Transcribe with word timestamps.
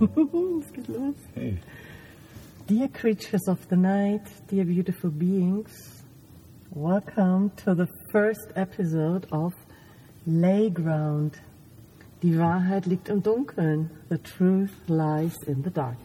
es 0.00 0.72
geht 0.72 0.88
los. 0.88 1.16
Hey. 1.34 1.58
Dear 2.68 2.88
creatures 2.88 3.48
of 3.48 3.68
the 3.68 3.76
night, 3.76 4.22
dear 4.46 4.64
beautiful 4.64 5.10
beings, 5.10 6.04
welcome 6.70 7.50
to 7.64 7.74
the 7.74 7.88
first 8.12 8.52
episode 8.54 9.26
of 9.32 9.52
Layground. 10.24 11.40
Die 12.22 12.38
Wahrheit 12.38 12.86
liegt 12.86 13.08
im 13.08 13.22
Dunkeln. 13.22 13.90
The 14.08 14.18
truth 14.18 14.70
lies 14.86 15.36
in 15.48 15.62
the 15.62 15.70
dark. 15.70 15.98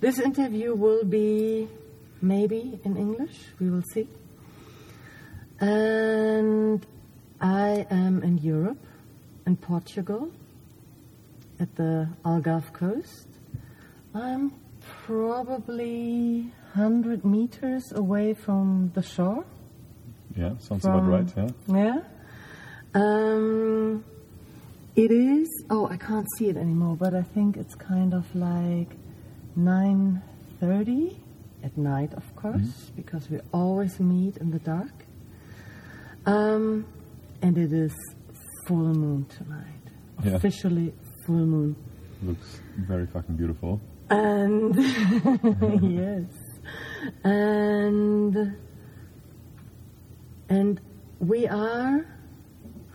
This 0.00 0.20
interview 0.20 0.74
will 0.74 1.04
be 1.04 1.66
maybe 2.22 2.78
in 2.84 2.96
English, 2.96 3.36
we 3.58 3.70
will 3.70 3.84
see. 3.92 4.06
And 5.58 6.86
I 7.40 7.86
am 7.90 8.22
in 8.22 8.38
Europe, 8.38 8.78
in 9.46 9.56
Portugal, 9.56 10.30
at 11.58 11.74
the 11.76 12.08
Algarve 12.24 12.72
coast. 12.72 13.28
I'm 14.14 14.52
probably 15.04 16.52
100 16.74 17.24
meters 17.24 17.92
away 17.94 18.34
from 18.34 18.90
the 18.94 19.02
shore. 19.02 19.44
Yeah, 20.36 20.56
sounds 20.58 20.82
From- 20.82 21.08
about 21.08 21.34
right, 21.36 21.52
yeah. 21.68 21.76
Yeah. 21.84 22.00
Um, 22.94 24.04
it 24.94 25.10
is. 25.10 25.48
Oh, 25.70 25.86
I 25.88 25.96
can't 25.96 26.26
see 26.36 26.48
it 26.48 26.56
anymore, 26.56 26.96
but 26.96 27.14
I 27.14 27.22
think 27.22 27.56
it's 27.56 27.74
kind 27.74 28.14
of 28.14 28.24
like 28.34 28.96
9:30 29.56 31.16
at 31.62 31.76
night, 31.76 32.12
of 32.14 32.24
course, 32.36 32.90
because 32.94 33.28
we 33.30 33.40
always 33.52 33.98
meet 34.00 34.36
in 34.38 34.50
the 34.50 34.58
dark. 34.58 35.04
Um, 36.26 36.86
and 37.42 37.56
it 37.58 37.72
is 37.72 37.94
full 38.66 38.92
moon 38.94 39.26
tonight. 39.26 39.64
Yeah. 40.24 40.34
Officially 40.36 40.92
full 41.26 41.34
moon. 41.46 41.76
Looks 42.22 42.60
very 42.88 43.06
fucking 43.06 43.36
beautiful. 43.36 43.80
And 44.08 44.74
yes, 45.82 46.24
and 47.24 48.56
and 50.48 50.80
we 51.18 51.46
are 51.48 52.06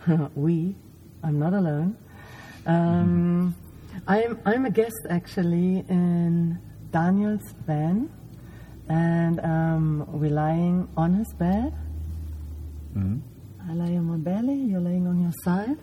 we. 0.34 0.74
I'm 1.22 1.38
not 1.38 1.52
alone. 1.52 1.96
Um, 2.66 3.54
I'm 4.08 4.40
I'm 4.44 4.64
a 4.66 4.70
guest 4.70 4.96
actually 5.10 5.84
in 5.88 6.58
Daniel's 6.90 7.54
van, 7.66 8.10
and 8.88 9.38
um, 9.40 10.06
we're 10.12 10.30
lying 10.30 10.88
on 10.96 11.14
his 11.14 11.32
bed. 11.34 11.72
Mhm. 12.96 13.20
I 13.68 13.72
lie 13.74 13.96
on 13.96 14.04
my 14.06 14.16
belly. 14.16 14.54
You're 14.56 14.80
laying 14.80 15.06
on 15.06 15.20
your 15.22 15.32
side, 15.44 15.78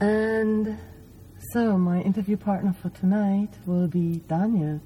and 0.00 0.76
so, 1.52 1.76
my 1.76 2.00
interview 2.00 2.38
partner 2.38 2.72
for 2.72 2.88
tonight 2.88 3.50
will 3.66 3.86
be 3.86 4.22
Daniel, 4.26 4.80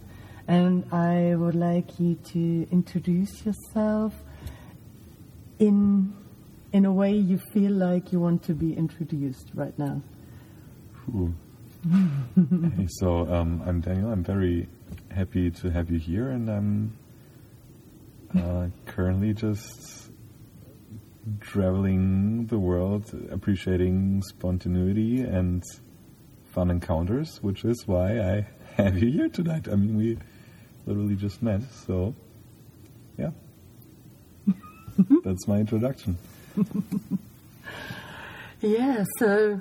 and 0.49 0.85
I 0.93 1.37
would 1.37 1.55
like 1.55 2.01
you 2.01 2.17
to 2.33 2.67
introduce 2.73 3.47
yourself 3.47 4.13
in 5.61 6.13
in 6.73 6.85
a 6.85 6.93
way 6.93 7.13
you 7.13 7.39
feel 7.39 7.71
like 7.71 8.11
you 8.11 8.19
want 8.19 8.43
to 8.43 8.53
be 8.53 8.75
introduced 8.75 9.51
right 9.55 9.79
now. 9.79 10.03
Hey, 12.77 12.89
so 12.89 13.33
um, 13.33 13.63
I'm 13.65 13.81
Daniel. 13.81 14.11
I'm 14.11 14.25
very 14.25 14.69
happy 15.13 15.53
to 15.53 15.71
have 15.71 15.89
you 15.89 16.01
here, 16.01 16.31
and 16.31 16.51
I'm 16.51 16.97
uh, 18.37 18.67
currently 18.87 19.33
just 19.35 20.11
traveling 21.41 22.47
the 22.47 22.59
world, 22.59 23.15
appreciating 23.31 24.21
spontaneity 24.23 25.21
and 25.21 25.63
fun 26.57 26.71
encounters, 26.71 27.39
which 27.43 27.67
is 27.67 27.87
why 27.87 28.19
I 28.19 28.47
have 28.83 28.97
you 28.97 29.13
here 29.13 29.29
tonight. 29.29 29.69
I 29.71 29.75
mean, 29.77 29.95
we 29.95 30.17
literally 30.87 31.15
just 31.15 31.43
met, 31.43 31.61
so 31.87 32.15
yeah. 33.19 33.31
That's 35.23 35.47
my 35.47 35.59
introduction. 35.59 36.17
Yeah. 38.63 39.05
So, 39.19 39.61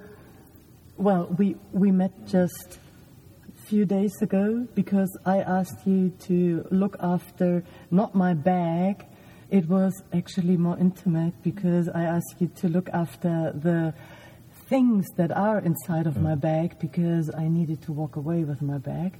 well, 0.96 1.28
we 1.38 1.58
we 1.74 1.92
met 1.92 2.14
just 2.26 2.80
a 3.50 3.68
few 3.68 3.84
days 3.84 4.14
ago 4.22 4.66
because 4.74 5.12
I 5.26 5.40
asked 5.40 5.86
you 5.86 6.12
to 6.28 6.66
look 6.72 6.96
after 7.02 7.66
not 7.92 8.16
my 8.16 8.34
bag. 8.34 9.06
It 9.52 9.68
was 9.68 9.94
actually 10.14 10.56
more 10.56 10.78
intimate 10.80 11.34
because 11.44 11.90
I 11.90 12.04
asked 12.04 12.36
you 12.40 12.48
to 12.62 12.70
look 12.70 12.90
after 12.94 13.52
the 13.52 13.94
things 14.68 15.06
that 15.18 15.32
are 15.32 15.60
inside 15.60 16.08
of 16.08 16.22
my 16.22 16.36
bag 16.36 16.80
because 16.80 17.30
I 17.36 17.48
needed 17.48 17.82
to 17.84 17.94
walk 17.94 18.16
away 18.16 18.44
with 18.44 18.62
my 18.62 18.78
bag. 18.78 19.18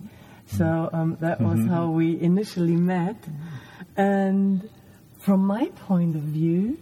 So 0.48 0.90
um, 0.94 1.18
that 1.22 1.42
was 1.42 1.66
how 1.66 1.90
we 1.90 2.20
initially 2.20 2.76
met. 2.76 3.18
And 3.98 4.70
from 5.20 5.46
my 5.46 5.70
point 5.88 6.16
of 6.16 6.22
view, 6.22 6.78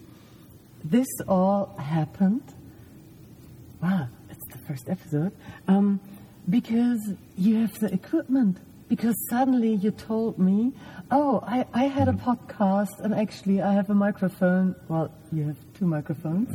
this 0.83 1.07
all 1.27 1.75
happened. 1.77 2.43
Wow, 3.81 4.07
it's 4.29 4.45
the 4.51 4.57
first 4.59 4.89
episode. 4.89 5.31
Um, 5.67 5.99
because 6.49 7.13
you 7.37 7.55
have 7.57 7.79
the 7.79 7.93
equipment. 7.93 8.57
Because 8.89 9.15
suddenly 9.29 9.75
you 9.75 9.91
told 9.91 10.37
me, 10.37 10.73
oh, 11.09 11.41
I, 11.47 11.65
I 11.73 11.85
had 11.85 12.07
a 12.09 12.13
podcast 12.13 12.99
and 12.99 13.13
actually 13.13 13.61
I 13.61 13.73
have 13.73 13.89
a 13.89 13.93
microphone. 13.93 14.75
Well, 14.87 15.11
you 15.31 15.47
have 15.47 15.57
two 15.73 15.87
microphones. 15.87 16.53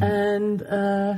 And 0.00 0.62
uh, 0.62 1.14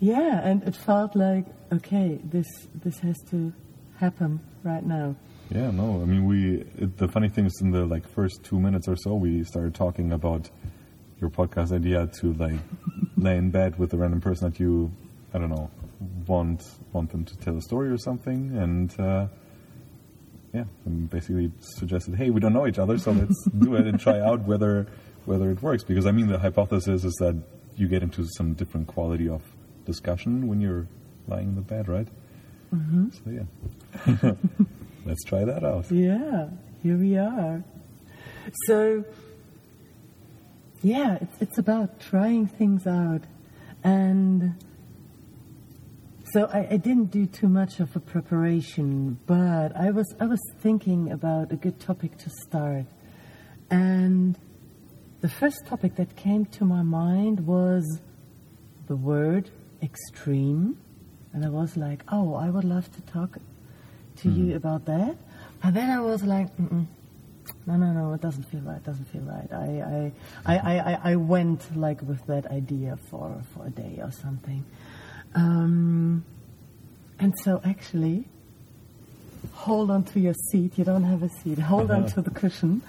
yeah, 0.00 0.40
and 0.42 0.62
it 0.64 0.76
felt 0.76 1.16
like, 1.16 1.46
okay, 1.72 2.18
this, 2.24 2.46
this 2.74 2.98
has 3.00 3.16
to 3.30 3.52
happen 3.98 4.40
right 4.62 4.84
now. 4.84 5.16
Yeah, 5.50 5.70
no, 5.70 6.00
I 6.00 6.04
mean, 6.04 6.24
we. 6.24 6.64
It, 6.78 6.96
the 6.96 7.08
funny 7.08 7.28
thing 7.28 7.46
is, 7.46 7.60
in 7.60 7.70
the 7.70 7.84
like 7.84 8.08
first 8.08 8.42
two 8.42 8.58
minutes 8.58 8.88
or 8.88 8.96
so, 8.96 9.14
we 9.14 9.44
started 9.44 9.74
talking 9.74 10.12
about 10.12 10.48
your 11.20 11.30
podcast 11.30 11.70
idea 11.70 12.08
to 12.20 12.32
like 12.34 12.58
lay 13.16 13.36
in 13.36 13.50
bed 13.50 13.78
with 13.78 13.92
a 13.92 13.96
random 13.96 14.20
person 14.20 14.50
that 14.50 14.58
you, 14.58 14.90
I 15.34 15.38
don't 15.38 15.50
know, 15.50 15.70
want 16.26 16.64
want 16.92 17.10
them 17.10 17.24
to 17.26 17.36
tell 17.36 17.56
a 17.56 17.60
story 17.60 17.90
or 17.90 17.98
something, 17.98 18.56
and 18.56 18.98
uh, 18.98 19.26
yeah, 20.54 20.64
and 20.86 21.10
basically 21.10 21.52
suggested, 21.60 22.14
hey, 22.14 22.30
we 22.30 22.40
don't 22.40 22.54
know 22.54 22.66
each 22.66 22.78
other, 22.78 22.96
so 22.96 23.12
let's 23.12 23.44
do 23.58 23.74
it 23.74 23.86
and 23.86 24.00
try 24.00 24.20
out 24.20 24.40
whether 24.44 24.86
whether 25.26 25.50
it 25.50 25.62
works. 25.62 25.84
Because 25.84 26.06
I 26.06 26.12
mean, 26.12 26.28
the 26.28 26.38
hypothesis 26.38 27.04
is 27.04 27.14
that 27.20 27.36
you 27.76 27.86
get 27.86 28.02
into 28.02 28.26
some 28.36 28.54
different 28.54 28.86
quality 28.86 29.28
of 29.28 29.42
discussion 29.84 30.46
when 30.48 30.60
you're 30.60 30.86
lying 31.26 31.48
in 31.48 31.54
the 31.54 31.60
bed, 31.60 31.88
right? 31.88 32.08
Mm-hmm. 32.74 33.08
So 33.10 33.30
yeah. 33.30 34.32
Let's 35.06 35.22
try 35.24 35.44
that 35.44 35.62
out. 35.62 35.90
Yeah, 35.90 36.48
here 36.82 36.96
we 36.96 37.18
are. 37.18 37.62
So, 38.66 39.04
yeah, 40.82 41.18
it's, 41.20 41.42
it's 41.42 41.58
about 41.58 42.00
trying 42.00 42.46
things 42.46 42.86
out. 42.86 43.22
And 43.82 44.54
so 46.32 46.46
I, 46.46 46.66
I 46.70 46.76
didn't 46.78 47.10
do 47.10 47.26
too 47.26 47.48
much 47.48 47.80
of 47.80 47.94
a 47.94 48.00
preparation, 48.00 49.18
but 49.26 49.76
I 49.76 49.90
was, 49.90 50.06
I 50.18 50.26
was 50.26 50.40
thinking 50.60 51.12
about 51.12 51.52
a 51.52 51.56
good 51.56 51.78
topic 51.80 52.16
to 52.18 52.30
start. 52.46 52.86
And 53.70 54.38
the 55.20 55.28
first 55.28 55.66
topic 55.66 55.96
that 55.96 56.16
came 56.16 56.46
to 56.46 56.64
my 56.64 56.82
mind 56.82 57.46
was 57.46 58.00
the 58.86 58.96
word 58.96 59.50
extreme. 59.84 60.78
And 61.32 61.44
I 61.44 61.48
was 61.48 61.76
like, 61.76 62.02
oh, 62.10 62.34
I 62.34 62.48
would 62.50 62.64
love 62.64 62.90
to 62.96 63.00
talk 63.02 63.38
to 64.18 64.30
you 64.30 64.54
about 64.56 64.84
that. 64.86 65.16
And 65.62 65.74
then 65.76 65.90
I 65.90 66.00
was 66.00 66.22
like, 66.22 66.54
Mm-mm. 66.56 66.86
no, 67.66 67.76
no, 67.76 67.92
no, 67.92 68.12
it 68.14 68.20
doesn't 68.20 68.44
feel 68.44 68.60
right. 68.60 68.76
It 68.76 68.84
doesn't 68.84 69.06
feel 69.06 69.22
right. 69.22 69.48
I, 69.52 70.12
I, 70.46 70.54
I, 70.54 70.58
I, 70.58 70.92
I- 70.92 71.00
I 71.12 71.16
went 71.16 71.76
like 71.76 72.00
with 72.02 72.24
that 72.26 72.46
idea 72.46 72.96
for, 73.10 73.42
for 73.52 73.66
a 73.66 73.70
day 73.70 73.98
or 74.02 74.10
something. 74.12 74.64
Um, 75.34 76.24
and 77.18 77.34
so 77.42 77.60
actually, 77.64 78.26
hold 79.52 79.90
on 79.90 80.04
to 80.04 80.20
your 80.20 80.34
seat. 80.50 80.78
You 80.78 80.84
don't 80.84 81.04
have 81.04 81.22
a 81.22 81.28
seat. 81.28 81.58
Hold 81.58 81.90
on 81.90 82.06
to 82.08 82.22
the 82.22 82.30
cushion. 82.30 82.82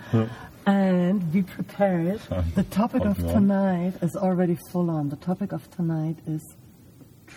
And 0.68 1.32
be 1.32 1.42
prepared. 1.44 2.22
The 2.56 2.64
topic 2.64 3.06
of 3.06 3.18
tonight 3.18 3.94
is 4.02 4.16
already 4.16 4.58
full 4.72 4.90
on. 4.90 5.10
The 5.10 5.16
topic 5.16 5.52
of 5.52 5.70
tonight 5.72 6.18
is 6.28 6.55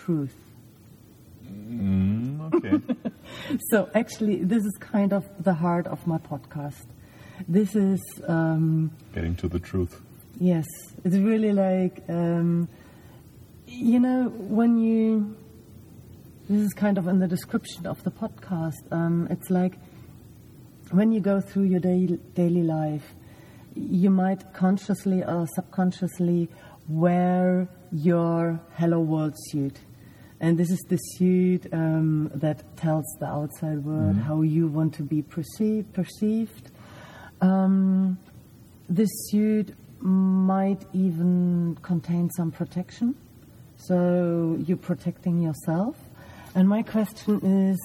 truth. 0.05 0.35
Mm, 1.47 2.53
okay. 2.53 2.79
So 3.71 3.89
actually, 3.95 4.43
this 4.43 4.63
is 4.65 4.75
kind 4.79 5.13
of 5.13 5.23
the 5.43 5.53
heart 5.53 5.87
of 5.87 6.05
my 6.07 6.17
podcast. 6.17 6.85
This 7.47 7.75
is 7.75 7.99
um, 8.27 8.91
Getting 9.13 9.35
to 9.37 9.47
the 9.47 9.59
truth. 9.59 10.01
yes, 10.39 10.65
it's 11.03 11.15
really 11.15 11.51
like 11.53 12.03
um, 12.09 12.67
you 13.67 13.99
know 13.99 14.29
when 14.29 14.77
you. 14.77 15.35
This 16.49 16.61
is 16.65 16.73
kind 16.73 16.97
of 16.97 17.07
in 17.07 17.19
the 17.19 17.27
description 17.27 17.85
of 17.85 18.03
the 18.03 18.11
podcast. 18.11 18.81
Um, 18.91 19.27
it's 19.29 19.49
like 19.51 19.77
when 20.91 21.11
you 21.11 21.19
go 21.19 21.39
through 21.41 21.65
your 21.65 21.79
daily, 21.79 22.19
daily 22.33 22.63
life, 22.63 23.13
you 23.75 24.09
might 24.09 24.51
consciously 24.53 25.23
or 25.23 25.45
subconsciously 25.55 26.49
wear 26.87 27.69
your 27.91 28.59
Hello 28.73 28.99
World 28.99 29.35
suit. 29.49 29.79
And 30.41 30.57
this 30.57 30.69
is 30.69 30.79
the 30.87 30.97
suit 30.97 31.67
um, 31.73 32.31
that 32.33 32.77
tells 32.77 33.05
the 33.19 33.25
outside 33.25 33.83
world 33.83 34.15
how 34.17 34.41
you 34.41 34.67
want 34.67 34.93
to 34.95 35.03
be 35.03 35.21
perceived. 35.21 35.93
perceived. 35.93 36.71
Um, 37.41 38.17
this 38.87 39.09
suit 39.29 39.75
might 39.99 40.85
even 40.93 41.77
contain 41.81 42.29
some 42.31 42.51
protection, 42.51 43.15
so 43.75 44.57
you're 44.65 44.77
protecting 44.77 45.41
yourself. 45.41 45.97
And 46.55 46.67
my 46.67 46.83
question 46.83 47.39
is, 47.71 47.77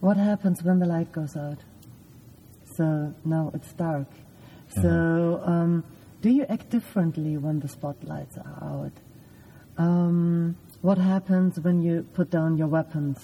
what 0.00 0.16
happens 0.16 0.62
when 0.62 0.78
the 0.78 0.86
light 0.86 1.10
goes 1.10 1.36
out? 1.36 1.58
So 2.76 3.14
now 3.24 3.50
it's 3.54 3.72
dark. 3.72 4.08
So 4.82 5.40
um, 5.44 5.84
do 6.20 6.28
you 6.30 6.44
act 6.48 6.68
differently 6.68 7.38
when 7.38 7.60
the 7.60 7.68
spotlights 7.68 8.36
are 8.36 8.58
out? 8.62 8.92
Um, 9.78 10.56
what 10.86 10.98
happens 10.98 11.58
when 11.58 11.82
you 11.82 12.06
put 12.14 12.30
down 12.30 12.56
your 12.56 12.68
weapons? 12.68 13.18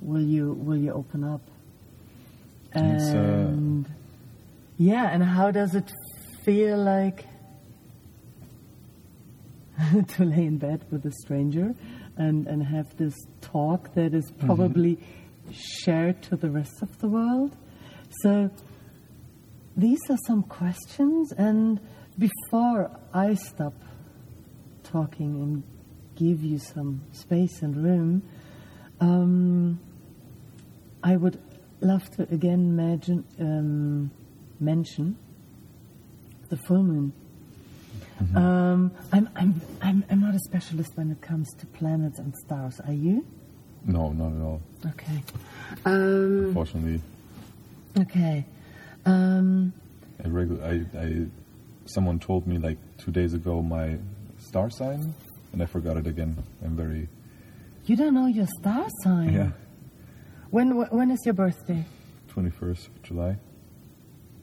Will 0.00 0.22
you 0.22 0.52
will 0.52 0.76
you 0.76 0.92
open 0.92 1.24
up? 1.24 1.40
It's, 2.76 3.10
uh, 3.10 3.16
And 3.16 3.90
yeah, 4.78 5.10
and 5.10 5.24
how 5.24 5.50
does 5.50 5.74
it 5.74 5.90
feel 6.44 6.78
like 6.78 7.26
to 10.14 10.24
lay 10.24 10.46
in 10.46 10.58
bed 10.58 10.84
with 10.92 11.04
a 11.04 11.10
stranger 11.24 11.74
and, 12.16 12.46
and 12.46 12.62
have 12.62 12.96
this 12.96 13.16
talk 13.40 13.92
that 13.94 14.14
is 14.14 14.30
probably 14.38 14.96
shared 15.50 16.22
to 16.28 16.36
the 16.36 16.50
rest 16.50 16.82
of 16.82 16.98
the 17.00 17.08
world? 17.08 17.56
So 18.22 18.48
these 19.76 20.02
are 20.08 20.18
some 20.28 20.44
questions, 20.44 21.32
and 21.32 21.80
before 22.16 22.96
I 23.12 23.34
stop 23.34 23.74
talking 24.84 25.42
and 25.42 25.62
give 26.16 26.42
you 26.42 26.58
some 26.58 27.02
space 27.12 27.62
and 27.62 27.76
room, 27.76 28.22
um, 29.00 29.80
I 31.02 31.16
would 31.16 31.40
love 31.80 32.08
to 32.16 32.22
again 32.32 32.60
imagine, 32.78 33.24
um, 33.40 34.10
mention 34.60 35.16
the 36.48 36.56
full 36.56 36.82
moon. 36.82 37.12
Um, 38.36 38.92
I'm, 39.12 39.28
I'm, 39.34 39.60
I'm, 39.80 40.04
I'm 40.08 40.20
not 40.20 40.34
a 40.34 40.38
specialist 40.38 40.92
when 40.94 41.10
it 41.10 41.20
comes 41.20 41.52
to 41.58 41.66
planets 41.66 42.18
and 42.20 42.32
stars. 42.36 42.80
Are 42.86 42.92
you? 42.92 43.26
No, 43.84 44.12
not 44.12 44.32
at 44.32 44.42
all. 44.42 44.62
Okay. 44.86 45.22
Um, 45.84 46.44
Unfortunately, 46.46 47.00
okay. 47.98 48.44
Um, 49.04 49.72
I, 50.24 50.28
regu- 50.28 50.62
I, 50.62 50.98
I, 50.98 51.26
someone 51.86 52.20
told 52.20 52.46
me 52.46 52.58
like 52.58 52.78
two 52.98 53.10
days 53.10 53.34
ago 53.34 53.60
my 53.60 53.98
star 54.38 54.70
sign, 54.70 55.14
and 55.52 55.62
I 55.62 55.66
forgot 55.66 55.96
it 55.96 56.06
again. 56.06 56.36
I'm 56.64 56.76
very 56.76 57.08
you 57.86 57.96
don't 57.96 58.14
know 58.14 58.26
your 58.26 58.46
star 58.60 58.86
sign. 59.02 59.32
yeah. 59.32 59.50
When 60.50 60.70
wh- 60.70 60.92
when 60.92 61.10
is 61.10 61.20
your 61.24 61.34
birthday? 61.34 61.84
21st 62.34 62.86
of 62.88 63.02
July. 63.02 63.36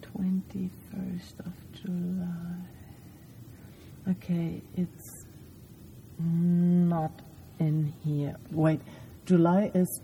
Twenty 0.02 0.70
first 0.92 1.40
of 1.40 1.54
July. 1.72 2.56
Okay, 4.10 4.62
it's 4.76 5.26
not 6.20 7.12
in 7.60 7.94
here. 8.04 8.36
Wait, 8.52 8.82
July 9.26 9.72
is 9.74 10.02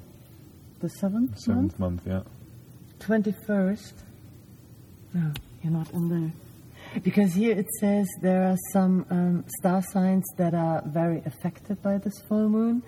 the 0.80 0.90
seventh 0.90 1.32
month. 1.32 1.40
Seventh 1.40 1.80
month, 1.80 2.02
yeah. 2.06 2.22
Twenty 3.00 3.34
first. 3.48 3.96
No, 5.14 5.32
you're 5.64 5.74
not 5.74 5.90
in 5.92 6.10
there. 6.10 6.32
Because 7.04 7.34
here 7.34 7.58
it 7.58 7.68
says 7.80 8.08
there 8.22 8.44
are 8.44 8.58
some 8.72 9.06
um, 9.10 9.46
star 9.60 9.82
signs 9.82 10.26
that 10.38 10.54
are 10.54 10.82
very 10.86 11.22
affected 11.26 11.82
by 11.82 11.98
this 11.98 12.14
full 12.28 12.50
moon, 12.50 12.84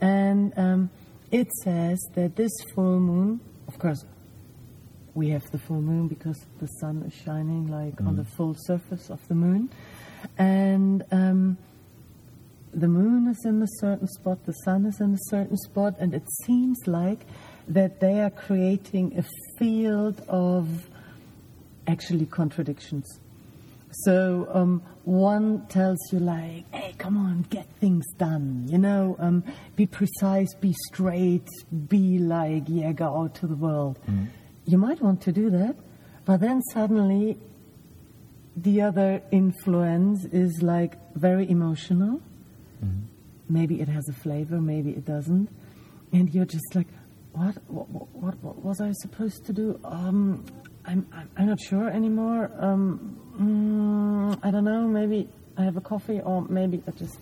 and 0.00 0.52
um, 0.56 0.90
it 1.30 1.50
says 1.62 1.98
that 2.14 2.36
this 2.36 2.50
full 2.74 2.98
moon, 2.98 3.40
of 3.68 3.78
course, 3.78 4.04
we 5.14 5.28
have 5.28 5.48
the 5.52 5.58
full 5.58 5.80
moon 5.80 6.08
because 6.08 6.44
the 6.58 6.66
sun 6.66 7.04
is 7.06 7.14
shining 7.14 7.68
like 7.68 8.00
on 8.00 8.16
the 8.16 8.24
full 8.24 8.56
surface 8.58 9.08
of 9.10 9.26
the 9.28 9.34
moon, 9.34 9.70
and 10.36 11.04
um, 11.12 11.56
the 12.72 12.88
moon 12.88 13.28
is 13.28 13.44
in 13.44 13.62
a 13.62 13.68
certain 13.78 14.08
spot, 14.08 14.44
the 14.46 14.52
sun 14.64 14.84
is 14.86 15.00
in 15.00 15.14
a 15.14 15.18
certain 15.28 15.56
spot, 15.56 15.94
and 16.00 16.12
it 16.12 16.24
seems 16.44 16.78
like 16.86 17.20
that 17.68 18.00
they 18.00 18.20
are 18.20 18.30
creating 18.30 19.16
a 19.16 19.24
field 19.58 20.20
of 20.28 20.88
actually 21.86 22.26
contradictions. 22.26 23.20
So 24.02 24.48
um, 24.52 24.82
one 25.04 25.66
tells 25.68 25.98
you 26.12 26.18
like, 26.18 26.64
"Hey, 26.74 26.94
come 26.98 27.16
on, 27.16 27.42
get 27.48 27.66
things 27.80 28.04
done. 28.18 28.66
You 28.68 28.78
know, 28.78 29.16
um, 29.18 29.44
be 29.76 29.86
precise, 29.86 30.52
be 30.54 30.74
straight, 30.88 31.48
be 31.88 32.18
like, 32.18 32.64
yeah, 32.66 32.92
go 32.92 33.16
out 33.16 33.34
to 33.36 33.46
the 33.46 33.54
world." 33.56 33.98
You 34.66 34.78
might 34.78 35.00
want 35.00 35.20
to 35.22 35.32
do 35.32 35.50
that, 35.50 35.76
but 36.24 36.40
then 36.40 36.62
suddenly, 36.72 37.38
the 38.56 38.80
other 38.82 39.22
influence 39.30 40.24
is 40.32 40.62
like 40.62 40.94
very 41.14 41.48
emotional. 41.48 42.20
Maybe 43.48 43.80
it 43.80 43.88
has 43.88 44.08
a 44.08 44.12
flavor, 44.12 44.58
maybe 44.60 44.90
it 44.90 45.04
doesn't, 45.04 45.48
and 46.12 46.34
you're 46.34 46.46
just 46.46 46.74
like, 46.74 46.88
"What? 47.32 47.56
What, 47.68 47.88
what, 48.14 48.34
what 48.42 48.56
was 48.64 48.80
I 48.80 48.92
supposed 49.02 49.44
to 49.46 49.52
do?" 49.52 49.78
Um, 49.84 50.44
I'm, 50.86 51.06
I'm, 51.12 51.30
I'm 51.36 51.46
not 51.46 51.60
sure 51.60 51.88
anymore. 51.88 52.50
Um, 52.58 53.18
mm, 53.38 54.38
I 54.42 54.50
don't 54.50 54.64
know. 54.64 54.86
Maybe 54.86 55.28
I 55.56 55.64
have 55.64 55.76
a 55.76 55.80
coffee, 55.80 56.20
or 56.20 56.42
maybe 56.48 56.82
I 56.86 56.90
just 56.92 57.18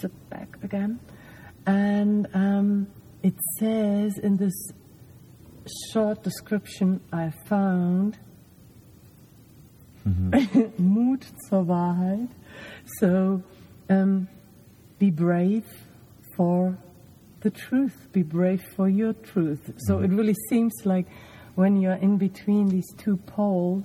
sit 0.00 0.12
back 0.30 0.56
again. 0.62 1.00
And 1.66 2.28
um, 2.34 2.88
it 3.22 3.34
says 3.58 4.18
in 4.18 4.36
this 4.36 4.72
short 5.92 6.22
description 6.22 7.00
I 7.12 7.32
found, 7.46 8.18
Mut 10.04 11.24
zur 11.48 11.64
Wahrheit. 11.64 12.28
So 12.98 13.42
um, 13.88 14.28
be 14.98 15.10
brave 15.10 15.64
for 16.36 16.76
the 17.40 17.50
truth. 17.50 18.08
Be 18.12 18.22
brave 18.22 18.62
for 18.76 18.88
your 18.88 19.14
truth. 19.14 19.72
So 19.78 20.00
it 20.00 20.10
really 20.10 20.36
seems 20.50 20.74
like 20.84 21.06
when 21.54 21.80
you're 21.80 21.94
in 21.94 22.16
between 22.18 22.68
these 22.68 22.92
two 22.96 23.16
poles 23.16 23.84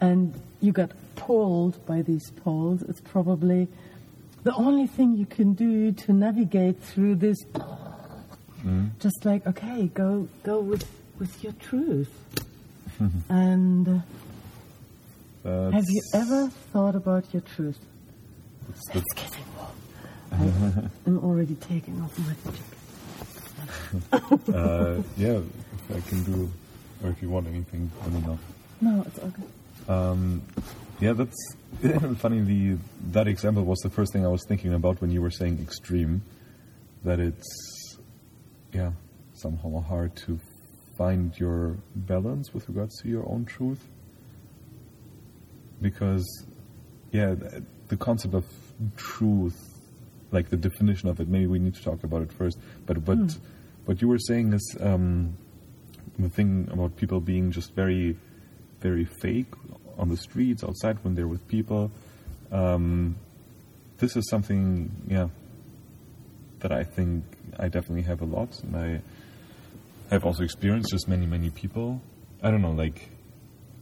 and 0.00 0.40
you 0.60 0.72
get 0.72 0.90
pulled 1.16 1.84
by 1.86 2.02
these 2.02 2.30
poles, 2.30 2.82
it's 2.82 3.00
probably 3.00 3.68
the 4.42 4.54
only 4.54 4.86
thing 4.86 5.16
you 5.16 5.26
can 5.26 5.54
do 5.54 5.92
to 5.92 6.12
navigate 6.12 6.80
through 6.80 7.16
this. 7.16 7.36
Just 8.98 9.24
like, 9.24 9.46
okay, 9.46 9.88
go 9.88 10.26
go 10.42 10.60
with, 10.60 10.88
with 11.18 11.42
your 11.44 11.52
truth. 11.54 12.10
and 13.28 14.02
uh, 15.44 15.70
have 15.70 15.84
you 15.86 16.02
ever 16.14 16.48
thought 16.72 16.94
about 16.94 17.24
your 17.34 17.42
truth? 17.42 17.78
It's 18.94 19.12
getting 19.14 19.44
warm. 19.58 20.90
I'm 21.06 21.18
already 21.18 21.54
taking 21.56 22.00
off 22.00 22.18
my 22.18 22.34
jacket. 22.44 22.74
uh, 24.54 25.02
yeah, 25.18 25.40
if 25.88 25.96
I 25.96 26.00
can 26.08 26.24
do, 26.24 26.50
or 27.04 27.10
if 27.10 27.20
you 27.20 27.28
want 27.28 27.46
anything, 27.46 27.90
let 28.00 28.12
me 28.12 28.20
know. 28.22 28.38
No, 28.80 29.04
it's 29.06 29.18
okay. 29.18 29.42
Um, 29.88 30.42
yeah, 31.00 31.12
that's 31.12 31.56
funny. 32.16 32.40
The 32.40 32.78
that 33.12 33.28
example 33.28 33.64
was 33.64 33.78
the 33.80 33.90
first 33.90 34.12
thing 34.12 34.24
I 34.24 34.28
was 34.28 34.44
thinking 34.48 34.72
about 34.72 35.00
when 35.00 35.10
you 35.10 35.20
were 35.20 35.30
saying 35.30 35.60
extreme. 35.60 36.22
That 37.04 37.20
it's 37.20 37.98
yeah 38.72 38.92
somehow 39.34 39.80
hard 39.80 40.16
to 40.16 40.40
find 40.96 41.38
your 41.38 41.76
balance 41.94 42.54
with 42.54 42.66
regards 42.68 42.98
to 43.02 43.08
your 43.08 43.28
own 43.28 43.44
truth. 43.44 43.86
Because 45.82 46.46
yeah, 47.12 47.34
the 47.88 47.96
concept 47.98 48.32
of 48.32 48.46
truth, 48.96 49.58
like 50.32 50.48
the 50.48 50.56
definition 50.56 51.10
of 51.10 51.20
it, 51.20 51.28
maybe 51.28 51.46
we 51.46 51.58
need 51.58 51.74
to 51.74 51.82
talk 51.82 52.02
about 52.02 52.22
it 52.22 52.32
first. 52.32 52.58
But 52.86 53.04
but 53.04 53.36
what 53.84 54.00
you 54.00 54.08
were 54.08 54.18
saying 54.18 54.54
is 54.54 54.76
um, 54.80 55.36
the 56.18 56.28
thing 56.28 56.68
about 56.72 56.96
people 56.96 57.20
being 57.20 57.50
just 57.50 57.74
very 57.74 58.16
very 58.80 59.04
fake 59.04 59.52
on 59.96 60.08
the 60.08 60.16
streets 60.16 60.62
outside 60.62 61.02
when 61.02 61.14
they're 61.14 61.28
with 61.28 61.46
people. 61.48 61.90
Um, 62.52 63.16
this 63.98 64.16
is 64.16 64.28
something, 64.28 64.90
yeah, 65.08 65.28
that 66.60 66.72
I 66.72 66.84
think 66.84 67.24
I 67.58 67.68
definitely 67.68 68.02
have 68.02 68.20
a 68.20 68.26
lot, 68.26 68.60
and 68.62 68.76
I 68.76 69.00
have 70.10 70.24
also 70.24 70.42
experienced 70.42 70.90
just 70.90 71.08
many, 71.08 71.26
many 71.26 71.50
people. 71.50 72.02
I 72.42 72.50
don't 72.50 72.60
know, 72.60 72.72
like, 72.72 73.08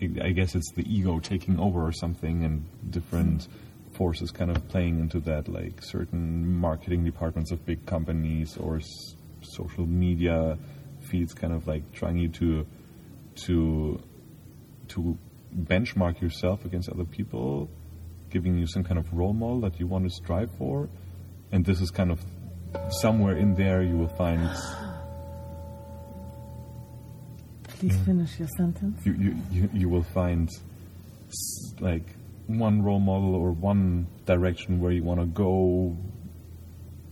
I 0.01 0.31
guess 0.31 0.55
it's 0.55 0.71
the 0.77 0.85
ego 0.89 1.19
taking 1.19 1.59
over 1.59 1.85
or 1.85 1.93
something, 1.93 2.45
and 2.45 2.65
different 2.91 3.49
forces 3.95 4.31
kind 4.31 4.51
of 4.51 4.69
playing 4.69 5.01
into 5.01 5.19
that, 5.21 5.49
like 5.49 5.83
certain 5.83 6.49
marketing 6.61 7.05
departments 7.05 7.51
of 7.51 7.65
big 7.67 7.85
companies 7.87 8.57
or 8.57 8.77
s- 8.77 9.17
social 9.43 9.87
media 9.87 10.57
feeds, 11.13 11.35
kind 11.35 11.53
of 11.53 11.67
like 11.67 11.85
trying 11.93 12.17
you 12.17 12.29
to 12.41 12.67
to 13.45 14.01
to 14.89 15.19
benchmark 15.55 16.21
yourself 16.21 16.65
against 16.65 16.89
other 16.89 17.05
people, 17.05 17.69
giving 18.31 18.57
you 18.57 18.67
some 18.67 18.83
kind 18.83 18.99
of 18.99 19.07
role 19.13 19.35
model 19.35 19.61
that 19.61 19.79
you 19.79 19.87
want 19.87 20.05
to 20.05 20.11
strive 20.11 20.51
for, 20.59 20.89
and 21.53 21.65
this 21.65 21.81
is 21.81 21.91
kind 21.91 22.11
of 22.11 22.19
somewhere 23.03 23.37
in 23.37 23.55
there 23.55 23.83
you 23.83 23.97
will 23.97 24.15
find 24.17 24.49
Please 27.79 27.99
finish 28.07 28.39
your 28.39 28.49
sentence. 28.57 29.05
you, 29.05 29.13
you, 29.13 29.37
you, 29.51 29.71
you 29.75 29.89
will 29.89 30.05
find 30.15 30.49
like 31.81 32.07
one 32.47 32.83
role 32.83 33.01
model 33.01 33.35
or 33.35 33.51
one 33.53 34.07
direction 34.25 34.81
where 34.81 34.93
you 34.93 35.03
want 35.03 35.21
to 35.21 35.27
go 35.27 35.97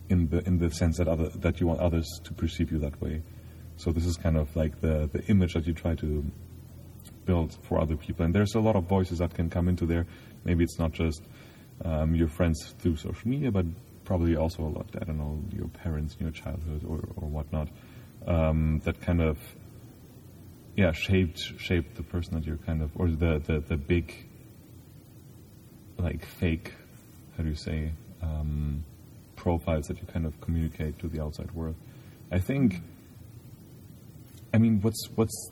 in 0.08 0.28
the 0.28 0.38
in 0.46 0.58
the 0.58 0.70
sense 0.70 0.98
that 0.98 1.08
other 1.08 1.28
that 1.36 1.60
you 1.60 1.66
want 1.66 1.80
others 1.80 2.06
to 2.24 2.32
perceive 2.32 2.70
you 2.72 2.78
that 2.78 3.00
way. 3.00 3.22
So 3.80 3.92
this 3.92 4.04
is 4.04 4.16
kind 4.16 4.36
of 4.36 4.54
like 4.54 4.80
the 4.80 5.08
the 5.10 5.24
image 5.28 5.54
that 5.54 5.66
you 5.66 5.72
try 5.72 5.94
to 5.96 6.24
build 7.24 7.56
for 7.62 7.80
other 7.80 7.96
people. 7.96 8.24
And 8.26 8.34
there's 8.34 8.54
a 8.54 8.60
lot 8.60 8.76
of 8.76 8.84
voices 8.84 9.18
that 9.18 9.34
can 9.34 9.48
come 9.48 9.68
into 9.68 9.86
there. 9.86 10.06
Maybe 10.44 10.64
it's 10.64 10.78
not 10.78 10.92
just 10.92 11.22
um, 11.84 12.14
your 12.14 12.28
friends 12.28 12.74
through 12.78 12.96
social 12.96 13.28
media, 13.28 13.50
but 13.50 13.64
probably 14.04 14.36
also 14.36 14.64
a 14.64 14.72
lot, 14.78 14.86
I 15.00 15.04
don't 15.04 15.18
know, 15.18 15.42
your 15.50 15.68
parents 15.68 16.16
in 16.18 16.26
your 16.26 16.32
childhood 16.32 16.84
or, 16.84 16.98
or 17.16 17.28
whatnot, 17.28 17.68
um, 18.26 18.80
that 18.84 19.00
kind 19.00 19.22
of, 19.22 19.38
yeah, 20.76 20.92
shaped 20.92 21.38
shaped 21.58 21.94
the 21.96 22.02
person 22.02 22.34
that 22.34 22.44
you're 22.44 22.58
kind 22.58 22.82
of, 22.82 22.90
or 22.96 23.08
the, 23.08 23.40
the, 23.46 23.60
the 23.60 23.76
big, 23.76 24.12
like 25.96 26.24
fake, 26.24 26.72
how 27.36 27.44
do 27.44 27.48
you 27.48 27.54
say, 27.54 27.92
um, 28.20 28.84
profiles 29.36 29.86
that 29.88 29.98
you 30.00 30.06
kind 30.06 30.26
of 30.26 30.40
communicate 30.40 30.98
to 30.98 31.08
the 31.08 31.22
outside 31.22 31.50
world. 31.52 31.76
I 32.32 32.40
think, 32.40 32.82
I 34.52 34.58
mean, 34.58 34.80
what's 34.80 35.08
what's 35.14 35.50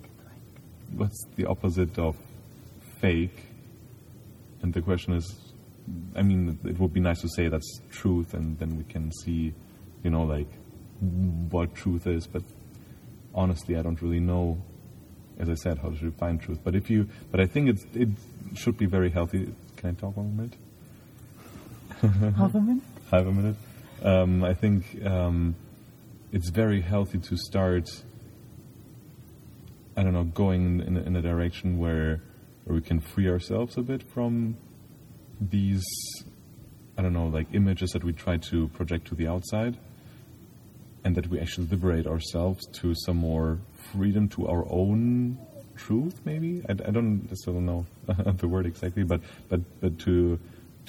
what's 0.92 1.26
the 1.36 1.46
opposite 1.46 1.98
of 1.98 2.16
fake? 3.00 3.44
And 4.62 4.74
the 4.74 4.82
question 4.82 5.14
is, 5.14 5.36
I 6.16 6.22
mean, 6.22 6.58
it 6.64 6.78
would 6.78 6.92
be 6.92 7.00
nice 7.00 7.20
to 7.20 7.28
say 7.28 7.48
that's 7.48 7.80
truth, 7.90 8.34
and 8.34 8.58
then 8.58 8.76
we 8.76 8.84
can 8.84 9.12
see, 9.24 9.54
you 10.02 10.10
know, 10.10 10.24
like 10.24 10.48
what 11.50 11.74
truth 11.74 12.06
is. 12.06 12.26
But 12.26 12.42
honestly, 13.34 13.76
I 13.76 13.82
don't 13.82 14.00
really 14.02 14.20
know, 14.20 14.60
as 15.38 15.48
I 15.48 15.54
said, 15.54 15.78
how 15.78 15.90
to 15.90 15.96
define 15.96 16.38
truth. 16.38 16.58
But 16.64 16.74
if 16.74 16.90
you, 16.90 17.08
but 17.30 17.40
I 17.40 17.46
think 17.46 17.68
it's 17.68 17.84
it 17.94 18.08
should 18.54 18.76
be 18.76 18.86
very 18.86 19.10
healthy. 19.10 19.52
Can 19.76 19.90
I 19.90 19.92
talk 19.92 20.16
one 20.16 20.36
minute? 20.36 20.54
Half 22.36 22.54
a 22.54 22.60
minute? 22.60 22.84
Half 23.10 23.26
a 23.26 23.32
minute. 23.32 23.56
Um, 24.02 24.44
I 24.44 24.54
think 24.54 25.04
um, 25.04 25.54
it's 26.32 26.50
very 26.50 26.80
healthy 26.80 27.18
to 27.18 27.36
start. 27.36 27.88
I 29.98 30.04
don't 30.04 30.12
know, 30.12 30.22
going 30.22 30.80
in, 30.80 30.96
in 30.96 31.16
a 31.16 31.20
direction 31.20 31.76
where 31.76 32.22
where 32.62 32.76
we 32.76 32.80
can 32.80 33.00
free 33.00 33.28
ourselves 33.28 33.76
a 33.78 33.82
bit 33.82 34.00
from 34.00 34.56
these, 35.40 35.84
I 36.96 37.02
don't 37.02 37.12
know, 37.12 37.26
like 37.26 37.48
images 37.52 37.90
that 37.90 38.04
we 38.04 38.12
try 38.12 38.36
to 38.36 38.68
project 38.68 39.08
to 39.08 39.16
the 39.16 39.26
outside, 39.26 39.76
and 41.02 41.16
that 41.16 41.26
we 41.26 41.40
actually 41.40 41.66
liberate 41.66 42.06
ourselves 42.06 42.64
to 42.74 42.94
some 42.94 43.16
more 43.16 43.58
freedom 43.92 44.28
to 44.28 44.46
our 44.46 44.64
own 44.70 45.36
truth. 45.74 46.20
Maybe 46.24 46.62
I, 46.68 46.72
I 46.74 46.92
don't 46.92 47.28
still 47.36 47.54
don't 47.54 47.66
know 47.66 47.84
the 48.34 48.46
word 48.46 48.66
exactly, 48.66 49.02
but 49.02 49.20
but 49.48 49.62
but 49.80 49.98
to 50.06 50.38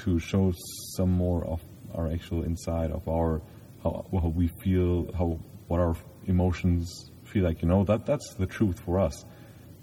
to 0.04 0.20
show 0.20 0.54
some 0.98 1.10
more 1.10 1.44
of 1.46 1.62
our 1.96 2.12
actual 2.12 2.44
inside 2.44 2.92
of 2.92 3.08
our 3.08 3.42
how, 3.82 4.06
how 4.14 4.28
we 4.28 4.50
feel, 4.62 5.12
how 5.18 5.40
what 5.68 5.80
our 5.80 5.96
emotions 6.28 7.10
feel 7.30 7.44
like. 7.44 7.62
You 7.62 7.68
know 7.68 7.84
that 7.86 8.06
that's 8.06 8.34
the 8.36 8.46
truth 8.46 8.80
for 8.80 9.00
us, 9.00 9.26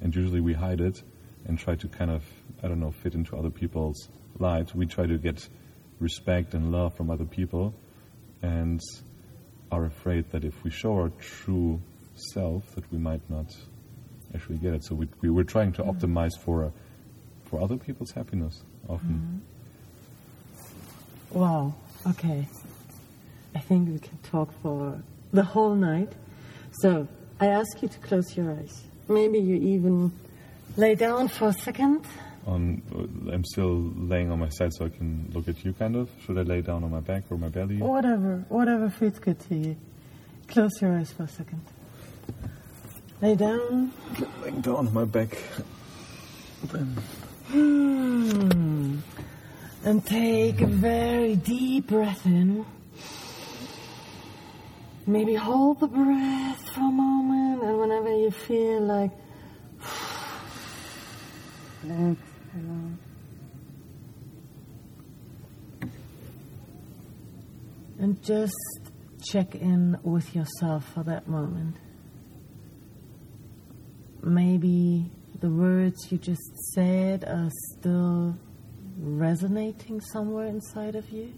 and 0.01 0.15
usually 0.15 0.41
we 0.41 0.53
hide 0.53 0.81
it 0.81 1.03
and 1.47 1.59
try 1.59 1.75
to 1.77 1.89
kind 1.89 2.11
of 2.11 2.23
I 2.63 2.69
don't 2.69 2.81
know 2.81 2.91
fit 2.91 3.15
into 3.15 3.37
other 3.37 3.51
people's 3.51 4.09
lives. 4.39 4.75
We 4.75 4.87
try 4.87 5.07
to 5.07 5.19
get 5.19 5.49
respect 6.01 6.55
and 6.55 6.73
love 6.73 6.97
from 6.97 7.11
other 7.11 7.25
people, 7.25 7.75
and 8.43 8.81
are 9.71 9.85
afraid 9.85 10.31
that 10.33 10.45
if 10.45 10.63
we 10.65 10.71
show 10.71 10.95
our 10.95 11.11
true 11.21 11.81
self, 12.15 12.75
that 12.75 12.91
we 12.93 12.99
might 12.99 13.29
not 13.31 13.47
actually 14.35 14.59
get 14.59 14.75
it. 14.75 14.85
So 14.85 14.95
we 14.95 15.09
we 15.21 15.31
were 15.31 15.45
trying 15.45 15.73
to 15.73 15.83
mm-hmm. 15.83 15.99
optimize 15.99 16.39
for 16.45 16.65
uh, 16.65 16.71
for 17.45 17.61
other 17.61 17.77
people's 17.77 18.11
happiness 18.11 18.63
often. 18.89 19.43
Mm-hmm. 21.33 21.39
Wow. 21.39 21.75
Okay. 22.07 22.47
I 23.55 23.59
think 23.59 23.89
we 23.89 23.99
can 23.99 24.19
talk 24.19 24.53
for 24.63 25.01
the 25.33 25.43
whole 25.43 25.75
night. 25.75 26.13
So 26.81 27.09
I 27.39 27.49
ask 27.49 27.83
you 27.83 27.89
to 27.89 27.99
close 27.99 28.37
your 28.37 28.51
eyes. 28.53 28.85
Maybe 29.09 29.39
you 29.39 29.57
even 29.57 30.13
lay 30.77 30.95
down 30.95 31.29
for 31.29 31.49
a 31.49 31.53
second. 31.53 32.05
on 32.47 32.83
I'm 33.33 33.45
still 33.45 33.93
laying 33.97 34.31
on 34.31 34.39
my 34.39 34.49
side 34.49 34.73
so 34.73 34.87
I 34.87 34.89
can 34.89 35.31
look 35.35 35.49
at 35.49 35.65
you 35.65 35.73
kind 35.73 35.97
of. 35.97 36.09
Should 36.25 36.39
I 36.39 36.43
lay 36.43 36.61
down 36.63 36.85
on 36.85 36.91
my 36.91 37.01
back 37.01 37.25
or 37.31 37.37
my 37.37 37.49
belly? 37.49 37.77
Whatever, 37.77 38.45
whatever 38.49 38.89
feels 38.89 39.19
good 39.19 39.39
to 39.49 39.55
you. 39.55 39.77
Close 40.49 40.81
your 40.81 40.97
eyes 40.97 41.13
for 41.13 41.25
a 41.25 41.29
second. 41.29 41.61
Lay 43.21 43.35
down. 43.35 43.93
Laying 44.43 44.61
down 44.61 44.77
on 44.77 44.95
my 44.95 45.05
back. 45.05 45.37
Hmm. 47.49 48.99
And 49.85 50.05
take 50.07 50.61
a 50.61 50.67
very 50.67 51.37
deep 51.37 51.89
breath 51.89 52.27
in. 52.27 52.65
Maybe 55.09 55.35
hold 55.35 55.79
the 55.79 55.87
breath 55.87 56.69
for 56.71 56.81
a 56.81 56.91
moment, 56.91 57.63
and 57.63 57.79
whenever 57.79 58.11
you 58.11 58.31
feel 58.33 58.81
like 58.81 59.13
exhale. 61.85 62.17
And 67.99 68.23
just 68.23 68.53
check 69.25 69.55
in 69.55 69.97
with 70.03 70.35
yourself 70.35 70.93
for 70.93 71.05
that 71.05 71.29
moment. 71.29 71.77
Maybe 74.23 75.11
the 75.41 75.49
words 75.49 76.11
you 76.11 76.19
just 76.19 76.53
said 76.75 77.25
are 77.25 77.51
still 77.79 78.37
resonating 78.99 80.01
somewhere 80.01 80.47
inside 80.47 80.97
of 80.97 81.09
you. 81.11 81.33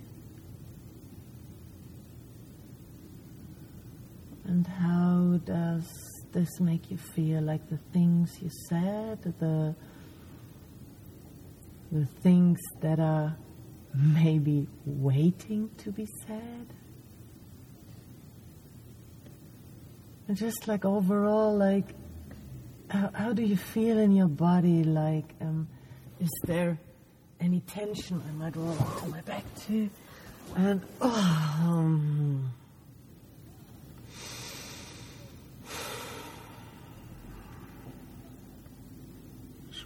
And 4.49 4.67
how 4.67 5.39
does 5.45 5.87
this 6.33 6.59
make 6.59 6.91
you 6.91 6.97
feel? 6.97 7.43
Like 7.43 7.69
the 7.69 7.77
things 7.93 8.41
you 8.41 8.51
said, 8.71 9.23
the 9.23 9.77
the 11.93 12.07
things 12.23 12.59
that 12.81 12.99
are 12.99 13.37
maybe 13.95 14.67
waiting 14.87 15.71
to 15.79 15.93
be 15.93 16.07
said? 16.27 16.67
And 20.29 20.37
just 20.37 20.67
like 20.67 20.87
overall, 20.87 21.55
like 21.55 21.95
how, 22.89 23.11
how 23.13 23.33
do 23.35 23.43
you 23.43 23.57
feel 23.57 23.99
in 23.99 24.13
your 24.13 24.29
body? 24.29 24.83
Like, 24.83 25.35
um, 25.43 25.69
is 26.21 26.31
there 26.47 26.79
any 27.39 27.61
tension? 27.61 28.23
I 28.27 28.33
might 28.33 28.57
roll 28.57 28.71
onto 28.71 29.09
my 29.09 29.21
back 29.21 29.45
too. 29.67 29.91
And 30.57 30.81
oh, 31.03 31.59
um, 31.67 32.51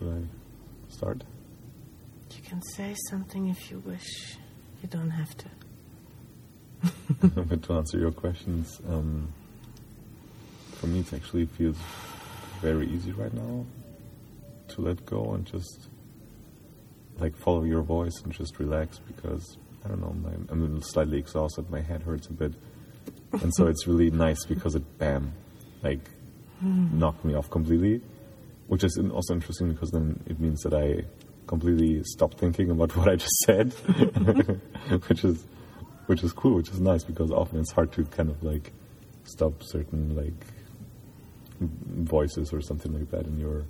Should 0.02 0.10
I 0.10 0.92
start? 0.92 1.22
you 2.34 2.42
can 2.42 2.62
say 2.62 2.94
something 3.10 3.48
if 3.48 3.70
you 3.70 3.78
wish. 3.80 4.36
You 4.82 4.88
don't 4.88 5.10
have 5.10 5.36
to. 5.36 5.48
but 7.44 7.62
to 7.62 7.74
answer 7.74 7.98
your 7.98 8.10
questions, 8.10 8.80
um, 8.88 9.32
for 10.72 10.88
me 10.88 11.00
it 11.00 11.12
actually 11.12 11.46
feels 11.46 11.76
very 12.60 12.88
easy 12.88 13.12
right 13.12 13.32
now 13.32 13.64
to 14.68 14.80
let 14.80 15.06
go 15.06 15.34
and 15.34 15.46
just 15.46 15.88
like 17.18 17.36
follow 17.36 17.62
your 17.62 17.82
voice 17.82 18.22
and 18.24 18.32
just 18.32 18.58
relax 18.58 18.98
because 18.98 19.56
I 19.84 19.88
don't 19.88 20.00
know, 20.00 20.14
my, 20.14 20.32
I'm 20.48 20.82
slightly 20.82 21.18
exhausted, 21.18 21.70
my 21.70 21.80
head 21.80 22.02
hurts 22.02 22.26
a 22.26 22.32
bit, 22.32 22.54
and 23.32 23.54
so 23.54 23.66
it's 23.68 23.86
really 23.86 24.10
nice 24.10 24.44
because 24.46 24.74
it 24.74 24.98
bam, 24.98 25.32
like 25.82 26.00
knocked 26.60 27.24
me 27.24 27.34
off 27.34 27.50
completely, 27.50 28.00
which 28.72 28.84
is 28.84 28.98
also 29.12 29.34
interesting 29.34 29.70
because 29.70 29.90
then 29.90 30.18
it 30.24 30.40
means 30.40 30.62
that 30.62 30.72
I 30.72 31.04
completely 31.46 32.02
stopped 32.04 32.38
thinking 32.38 32.70
about 32.70 32.96
what 32.96 33.06
I 33.06 33.16
just 33.16 33.36
said, 33.44 33.70
which 35.08 35.24
is 35.24 35.44
which 36.06 36.24
is 36.24 36.32
cool, 36.32 36.54
which 36.54 36.70
is 36.70 36.80
nice 36.80 37.04
because 37.04 37.30
often 37.30 37.60
it's 37.60 37.70
hard 37.70 37.92
to 37.92 38.04
kind 38.06 38.30
of 38.30 38.42
like 38.42 38.72
stop 39.24 39.62
certain 39.62 40.16
like 40.16 40.46
voices 41.60 42.50
or 42.54 42.62
something 42.62 42.94
like 42.98 43.10
that 43.10 43.26
in 43.26 43.38
your 43.38 43.66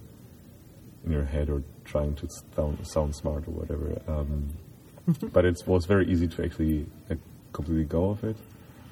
in 1.04 1.10
your 1.10 1.24
head 1.24 1.50
or 1.50 1.64
trying 1.84 2.14
to 2.14 2.28
sound, 2.54 2.86
sound 2.86 3.16
smart 3.16 3.48
or 3.48 3.50
whatever. 3.50 4.00
Um, 4.06 4.50
but 5.32 5.44
it 5.44 5.56
was 5.66 5.84
very 5.84 6.06
easy 6.06 6.28
to 6.28 6.44
actually 6.44 6.86
uh, 7.10 7.16
completely 7.52 7.86
go 7.86 8.04
off 8.10 8.22
it. 8.22 8.36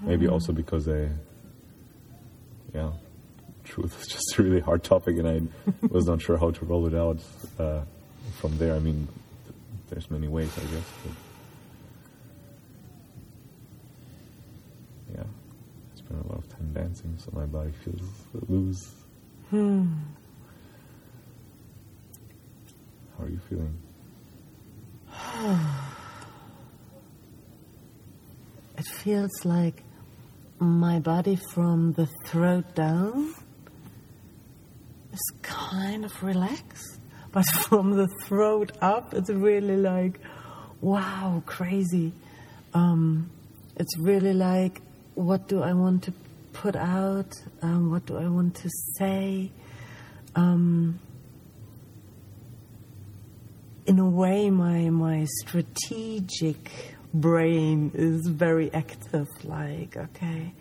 Maybe 0.00 0.26
also 0.26 0.52
because 0.52 0.88
I, 0.88 1.08
yeah, 2.74 2.90
truth 3.70 4.00
is 4.02 4.08
just 4.08 4.38
a 4.38 4.42
really 4.42 4.60
hard 4.60 4.82
topic, 4.82 5.16
and 5.18 5.28
I 5.28 5.40
was 5.88 6.06
not 6.06 6.20
sure 6.20 6.36
how 6.36 6.50
to 6.50 6.64
roll 6.64 6.86
it 6.86 6.94
out 6.94 7.18
uh, 7.58 7.82
from 8.40 8.58
there. 8.58 8.74
I 8.74 8.80
mean, 8.80 9.06
th- 9.44 9.56
there's 9.88 10.10
many 10.10 10.28
ways, 10.28 10.50
I 10.56 10.60
guess. 10.72 10.84
But 11.04 11.12
yeah, 15.14 15.22
I 15.22 15.96
spent 15.96 16.24
a 16.24 16.28
lot 16.28 16.38
of 16.38 16.48
time 16.48 16.72
dancing, 16.74 17.16
so 17.18 17.30
my 17.32 17.46
body 17.46 17.72
feels 17.84 18.02
loose. 18.48 18.94
Hmm. 19.50 19.92
How 23.16 23.24
are 23.24 23.28
you 23.28 23.40
feeling? 23.48 23.76
It 28.78 28.86
feels 28.86 29.44
like 29.44 29.82
my 30.58 31.00
body 31.00 31.38
from 31.52 31.92
the 31.92 32.08
throat 32.24 32.74
down 32.74 33.34
is 35.12 35.32
kind 35.42 36.04
of 36.04 36.22
relaxed, 36.22 37.00
but 37.32 37.44
from 37.68 37.92
the 37.96 38.08
throat 38.24 38.72
up, 38.80 39.14
it's 39.14 39.30
really 39.30 39.76
like, 39.76 40.20
wow, 40.80 41.42
crazy. 41.46 42.12
Um, 42.74 43.30
it's 43.76 43.98
really 43.98 44.32
like, 44.34 44.80
what 45.14 45.48
do 45.48 45.62
I 45.62 45.72
want 45.72 46.04
to 46.04 46.12
put 46.52 46.76
out? 46.76 47.34
Um, 47.62 47.90
what 47.90 48.06
do 48.06 48.16
I 48.16 48.28
want 48.28 48.54
to 48.56 48.70
say? 48.98 49.50
Um, 50.34 51.00
in 53.86 53.98
a 53.98 54.08
way, 54.08 54.50
my 54.50 54.90
my 54.90 55.26
strategic 55.40 56.70
brain 57.12 57.90
is 57.94 58.26
very 58.28 58.72
active. 58.72 59.26
Like, 59.44 59.96
okay, 59.96 60.52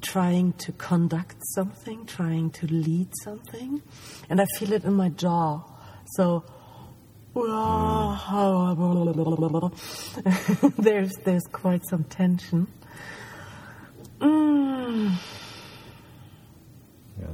trying 0.00 0.52
to 0.54 0.72
conduct 0.72 1.36
something, 1.54 2.06
trying 2.06 2.50
to 2.50 2.66
lead 2.66 3.08
something, 3.22 3.82
and 4.28 4.40
I 4.40 4.46
feel 4.58 4.72
it 4.72 4.84
in 4.84 4.94
my 4.94 5.08
jaw. 5.10 5.62
So. 6.16 6.44
there's 10.78 11.12
there's 11.24 11.46
quite 11.52 11.82
some 11.88 12.04
tension. 12.04 12.66
Mm. 14.18 15.14
Yeah, 17.20 17.26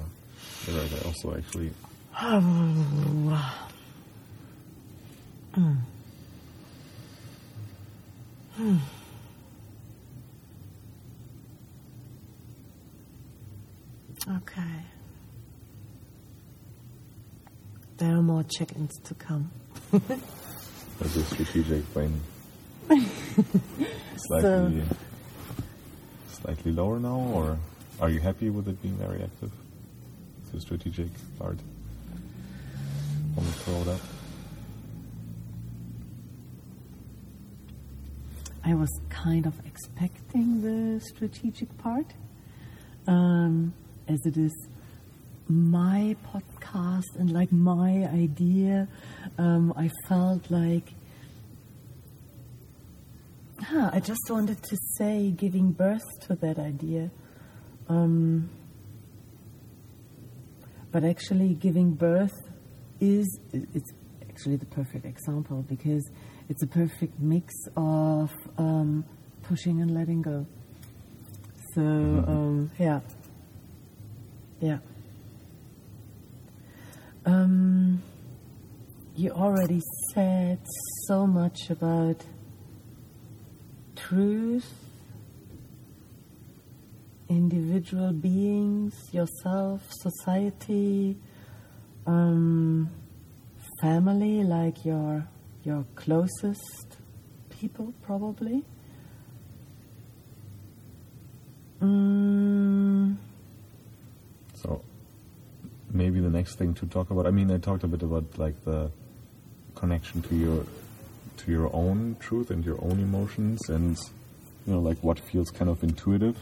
you're 0.66 0.76
right. 0.80 0.92
I 0.92 1.06
also 1.06 1.36
actually 1.36 1.70
Mm. 8.58 8.78
Okay. 14.28 14.62
There 17.98 18.16
are 18.16 18.22
more 18.22 18.42
check-ins 18.44 18.98
to 19.04 19.14
come. 19.14 19.50
as 21.00 21.16
a 21.16 21.24
strategic 21.24 21.92
brain 21.92 22.20
slightly 22.88 24.82
So- 24.82 24.82
slightly 26.28 26.72
lower 26.72 26.98
now, 27.00 27.18
or 27.34 27.58
are 28.00 28.08
you 28.10 28.20
happy 28.20 28.50
with 28.50 28.68
it 28.68 28.80
being 28.82 28.96
very 28.96 29.22
active? 29.22 29.50
The 30.52 30.60
strategic 30.60 31.08
part. 31.38 31.58
Want 33.34 33.48
to 33.48 33.54
throw 33.60 33.80
it 33.82 33.88
up? 33.88 34.00
I 38.64 38.74
was 38.74 38.88
kind 39.10 39.46
of 39.46 39.54
expecting 39.66 40.62
the 40.62 41.00
strategic 41.00 41.76
part, 41.78 42.06
um, 43.06 43.74
as 44.08 44.18
it 44.26 44.36
is 44.36 44.52
my 45.48 46.16
podcast 46.32 47.16
and 47.18 47.30
like 47.32 47.52
my 47.52 48.08
idea. 48.12 48.88
Um, 49.38 49.72
I 49.76 49.90
felt 50.08 50.50
like, 50.50 50.94
huh, 53.60 53.90
I 53.92 54.00
just 54.00 54.22
wanted 54.30 54.62
to 54.62 54.76
say 54.96 55.30
giving 55.30 55.72
birth 55.72 56.04
to 56.22 56.34
that 56.36 56.58
idea. 56.58 57.10
Um, 57.88 58.48
but 60.90 61.04
actually, 61.04 61.54
giving 61.54 61.92
birth 61.94 62.32
is 63.00 63.40
it's 63.52 63.92
actually 64.22 64.56
the 64.56 64.66
perfect 64.66 65.04
example 65.04 65.62
because 65.68 66.08
it's 66.48 66.62
a 66.62 66.66
perfect 66.66 67.18
mix 67.18 67.52
of 67.76 68.32
um, 68.58 69.04
pushing 69.42 69.82
and 69.82 69.92
letting 69.92 70.22
go. 70.22 70.46
So 71.74 71.82
um, 71.82 72.70
yeah, 72.78 73.00
yeah. 74.64 74.78
Um, 77.26 78.02
you 79.14 79.30
already 79.30 79.82
said 80.14 80.58
so 81.06 81.26
much 81.26 81.68
about 81.68 82.24
truth, 83.94 84.72
individual 87.28 88.12
beings, 88.12 88.94
yourself, 89.12 89.82
society, 89.90 91.18
um, 92.06 92.88
family, 93.82 94.44
like 94.44 94.82
your 94.86 95.28
your 95.62 95.84
closest 95.94 96.96
people, 97.50 97.92
probably. 98.00 98.64
Mm, 101.82 102.53
So 104.64 104.82
maybe 105.90 106.20
the 106.20 106.30
next 106.30 106.56
thing 106.56 106.74
to 106.74 106.86
talk 106.86 107.10
about. 107.10 107.26
I 107.26 107.30
mean, 107.30 107.50
I 107.50 107.58
talked 107.58 107.84
a 107.84 107.86
bit 107.86 108.02
about 108.02 108.38
like 108.38 108.64
the 108.64 108.90
connection 109.74 110.22
to 110.22 110.34
your 110.34 110.64
to 111.36 111.50
your 111.50 111.74
own 111.74 112.16
truth 112.20 112.50
and 112.50 112.64
your 112.64 112.82
own 112.82 112.98
emotions, 112.98 113.68
and 113.68 113.96
you 114.66 114.72
know, 114.72 114.80
like 114.80 114.98
what 115.02 115.18
feels 115.18 115.50
kind 115.50 115.70
of 115.70 115.82
intuitive 115.82 116.38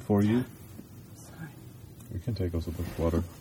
for 0.00 0.22
you. 0.22 0.44
sorry. 1.14 1.50
You 2.12 2.18
can 2.18 2.34
take 2.34 2.54
also 2.54 2.70
the 2.72 3.02
water. 3.02 3.22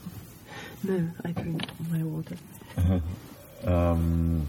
No, 0.82 1.10
I 1.26 1.32
drink 1.34 1.64
my 1.92 2.04
water. 2.04 2.38
Um, 3.66 4.48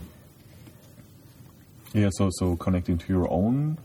yeah, 1.93 2.11
so 2.13 2.29
so 2.35 2.55
connecting 2.55 2.97
to 2.99 3.13
your 3.13 3.29
own 3.29 3.77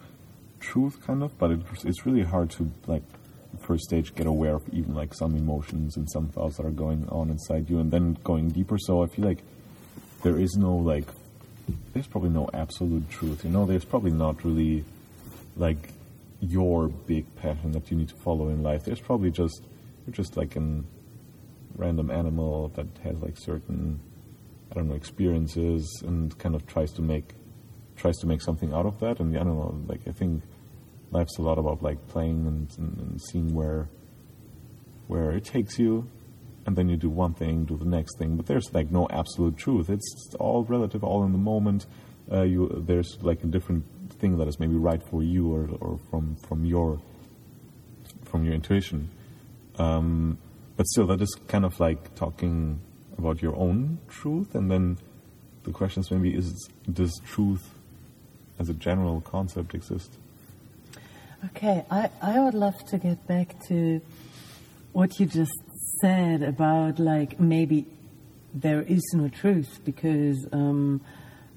truth, 0.59 1.01
kind 1.03 1.23
of, 1.23 1.35
but 1.39 1.49
it, 1.49 1.61
it's 1.83 2.05
really 2.05 2.21
hard 2.21 2.51
to 2.51 2.71
like 2.85 3.01
first 3.59 3.85
stage 3.85 4.13
get 4.15 4.27
aware 4.27 4.55
of 4.55 4.63
even 4.71 4.93
like 4.93 5.13
some 5.13 5.35
emotions 5.35 5.97
and 5.97 6.09
some 6.09 6.27
thoughts 6.29 6.57
that 6.57 6.65
are 6.65 6.71
going 6.71 7.07
on 7.09 7.29
inside 7.29 7.69
you, 7.69 7.79
and 7.79 7.91
then 7.91 8.17
going 8.23 8.49
deeper. 8.49 8.77
So 8.77 9.03
I 9.03 9.07
feel 9.07 9.25
like 9.25 9.43
there 10.23 10.39
is 10.39 10.55
no 10.55 10.75
like, 10.75 11.07
there's 11.93 12.07
probably 12.07 12.29
no 12.29 12.49
absolute 12.53 13.09
truth. 13.09 13.43
You 13.43 13.51
know, 13.51 13.65
there's 13.65 13.85
probably 13.85 14.11
not 14.11 14.43
really 14.43 14.83
like 15.55 15.89
your 16.41 16.89
big 16.89 17.33
pattern 17.37 17.71
that 17.71 17.89
you 17.89 17.97
need 17.97 18.09
to 18.09 18.15
follow 18.15 18.49
in 18.49 18.61
life. 18.61 18.83
There's 18.83 18.99
probably 18.99 19.31
just 19.31 19.61
you're 20.05 20.13
just 20.13 20.37
like 20.37 20.55
an 20.55 20.85
random 21.75 22.09
animal 22.09 22.69
that 22.75 22.87
has 23.03 23.17
like 23.17 23.37
certain 23.37 23.99
I 24.71 24.75
don't 24.75 24.87
know 24.87 24.95
experiences 24.95 26.03
and 26.05 26.37
kind 26.37 26.55
of 26.55 26.65
tries 26.67 26.91
to 26.93 27.01
make 27.01 27.33
tries 27.95 28.17
to 28.17 28.27
make 28.27 28.41
something 28.41 28.73
out 28.73 28.85
of 28.85 28.99
that. 28.99 29.19
And 29.19 29.35
I 29.37 29.43
don't 29.43 29.55
know, 29.55 29.81
like 29.87 30.01
I 30.07 30.11
think 30.11 30.43
life's 31.11 31.37
a 31.37 31.41
lot 31.41 31.57
about 31.57 31.81
like 31.81 32.07
playing 32.07 32.45
and, 32.47 32.69
and, 32.77 32.97
and 32.99 33.21
seeing 33.21 33.53
where 33.53 33.89
where 35.07 35.31
it 35.31 35.45
takes 35.45 35.77
you, 35.77 36.09
and 36.65 36.75
then 36.75 36.89
you 36.89 36.97
do 36.97 37.09
one 37.09 37.33
thing, 37.33 37.65
do 37.65 37.77
the 37.77 37.85
next 37.85 38.17
thing. 38.17 38.35
But 38.35 38.47
there's 38.47 38.73
like 38.73 38.91
no 38.91 39.07
absolute 39.09 39.57
truth. 39.57 39.89
It's 39.89 40.35
all 40.39 40.63
relative, 40.63 41.03
all 41.03 41.23
in 41.23 41.31
the 41.31 41.37
moment. 41.37 41.85
Uh, 42.31 42.41
you 42.41 42.83
there's 42.87 43.17
like 43.21 43.43
a 43.43 43.47
different 43.47 43.85
thing 44.13 44.37
that 44.37 44.47
is 44.47 44.59
maybe 44.59 44.75
right 44.75 45.01
for 45.09 45.21
you 45.23 45.53
or 45.53 45.69
or 45.79 45.99
from 46.09 46.35
from 46.47 46.65
your 46.65 46.99
from 48.23 48.43
your 48.43 48.53
intuition. 48.53 49.09
Um, 49.77 50.37
but 50.75 50.87
still, 50.87 51.07
that 51.07 51.21
is 51.21 51.33
kind 51.47 51.65
of 51.65 51.79
like 51.79 52.15
talking 52.15 52.81
about 53.17 53.41
your 53.41 53.55
own 53.55 53.99
truth, 54.09 54.55
and 54.55 54.69
then 54.69 54.97
the 55.63 55.71
question 55.71 56.01
is 56.01 56.11
maybe: 56.11 56.33
Is 56.33 56.69
does 56.91 57.13
truth, 57.25 57.75
as 58.59 58.69
a 58.69 58.73
general 58.73 59.21
concept, 59.21 59.73
exist? 59.73 60.17
Okay, 61.47 61.85
I, 61.91 62.09
I 62.21 62.39
would 62.39 62.53
love 62.55 62.77
to 62.87 62.97
get 62.97 63.27
back 63.27 63.55
to 63.67 64.01
what 64.93 65.19
you 65.19 65.25
just 65.27 65.51
said 66.01 66.41
about 66.41 66.97
like 66.97 67.39
maybe 67.39 67.85
there 68.53 68.81
is 68.81 69.03
no 69.13 69.27
truth 69.27 69.79
because 69.83 70.47
um, 70.53 71.01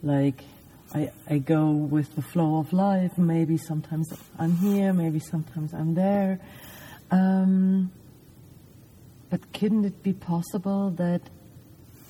like 0.03 0.43
I, 0.95 1.11
I 1.29 1.39
go 1.39 1.71
with 1.71 2.15
the 2.17 2.23
flow 2.23 2.59
of 2.59 2.73
life. 2.73 3.17
Maybe 3.17 3.57
sometimes 3.57 4.13
I'm 4.39 4.57
here, 4.57 4.93
maybe 4.93 5.21
sometimes 5.21 5.73
I'm 5.73 5.95
there. 5.95 6.41
Um, 7.11 7.91
but 9.31 9.53
couldn't 9.55 9.85
it 9.85 10.03
be 10.03 10.13
possible 10.13 10.91
that 10.91 11.23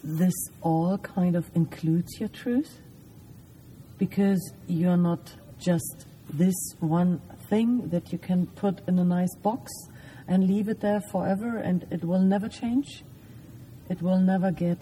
this 0.03 0.35
all 0.63 0.99
kind 0.99 1.37
of 1.37 1.49
includes 1.55 2.19
your 2.19 2.29
truth? 2.31 2.81
Because 3.99 4.53
you're 4.67 4.97
not 4.97 5.33
just 5.61 6.07
this 6.33 6.55
one 6.81 7.21
thing 7.49 7.89
that 7.89 8.13
you 8.13 8.19
can 8.19 8.47
put 8.47 8.81
in 8.89 8.99
a 8.99 9.05
nice 9.05 9.35
box 9.43 9.73
and 10.27 10.47
leave 10.47 10.69
it 10.69 10.81
there 10.81 11.01
forever 11.01 11.57
and 11.59 11.87
it 11.91 12.05
will 12.05 12.21
never 12.21 12.49
change. 12.49 13.05
It 13.89 14.03
will 14.03 14.19
never 14.19 14.51
get. 14.51 14.79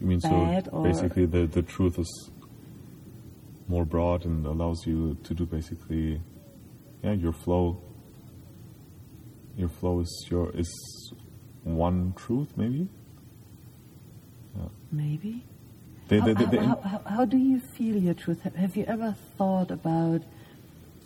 You 0.00 0.06
mean 0.06 0.20
Bad 0.20 0.66
so 0.70 0.82
basically 0.82 1.26
the 1.26 1.46
the 1.46 1.62
truth 1.62 1.98
is 1.98 2.30
more 3.68 3.84
broad 3.84 4.24
and 4.24 4.46
allows 4.46 4.86
you 4.86 5.16
to 5.24 5.34
do 5.34 5.44
basically, 5.44 6.20
yeah, 7.02 7.12
your 7.12 7.32
flow 7.32 7.82
your 9.56 9.68
flow 9.68 10.00
is 10.00 10.26
your 10.30 10.50
is 10.56 10.72
one 11.64 12.14
truth, 12.16 12.56
maybe. 12.56 12.88
Maybe. 14.90 15.44
They, 16.08 16.18
How, 16.18 16.26
they, 16.26 16.32
how, 16.34 16.50
they- 16.50 16.56
how, 16.64 16.76
how, 16.76 17.02
how 17.16 17.24
do 17.26 17.36
you 17.36 17.60
feel 17.76 17.96
your 17.96 18.14
truth? 18.14 18.40
Have, 18.40 18.54
have 18.56 18.76
you 18.76 18.84
ever 18.86 19.14
thought 19.36 19.70
about 19.70 20.22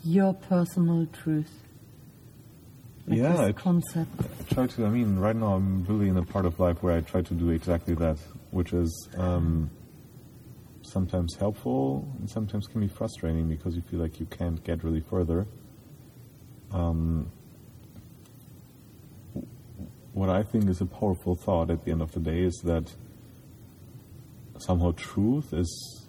your 0.05 0.35
personal 0.35 1.07
truth? 1.07 1.51
Like 3.07 3.19
Yeah, 3.19 3.33
this 3.33 3.41
I- 3.41 3.53
concept. 3.53 4.11
I 4.21 4.55
try 4.55 4.67
to. 4.69 4.87
I 4.87 4.91
mean, 4.91 5.17
right 5.19 5.35
now 5.37 5.55
I'm 5.55 5.85
really 5.85 6.09
in 6.09 6.17
a 6.17 6.23
part 6.25 6.47
of 6.47 6.59
life 6.61 6.83
where 6.83 6.97
I 6.97 7.01
try 7.01 7.23
to 7.23 7.35
do 7.35 7.51
exactly 7.51 7.95
that, 7.95 8.19
which 8.51 8.73
is 8.73 9.09
um, 9.17 9.71
sometimes 10.83 11.35
helpful 11.38 12.09
and 12.19 12.29
sometimes 12.31 12.67
can 12.67 12.81
be 12.81 12.88
frustrating 12.88 13.49
because 13.49 13.75
you 13.75 13.83
feel 13.83 14.01
like 14.01 14.21
you 14.21 14.27
can't 14.27 14.62
get 14.65 14.85
really 14.85 15.01
further. 15.01 15.47
Um, 16.71 17.31
what 20.12 20.29
I 20.29 20.43
think 20.43 20.69
is 20.69 20.81
a 20.81 20.87
powerful 20.87 21.35
thought 21.35 21.71
at 21.71 21.85
the 21.85 21.91
end 21.91 22.03
of 22.03 22.12
the 22.12 22.21
day 22.21 22.41
is 22.41 22.61
that 22.65 22.93
somehow 24.59 24.93
truth 24.93 25.53
is 25.53 26.02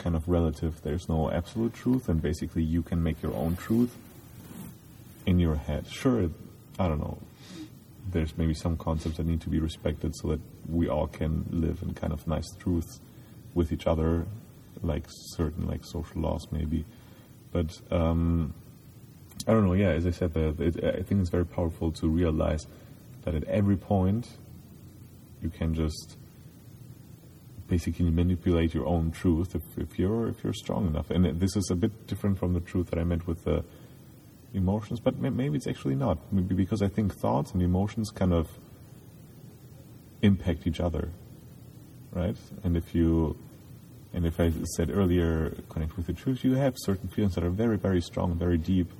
kind 0.00 0.16
of 0.16 0.28
relative. 0.28 0.82
There's 0.82 1.08
no 1.08 1.30
absolute 1.30 1.74
truth, 1.74 2.08
and 2.08 2.20
basically 2.20 2.62
you 2.62 2.82
can 2.82 3.02
make 3.02 3.22
your 3.22 3.34
own 3.34 3.56
truth 3.56 3.96
in 5.26 5.38
your 5.38 5.56
head. 5.56 5.86
Sure, 5.86 6.28
I 6.78 6.88
don't 6.88 6.98
know. 6.98 7.18
There's 8.10 8.36
maybe 8.36 8.54
some 8.54 8.76
concepts 8.76 9.18
that 9.18 9.26
need 9.26 9.40
to 9.42 9.50
be 9.50 9.60
respected 9.60 10.16
so 10.16 10.28
that 10.28 10.40
we 10.68 10.88
all 10.88 11.06
can 11.06 11.46
live 11.50 11.82
in 11.82 11.94
kind 11.94 12.12
of 12.12 12.26
nice 12.26 12.50
truths 12.58 13.00
with 13.54 13.72
each 13.72 13.86
other, 13.86 14.26
like 14.82 15.04
certain 15.08 15.68
like 15.68 15.84
social 15.84 16.22
laws 16.22 16.48
maybe. 16.50 16.84
But 17.52 17.80
um, 17.90 18.54
I 19.46 19.52
don't 19.52 19.66
know. 19.66 19.74
Yeah, 19.74 19.90
as 19.90 20.06
I 20.06 20.10
said, 20.10 20.34
the, 20.34 20.54
it, 20.58 20.84
I 20.84 21.02
think 21.02 21.20
it's 21.20 21.30
very 21.30 21.46
powerful 21.46 21.92
to 21.92 22.08
realize 22.08 22.66
that 23.22 23.34
at 23.34 23.44
every 23.44 23.76
point 23.76 24.26
you 25.42 25.50
can 25.50 25.74
just 25.74 26.16
basically 27.70 28.10
manipulate 28.10 28.74
your 28.74 28.86
own 28.86 29.12
truth 29.12 29.54
if, 29.54 29.62
if 29.78 29.98
you're 29.98 30.28
if 30.28 30.42
you're 30.44 30.52
strong 30.52 30.88
enough. 30.88 31.10
And 31.10 31.40
this 31.40 31.56
is 31.56 31.70
a 31.70 31.76
bit 31.76 32.06
different 32.06 32.38
from 32.38 32.52
the 32.52 32.60
truth 32.60 32.90
that 32.90 32.98
I 32.98 33.04
meant 33.04 33.26
with 33.26 33.44
the 33.44 33.64
emotions, 34.52 34.98
but 35.00 35.16
maybe 35.16 35.56
it's 35.56 35.68
actually 35.68 35.94
not. 35.94 36.18
Maybe 36.32 36.54
because 36.54 36.82
I 36.82 36.88
think 36.88 37.14
thoughts 37.14 37.52
and 37.52 37.62
emotions 37.62 38.10
kind 38.10 38.34
of 38.34 38.48
impact 40.22 40.66
each 40.66 40.80
other, 40.80 41.10
right? 42.12 42.36
And 42.64 42.76
if 42.76 42.94
you 42.94 43.38
and 44.12 44.26
if 44.26 44.40
I 44.40 44.52
said 44.76 44.90
earlier, 44.90 45.54
connect 45.68 45.96
with 45.96 46.06
the 46.06 46.12
truth, 46.12 46.44
you 46.44 46.54
have 46.54 46.74
certain 46.76 47.08
feelings 47.08 47.36
that 47.36 47.44
are 47.44 47.50
very, 47.64 47.78
very 47.78 48.00
strong, 48.00 48.36
very 48.36 48.58
deep, 48.58 48.90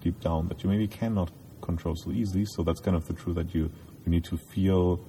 deep 0.00 0.18
down 0.20 0.48
that 0.48 0.64
you 0.64 0.70
maybe 0.70 0.88
cannot 0.88 1.30
control 1.60 1.94
so 1.94 2.10
easily. 2.10 2.46
So 2.46 2.62
that's 2.62 2.80
kind 2.80 2.96
of 2.96 3.06
the 3.06 3.12
truth 3.12 3.36
that 3.36 3.54
you 3.54 3.70
you 4.04 4.10
need 4.10 4.24
to 4.24 4.38
feel 4.54 5.00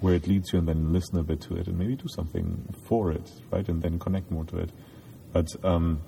where 0.00 0.14
it 0.14 0.26
leads 0.26 0.52
you 0.52 0.58
and 0.60 0.68
then 0.68 0.92
listen 0.92 1.18
a 1.18 1.22
bit 1.22 1.40
to 1.40 1.56
it 1.56 1.66
and 1.66 1.76
maybe 1.76 1.96
do 1.96 2.06
something 2.08 2.72
for 2.86 3.10
it, 3.10 3.30
right? 3.50 3.68
And 3.68 3.82
then 3.82 3.98
connect 3.98 4.30
more 4.30 4.44
to 4.44 4.58
it. 4.58 4.70
But 5.32 5.48
um, 5.64 6.00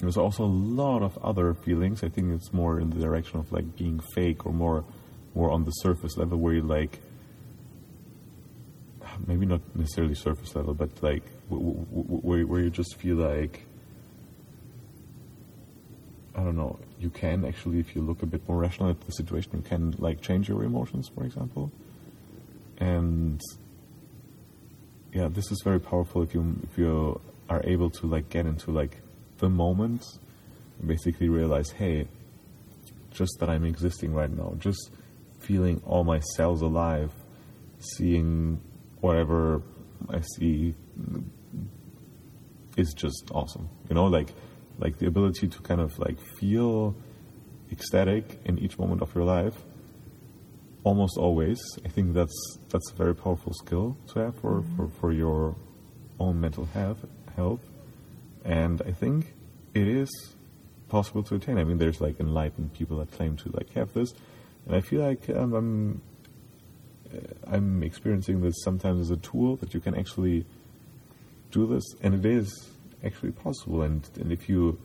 there's 0.00 0.16
also 0.16 0.44
a 0.44 0.46
lot 0.46 1.02
of 1.02 1.18
other 1.18 1.52
feelings. 1.54 2.02
I 2.02 2.08
think 2.08 2.32
it's 2.32 2.52
more 2.52 2.80
in 2.80 2.90
the 2.90 2.98
direction 2.98 3.38
of 3.38 3.52
like 3.52 3.76
being 3.76 4.00
fake 4.14 4.46
or 4.46 4.52
more, 4.52 4.84
more 5.34 5.50
on 5.50 5.64
the 5.64 5.70
surface 5.70 6.16
level 6.16 6.38
where 6.38 6.54
you 6.54 6.62
like, 6.62 7.00
maybe 9.26 9.46
not 9.46 9.60
necessarily 9.74 10.14
surface 10.14 10.54
level, 10.54 10.74
but 10.74 11.02
like 11.02 11.24
w- 11.50 11.74
w- 11.74 11.86
w- 11.86 12.20
where 12.20 12.46
where 12.46 12.60
you 12.60 12.70
just 12.70 12.96
feel 12.96 13.16
like. 13.16 13.66
I 16.34 16.40
don't 16.40 16.56
know. 16.56 16.78
You 17.00 17.08
can 17.08 17.46
actually, 17.46 17.78
if 17.78 17.96
you 17.96 18.02
look 18.02 18.22
a 18.22 18.26
bit 18.26 18.46
more 18.46 18.58
rational 18.58 18.90
at 18.90 19.00
the 19.00 19.12
situation, 19.12 19.52
you 19.54 19.62
can 19.62 19.94
like 19.98 20.20
change 20.20 20.50
your 20.50 20.64
emotions, 20.64 21.10
for 21.14 21.24
example 21.24 21.72
and 22.78 23.40
yeah, 25.12 25.28
this 25.28 25.50
is 25.50 25.62
very 25.64 25.80
powerful 25.80 26.22
if 26.22 26.34
you 26.34 26.60
if 26.70 26.76
you 26.76 27.20
are 27.48 27.62
able 27.64 27.90
to 27.90 28.06
like 28.06 28.28
get 28.28 28.46
into 28.46 28.70
like 28.70 29.00
the 29.38 29.48
moment, 29.48 30.04
basically 30.84 31.28
realize, 31.28 31.70
hey, 31.70 32.08
just 33.10 33.38
that 33.40 33.48
I'm 33.48 33.64
existing 33.64 34.12
right 34.12 34.30
now, 34.30 34.54
just 34.58 34.90
feeling 35.40 35.80
all 35.86 36.04
my 36.04 36.20
cells 36.20 36.62
alive, 36.62 37.12
seeing 37.78 38.60
whatever 39.00 39.62
I 40.10 40.20
see 40.20 40.74
is 42.76 42.92
just 42.94 43.30
awesome. 43.32 43.68
You 43.88 43.94
know, 43.94 44.06
like 44.06 44.34
like 44.78 44.98
the 44.98 45.06
ability 45.06 45.48
to 45.48 45.62
kind 45.62 45.80
of 45.80 45.98
like 45.98 46.18
feel 46.38 46.94
ecstatic 47.72 48.38
in 48.44 48.58
each 48.58 48.78
moment 48.78 49.00
of 49.02 49.14
your 49.14 49.24
life 49.24 49.54
almost 50.86 51.18
always. 51.18 51.58
I 51.84 51.88
think 51.88 52.14
that's 52.14 52.38
that's 52.70 52.92
a 52.92 52.94
very 52.94 53.14
powerful 53.14 53.52
skill 53.52 53.96
to 54.12 54.20
have 54.20 54.36
for, 54.36 54.62
for, 54.76 54.88
for 55.00 55.12
your 55.12 55.56
own 56.20 56.40
mental 56.40 56.66
health 56.66 57.04
health. 57.34 57.64
And 58.44 58.80
I 58.82 58.92
think 58.92 59.34
it 59.74 59.88
is 59.88 60.08
possible 60.88 61.24
to 61.24 61.34
attain. 61.34 61.58
I 61.58 61.64
mean 61.64 61.78
there's 61.78 62.00
like 62.00 62.20
enlightened 62.20 62.72
people 62.72 62.98
that 62.98 63.10
claim 63.10 63.36
to 63.38 63.50
like 63.50 63.70
have 63.74 63.92
this. 63.94 64.14
And 64.64 64.76
I 64.76 64.80
feel 64.80 65.02
like 65.02 65.28
um, 65.28 65.52
I'm 65.54 66.00
uh, 67.12 67.54
I'm 67.54 67.82
experiencing 67.82 68.40
this 68.40 68.54
sometimes 68.62 69.00
as 69.00 69.10
a 69.10 69.16
tool 69.16 69.56
that 69.56 69.74
you 69.74 69.80
can 69.80 69.94
actually 69.96 70.46
do 71.50 71.66
this 71.66 71.84
and 72.00 72.14
it 72.14 72.24
is 72.24 72.46
actually 73.04 73.32
possible 73.32 73.82
and, 73.82 74.08
and 74.20 74.32
if 74.32 74.48
you 74.48 74.78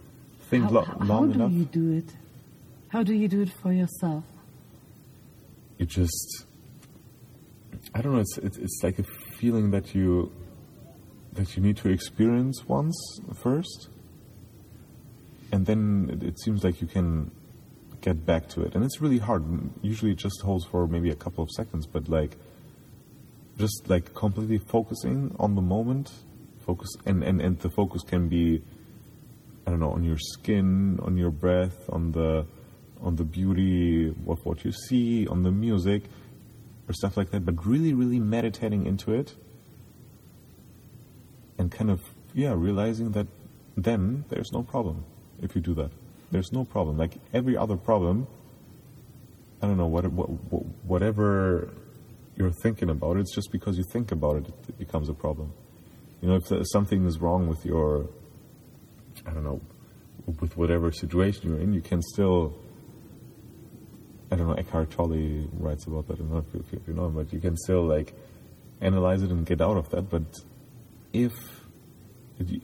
think 0.49 0.65
How, 0.65 0.69
lo- 0.71 0.81
how, 0.83 0.97
how 0.99 1.05
long 1.05 1.27
do 1.31 1.33
enough 1.33 1.51
you 1.51 1.65
do 1.65 1.97
it? 1.99 2.09
How 2.89 3.03
do 3.03 3.13
you 3.13 3.27
do 3.27 3.41
it 3.41 3.51
for 3.61 3.71
yourself? 3.71 4.23
It 5.81 5.89
just 5.89 6.45
I 7.93 8.01
don't 8.01 8.13
know. 8.13 8.19
It's, 8.19 8.37
it's 8.37 8.57
it's 8.57 8.79
like 8.83 8.99
a 8.99 9.03
feeling 9.03 9.71
that 9.71 9.93
you 9.95 10.31
that 11.33 11.55
you 11.55 11.63
need 11.63 11.77
to 11.77 11.89
experience 11.89 12.67
once 12.67 12.95
first, 13.41 13.89
and 15.51 15.65
then 15.65 16.09
it, 16.13 16.23
it 16.23 16.39
seems 16.39 16.63
like 16.63 16.81
you 16.81 16.87
can 16.87 17.31
get 18.01 18.25
back 18.25 18.47
to 18.49 18.61
it. 18.61 18.75
And 18.75 18.83
it's 18.83 19.01
really 19.01 19.17
hard. 19.17 19.43
Usually, 19.81 20.11
it 20.11 20.17
just 20.17 20.41
holds 20.41 20.65
for 20.65 20.87
maybe 20.87 21.09
a 21.09 21.15
couple 21.15 21.43
of 21.43 21.49
seconds, 21.51 21.87
but 21.87 22.07
like 22.07 22.37
just 23.57 23.89
like 23.89 24.13
completely 24.13 24.59
focusing 24.59 25.35
on 25.39 25.55
the 25.55 25.61
moment, 25.61 26.11
focus, 26.59 26.89
and 27.05 27.23
and 27.23 27.41
and 27.41 27.59
the 27.59 27.69
focus 27.69 28.03
can 28.03 28.29
be 28.29 28.61
I 29.65 29.71
don't 29.71 29.79
know 29.79 29.91
on 29.91 30.03
your 30.03 30.19
skin, 30.19 30.99
on 31.01 31.17
your 31.17 31.31
breath, 31.31 31.89
on 31.89 32.11
the 32.11 32.45
on 33.01 33.15
the 33.15 33.23
beauty 33.23 34.09
of 34.27 34.45
what 34.45 34.63
you 34.63 34.71
see, 34.71 35.27
on 35.27 35.43
the 35.43 35.51
music, 35.51 36.03
or 36.87 36.93
stuff 36.93 37.17
like 37.17 37.31
that. 37.31 37.45
But 37.45 37.65
really, 37.65 37.93
really 37.93 38.19
meditating 38.19 38.85
into 38.85 39.13
it, 39.13 39.35
and 41.57 41.71
kind 41.71 41.89
of 41.89 42.01
yeah, 42.33 42.53
realizing 42.55 43.11
that 43.11 43.27
then 43.77 44.25
there's 44.29 44.51
no 44.51 44.63
problem 44.63 45.05
if 45.41 45.55
you 45.55 45.61
do 45.61 45.73
that. 45.75 45.91
There's 46.31 46.51
no 46.51 46.63
problem. 46.63 46.97
Like 46.97 47.13
every 47.33 47.57
other 47.57 47.75
problem, 47.75 48.27
I 49.61 49.67
don't 49.67 49.77
know 49.77 49.87
what, 49.87 50.05
what, 50.11 50.29
what 50.29 50.65
whatever 50.83 51.69
you're 52.35 52.53
thinking 52.63 52.89
about. 52.89 53.17
It's 53.17 53.33
just 53.35 53.51
because 53.51 53.77
you 53.77 53.83
think 53.91 54.11
about 54.11 54.37
it, 54.37 54.47
it 54.69 54.77
becomes 54.77 55.09
a 55.09 55.13
problem. 55.13 55.53
You 56.21 56.29
know, 56.29 56.35
if 56.35 56.67
something 56.71 57.05
is 57.05 57.19
wrong 57.19 57.47
with 57.47 57.65
your, 57.65 58.07
I 59.25 59.31
don't 59.31 59.43
know, 59.43 59.59
with 60.39 60.55
whatever 60.55 60.91
situation 60.91 61.49
you're 61.49 61.59
in, 61.59 61.73
you 61.73 61.81
can 61.81 62.01
still. 62.01 62.57
I 64.31 64.37
don't 64.37 64.47
know. 64.47 64.53
Eckhart 64.53 64.91
Tolle 64.91 65.47
writes 65.53 65.85
about 65.85 66.07
that. 66.07 66.13
I 66.13 66.17
don't 66.17 66.31
know 66.31 66.37
if 66.37 66.53
you, 66.53 66.79
if 66.81 66.87
you 66.87 66.93
know, 66.93 67.07
him, 67.07 67.15
but 67.15 67.33
you 67.33 67.39
can 67.39 67.57
still 67.57 67.83
like 67.83 68.13
analyze 68.79 69.21
it 69.23 69.29
and 69.29 69.45
get 69.45 69.61
out 69.61 69.77
of 69.77 69.89
that. 69.89 70.09
But 70.09 70.23
if, 71.11 71.33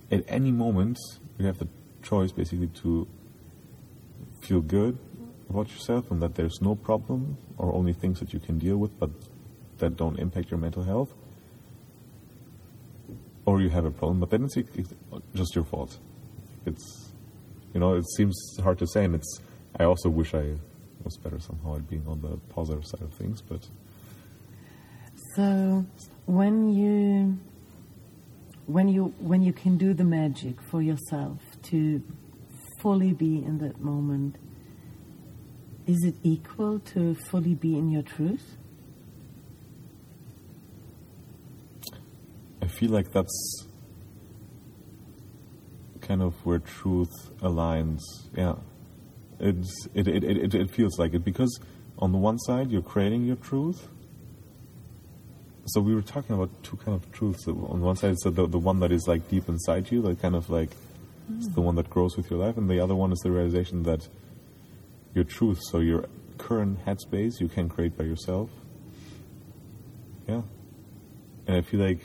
at 0.09 0.23
any 0.29 0.51
moment 0.51 0.97
you 1.37 1.45
have 1.45 1.57
the 1.57 1.67
choice, 2.01 2.31
basically, 2.31 2.67
to 2.67 3.07
feel 4.41 4.61
good 4.61 4.97
about 5.49 5.69
yourself 5.69 6.09
and 6.09 6.21
that 6.21 6.35
there's 6.35 6.61
no 6.61 6.75
problem 6.75 7.37
or 7.57 7.73
only 7.73 7.93
things 7.93 8.19
that 8.19 8.33
you 8.33 8.39
can 8.39 8.57
deal 8.57 8.77
with, 8.77 8.97
but 8.97 9.09
that 9.79 9.97
don't 9.97 10.17
impact 10.19 10.49
your 10.49 10.59
mental 10.59 10.83
health, 10.83 11.13
or 13.45 13.61
you 13.61 13.69
have 13.69 13.85
a 13.85 13.91
problem, 13.91 14.19
but 14.19 14.29
then 14.29 14.43
it's, 14.43 14.57
it's 14.57 14.93
just 15.33 15.55
your 15.55 15.63
fault. 15.63 15.97
It's, 16.65 17.11
you 17.73 17.79
know, 17.79 17.95
it 17.95 18.05
seems 18.15 18.35
hard 18.63 18.79
to 18.79 18.87
say, 18.87 19.05
and 19.05 19.15
it's. 19.15 19.39
I 19.79 19.83
also 19.83 20.09
wish 20.09 20.33
I 20.33 20.55
was 21.07 21.17
better 21.17 21.39
somehow 21.39 21.77
at 21.77 21.89
being 21.89 22.05
on 22.05 22.19
the 22.21 22.35
positive 22.53 22.85
side 22.85 23.01
of 23.01 23.13
things, 23.13 23.41
but 23.41 23.69
So 25.35 25.85
when 26.25 26.69
you 26.73 27.39
when 28.65 28.89
you 28.89 29.13
when 29.19 29.41
you 29.41 29.53
can 29.53 29.77
do 29.77 29.93
the 29.93 30.03
magic 30.03 30.61
for 30.69 30.81
yourself 30.81 31.39
to 31.69 32.03
fully 32.81 33.13
be 33.13 33.37
in 33.37 33.59
that 33.59 33.79
moment, 33.79 34.35
is 35.85 36.03
it 36.03 36.15
equal 36.23 36.79
to 36.79 37.15
fully 37.29 37.55
be 37.55 37.77
in 37.77 37.89
your 37.89 38.03
truth? 38.03 38.57
I 42.61 42.67
feel 42.67 42.91
like 42.91 43.13
that's 43.13 43.65
kind 46.01 46.21
of 46.21 46.33
where 46.45 46.59
truth 46.59 47.15
aligns. 47.39 48.01
Yeah, 48.35 48.55
it's 49.39 49.87
it 49.93 50.07
it, 50.07 50.23
it, 50.23 50.55
it 50.55 50.69
feels 50.69 50.97
like 50.99 51.13
it 51.13 51.23
because 51.23 51.59
on 51.99 52.11
the 52.11 52.17
one 52.17 52.37
side, 52.39 52.71
you're 52.71 52.81
creating 52.81 53.25
your 53.25 53.37
truth. 53.37 53.87
So 55.65 55.81
we 55.81 55.93
were 55.93 56.01
talking 56.01 56.35
about 56.35 56.63
two 56.63 56.77
kind 56.77 56.95
of 56.95 57.11
truths. 57.11 57.47
On 57.47 57.81
one 57.81 57.95
side, 57.97 58.11
it's 58.11 58.23
the, 58.23 58.31
the 58.31 58.59
one 58.59 58.79
that 58.79 58.91
is 58.91 59.07
like 59.07 59.27
deep 59.27 59.49
inside 59.49 59.91
you, 59.91 60.01
that 60.03 60.21
kind 60.21 60.35
of 60.35 60.49
like 60.49 60.69
it's 61.35 61.47
the 61.49 61.61
mm. 61.61 61.65
one 61.65 61.75
that 61.75 61.89
grows 61.89 62.15
with 62.15 62.29
your 62.29 62.39
life, 62.39 62.57
and 62.57 62.69
the 62.69 62.79
other 62.79 62.95
one 62.95 63.11
is 63.11 63.19
the 63.19 63.31
realization 63.31 63.83
that 63.83 64.07
your 65.13 65.25
truth, 65.25 65.59
so 65.71 65.79
your 65.79 66.05
current 66.37 66.85
headspace, 66.85 67.41
you 67.41 67.49
can 67.49 67.67
create 67.67 67.97
by 67.97 68.05
yourself. 68.05 68.49
Yeah, 70.27 70.43
and 71.47 71.57
I 71.57 71.61
feel 71.61 71.81
like 71.81 71.99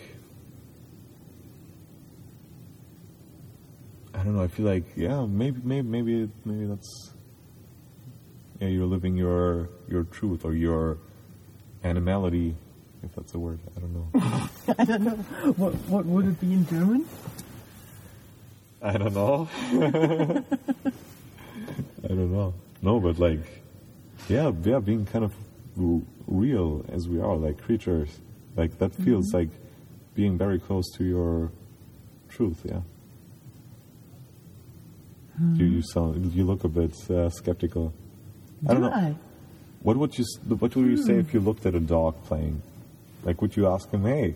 I 4.15 4.25
don't 4.25 4.37
know. 4.37 4.43
I 4.43 4.49
feel 4.49 4.67
like 4.67 4.85
yeah, 4.97 5.25
maybe 5.27 5.61
maybe 5.63 5.87
maybe 5.89 6.31
maybe 6.45 6.67
that's 6.67 7.13
yeah, 8.63 8.69
you're 8.69 8.87
living 8.87 9.17
your 9.17 9.69
your 9.89 10.05
truth 10.05 10.45
or 10.45 10.55
your 10.55 10.99
animality, 11.83 12.55
if 13.03 13.13
that's 13.17 13.35
a 13.35 13.39
word. 13.39 13.59
I 13.77 13.81
don't 13.81 13.93
know. 13.93 14.09
I 14.79 14.85
don't 14.85 15.03
know. 15.03 15.17
What, 15.57 15.75
what 15.91 16.07
would 16.07 16.27
it 16.27 16.41
be 16.41 16.53
in 16.53 16.65
German? 16.69 17.05
I 18.81 18.99
don't 18.99 19.15
know. 19.15 19.49
I 22.05 22.09
don't 22.09 22.33
know. 22.33 22.55
No, 22.83 23.01
but 23.01 23.19
like, 23.19 23.41
yeah, 24.29 24.53
yeah, 24.63 24.79
being 24.79 25.07
kind 25.07 25.25
of 25.25 25.35
real 26.29 26.85
as 26.93 27.09
we 27.09 27.21
are, 27.21 27.35
like 27.35 27.61
creatures, 27.61 28.21
like 28.55 28.79
that 28.79 28.95
feels 28.95 29.35
like 29.35 29.51
being 30.15 30.39
very 30.39 30.61
close 30.61 30.89
to 30.99 31.05
your 31.05 31.51
truth. 32.29 32.61
Yeah. 32.65 32.83
You 35.55 35.67
you 35.67 35.83
sound 35.83 36.33
you 36.33 36.45
look 36.45 36.63
a 36.63 36.69
bit 36.69 36.95
uh, 37.11 37.29
skeptical. 37.31 37.93
I 38.69 38.75
don't 38.75 38.83
Do 38.83 38.89
know. 38.89 38.93
I? 38.95 39.15
What 39.83 39.97
would 39.97 40.17
you 40.19 40.25
What 40.47 40.75
would 40.77 40.87
you 40.87 40.97
say 40.97 41.15
if 41.19 41.35
you 41.35 41.41
looked 41.41 41.67
at 41.67 41.75
a 41.75 41.81
dog 41.81 42.23
playing? 42.25 42.63
Like, 43.25 43.41
would 43.43 43.57
you 43.57 43.67
ask 43.67 43.91
him, 43.91 44.03
"Hey, 44.05 44.31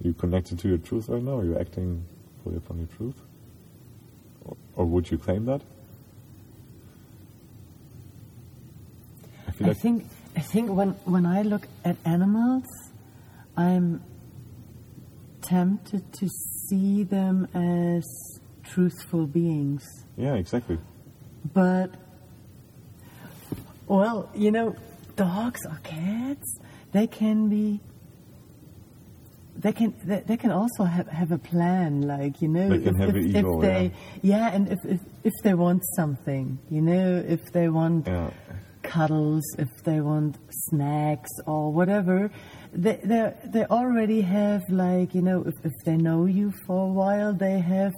are 0.00 0.06
you 0.08 0.14
connected 0.14 0.58
to 0.60 0.68
your 0.68 0.78
truth 0.78 1.08
right 1.08 1.22
now? 1.22 1.38
Are 1.38 1.44
you 1.44 1.58
acting 1.58 2.04
fully 2.42 2.56
upon 2.56 2.78
your 2.78 2.88
truth?" 2.96 3.20
Or, 4.44 4.56
or 4.76 4.86
would 4.86 5.10
you 5.10 5.18
claim 5.18 5.44
that? 5.46 5.62
I 9.48 9.52
I 9.62 9.68
like 9.68 9.76
think 9.78 10.06
I 10.36 10.40
think 10.40 10.70
when 10.70 10.90
when 11.04 11.26
I 11.26 11.42
look 11.42 11.68
at 11.84 11.96
animals, 12.04 12.64
I'm 13.56 14.02
tempted 15.42 16.12
to 16.14 16.28
see 16.68 17.04
them 17.04 17.46
as 17.54 18.04
truthful 18.62 19.26
beings. 19.26 19.84
yeah, 20.16 20.34
exactly. 20.34 20.78
But 21.52 21.94
well, 23.86 24.30
you 24.34 24.50
know, 24.50 24.74
dogs 25.16 25.60
or 25.66 25.78
cats, 25.82 26.58
they 26.92 27.06
can 27.06 27.48
be 27.48 27.80
they 29.56 29.72
can 29.72 29.94
they, 30.04 30.20
they 30.26 30.36
can 30.36 30.50
also 30.50 30.84
have, 30.84 31.06
have 31.08 31.30
a 31.30 31.38
plan 31.38 32.02
like 32.02 32.42
you 32.42 32.48
know 32.48 32.68
They 32.68 32.78
can 32.78 32.94
if, 32.94 33.00
have 33.00 33.08
if, 33.10 33.14
an 33.14 33.30
if 33.30 33.36
ego, 33.36 33.60
they 33.60 33.92
yeah. 34.22 34.52
and 34.52 34.68
if, 34.68 34.78
if 34.84 35.00
if 35.22 35.32
they 35.42 35.54
want 35.54 35.82
something 35.94 36.58
you 36.70 36.82
know 36.82 37.24
if 37.26 37.52
they 37.52 37.68
want 37.68 38.06
Yeah, 38.06 38.30
cuddles, 38.82 39.44
if 39.58 39.68
they 39.84 40.00
want 40.00 40.36
snacks 40.50 41.30
or 41.46 41.72
whatever, 41.72 42.30
they 42.72 43.00
they 43.04 43.32
they 43.46 43.64
already 43.66 44.20
have 44.22 44.62
like 44.68 45.14
you 45.14 45.22
know 45.22 45.42
if, 45.46 45.54
if 45.64 45.72
they 45.84 45.96
know 45.96 46.26
you 46.26 46.52
for 46.66 46.88
a 46.88 46.92
while, 46.92 47.32
they 47.32 47.58
have 47.60 47.92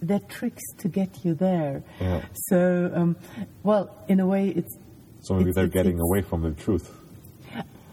their 0.00 0.20
tricks 0.20 0.62
to 0.78 0.88
get 0.88 1.24
you 1.24 1.34
there. 1.34 1.82
Yeah. 2.00 2.22
So, 2.48 2.90
um, 2.94 3.16
well, 3.62 4.04
in 4.08 4.20
a 4.20 4.26
way, 4.26 4.48
it's 4.48 4.76
so 5.24 5.34
maybe 5.34 5.52
they're 5.52 5.66
getting 5.66 5.98
away 6.00 6.22
from 6.22 6.42
the 6.42 6.52
truth. 6.52 6.94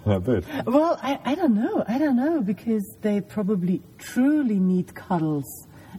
A 0.06 0.20
bit. 0.20 0.46
well, 0.66 1.00
I, 1.02 1.20
I 1.26 1.36
don't 1.36 1.54
know, 1.54 1.84
I 1.88 2.00
don't 2.00 2.16
know 2.16 2.42
because 2.42 2.98
they 3.02 3.22
probably 3.22 3.82
truly 3.98 4.60
need 4.60 4.96
cuddles. 4.96 5.46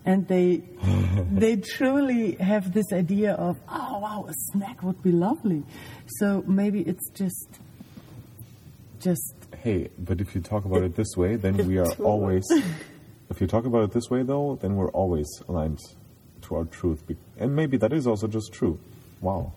And 0.05 0.27
they, 0.27 0.63
they 1.33 1.57
truly 1.57 2.33
have 2.37 2.73
this 2.73 2.93
idea 2.93 3.35
of, 3.35 3.61
oh 3.69 3.99
wow, 4.01 4.27
a 4.29 4.33
snack 4.35 4.83
would 4.83 5.01
be 5.03 5.13
lovely. 5.13 5.63
So 6.19 6.43
maybe 6.49 6.81
it's 6.81 7.09
just, 7.11 7.61
just 8.99 9.35
Hey, 9.63 9.91
but 9.97 10.21
if 10.21 10.35
you 10.35 10.41
talk 10.41 10.65
about 10.65 10.83
it 10.83 10.97
this 10.97 11.17
way, 11.17 11.37
then 11.37 11.57
we 11.69 11.79
are 11.79 11.93
always. 12.03 12.43
If 13.31 13.41
you 13.41 13.47
talk 13.47 13.65
about 13.65 13.85
it 13.85 13.93
this 13.93 14.11
way, 14.11 14.23
though, 14.25 14.59
then 14.61 14.77
we're 14.77 14.91
always 14.91 15.27
aligned 15.49 15.81
to 16.43 16.55
our 16.55 16.65
truth, 16.65 17.03
and 17.39 17.57
maybe 17.57 17.79
that 17.79 17.91
is 17.91 18.07
also 18.07 18.27
just 18.27 18.53
true. 18.53 18.79
Wow, 19.23 19.55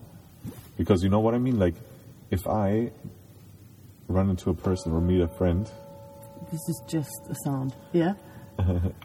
because 0.78 1.04
you 1.04 1.10
know 1.10 1.20
what 1.20 1.34
I 1.34 1.38
mean. 1.38 1.60
Like, 1.60 1.76
if 2.32 2.48
I 2.48 2.92
run 4.08 4.30
into 4.30 4.50
a 4.50 4.54
person 4.54 4.92
or 4.92 5.02
meet 5.02 5.22
a 5.22 5.28
friend, 5.28 5.70
This 6.52 6.62
is 6.70 6.82
just 6.88 7.22
a 7.30 7.36
sound. 7.44 7.76
Yeah? 7.92 8.14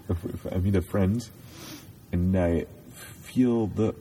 if, 0.09 0.25
if 0.25 0.53
I 0.53 0.59
meet 0.59 0.77
a 0.77 0.83
friend, 0.83 1.27
and 2.13 2.37
I 2.37 2.67
feel 3.23 3.67
the 3.69 3.95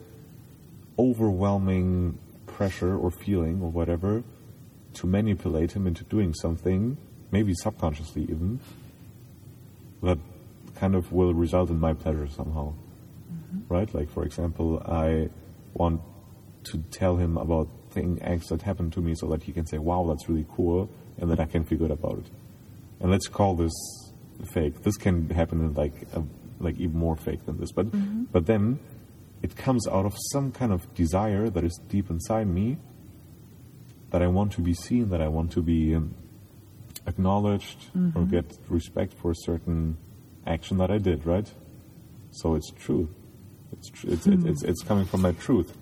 overwhelming 0.97 2.17
pressure 2.45 2.97
or 2.97 3.11
feeling 3.11 3.61
or 3.61 3.71
whatever 3.71 4.23
to 4.95 5.07
manipulate 5.07 5.71
him 5.71 5.87
into 5.87 6.03
doing 6.05 6.33
something, 6.33 6.97
maybe 7.31 7.53
subconsciously 7.53 8.23
even, 8.23 8.59
that 10.03 10.17
kind 10.75 10.95
of 10.95 11.11
will 11.11 11.33
result 11.33 11.69
in 11.69 11.79
my 11.79 11.93
pleasure 11.93 12.27
somehow. 12.27 12.73
Mm-hmm. 13.31 13.73
Right? 13.73 13.93
Like, 13.93 14.09
for 14.09 14.23
example, 14.23 14.81
I 14.85 15.29
want 15.73 16.01
to 16.65 16.77
tell 16.91 17.17
him 17.17 17.37
about 17.37 17.69
thing 17.91 18.19
X 18.21 18.47
that 18.49 18.61
happened 18.61 18.93
to 18.93 19.01
me 19.01 19.15
so 19.15 19.27
that 19.27 19.43
he 19.43 19.51
can 19.51 19.65
say, 19.65 19.77
wow, 19.77 20.05
that's 20.07 20.27
really 20.29 20.45
cool, 20.55 20.89
and 21.17 21.29
that 21.31 21.39
I 21.39 21.45
can 21.45 21.63
feel 21.63 21.77
good 21.79 21.91
about 21.91 22.19
it. 22.19 22.25
And 22.99 23.11
let's 23.11 23.27
call 23.27 23.55
this 23.55 23.73
fake. 24.53 24.83
This 24.83 24.97
can 24.97 25.29
happen 25.29 25.59
in 25.61 25.73
like, 25.73 25.93
a, 26.13 26.23
like 26.59 26.77
even 26.77 26.97
more 26.97 27.15
fake 27.15 27.45
than 27.45 27.59
this. 27.59 27.71
But, 27.71 27.87
mm-hmm. 27.87 28.23
but 28.31 28.45
then 28.45 28.79
it 29.41 29.55
comes 29.55 29.87
out 29.87 30.05
of 30.05 30.15
some 30.31 30.51
kind 30.51 30.71
of 30.71 30.93
desire 30.93 31.49
that 31.49 31.63
is 31.63 31.79
deep 31.87 32.09
inside 32.09 32.47
me 32.47 32.77
that 34.11 34.21
I 34.21 34.27
want 34.27 34.51
to 34.53 34.61
be 34.61 34.73
seen, 34.73 35.09
that 35.09 35.21
I 35.21 35.27
want 35.27 35.51
to 35.53 35.61
be 35.61 35.95
um, 35.95 36.15
acknowledged 37.07 37.89
or 37.95 37.99
mm-hmm. 37.99 38.25
get 38.25 38.57
respect 38.67 39.13
for 39.13 39.31
a 39.31 39.35
certain 39.35 39.97
action 40.45 40.77
that 40.77 40.91
I 40.91 40.97
did, 40.97 41.25
right? 41.25 41.49
So 42.31 42.55
it's 42.55 42.71
true. 42.71 43.09
It's 43.71 43.89
tr- 43.89 44.07
it's, 44.09 44.27
it's, 44.27 44.43
hmm. 44.43 44.47
it's 44.47 44.63
it's 44.63 44.83
coming 44.83 45.05
from 45.05 45.21
my 45.21 45.31
truth. 45.33 45.77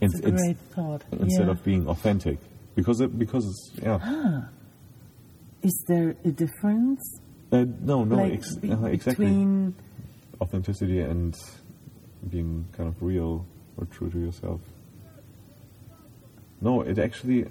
It's 0.00 0.14
Ins- 0.14 0.24
a 0.24 0.30
great 0.30 0.58
thought. 0.74 1.02
instead 1.12 1.46
yeah. 1.46 1.52
of 1.52 1.64
being 1.64 1.86
authentic, 1.88 2.38
because 2.74 3.00
it, 3.00 3.18
because 3.18 3.44
it's, 3.46 3.70
yeah. 3.82 4.42
Is 5.62 5.84
there 5.88 6.16
a 6.24 6.30
difference? 6.30 7.20
Uh, 7.52 7.64
no, 7.82 8.04
no, 8.04 8.16
like 8.16 8.32
ex- 8.34 8.56
be- 8.56 8.70
uh, 8.70 8.84
exactly. 8.84 9.26
between 9.26 9.74
Authenticity 10.40 11.00
and 11.00 11.36
being 12.30 12.66
kind 12.72 12.88
of 12.88 13.02
real 13.02 13.44
or 13.76 13.84
true 13.86 14.08
to 14.10 14.18
yourself. 14.18 14.60
No, 16.62 16.80
it 16.82 16.98
actually. 16.98 17.46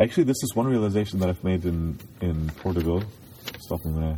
Actually, 0.00 0.24
this 0.24 0.42
is 0.42 0.54
one 0.54 0.66
realization 0.66 1.18
that 1.20 1.28
I've 1.28 1.44
made 1.44 1.64
in 1.64 1.98
in 2.20 2.50
Portugal. 2.56 3.02
Stop 3.60 3.84
me 3.84 3.92
when 3.92 4.04
I, 4.04 4.12
I 4.12 4.16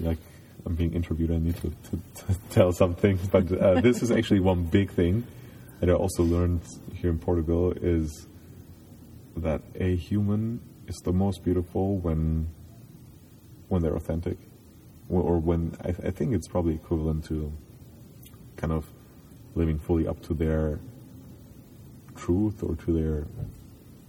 like 0.00 0.18
I'm 0.66 0.74
being 0.74 0.94
interviewed. 0.94 1.30
I 1.30 1.38
need 1.38 1.56
to, 1.56 1.70
to, 1.70 2.00
to 2.26 2.40
tell 2.50 2.72
something, 2.72 3.18
but 3.30 3.50
uh, 3.52 3.80
this 3.80 4.02
is 4.02 4.10
actually 4.10 4.40
one 4.40 4.64
big 4.64 4.90
thing 4.90 5.26
that 5.80 5.90
I 5.90 5.92
also 5.92 6.22
learned 6.22 6.62
here 6.94 7.10
in 7.10 7.18
Portugal 7.18 7.72
is 7.72 8.26
that 9.36 9.60
a 9.74 9.96
human 9.96 10.60
is 10.86 10.96
the 11.04 11.12
most 11.12 11.44
beautiful 11.44 11.98
when 11.98 12.48
when 13.68 13.82
they're 13.82 13.96
authentic, 13.96 14.38
or, 15.08 15.38
when 15.38 15.74
I, 15.82 15.88
I 15.88 16.10
think 16.10 16.34
it's 16.34 16.46
probably 16.46 16.74
equivalent 16.74 17.24
to 17.26 17.52
kind 18.56 18.72
of 18.72 18.86
living 19.54 19.78
fully 19.78 20.06
up 20.06 20.22
to 20.22 20.34
their 20.34 20.80
truth 22.14 22.62
or 22.62 22.76
to 22.76 22.92
their 22.92 23.26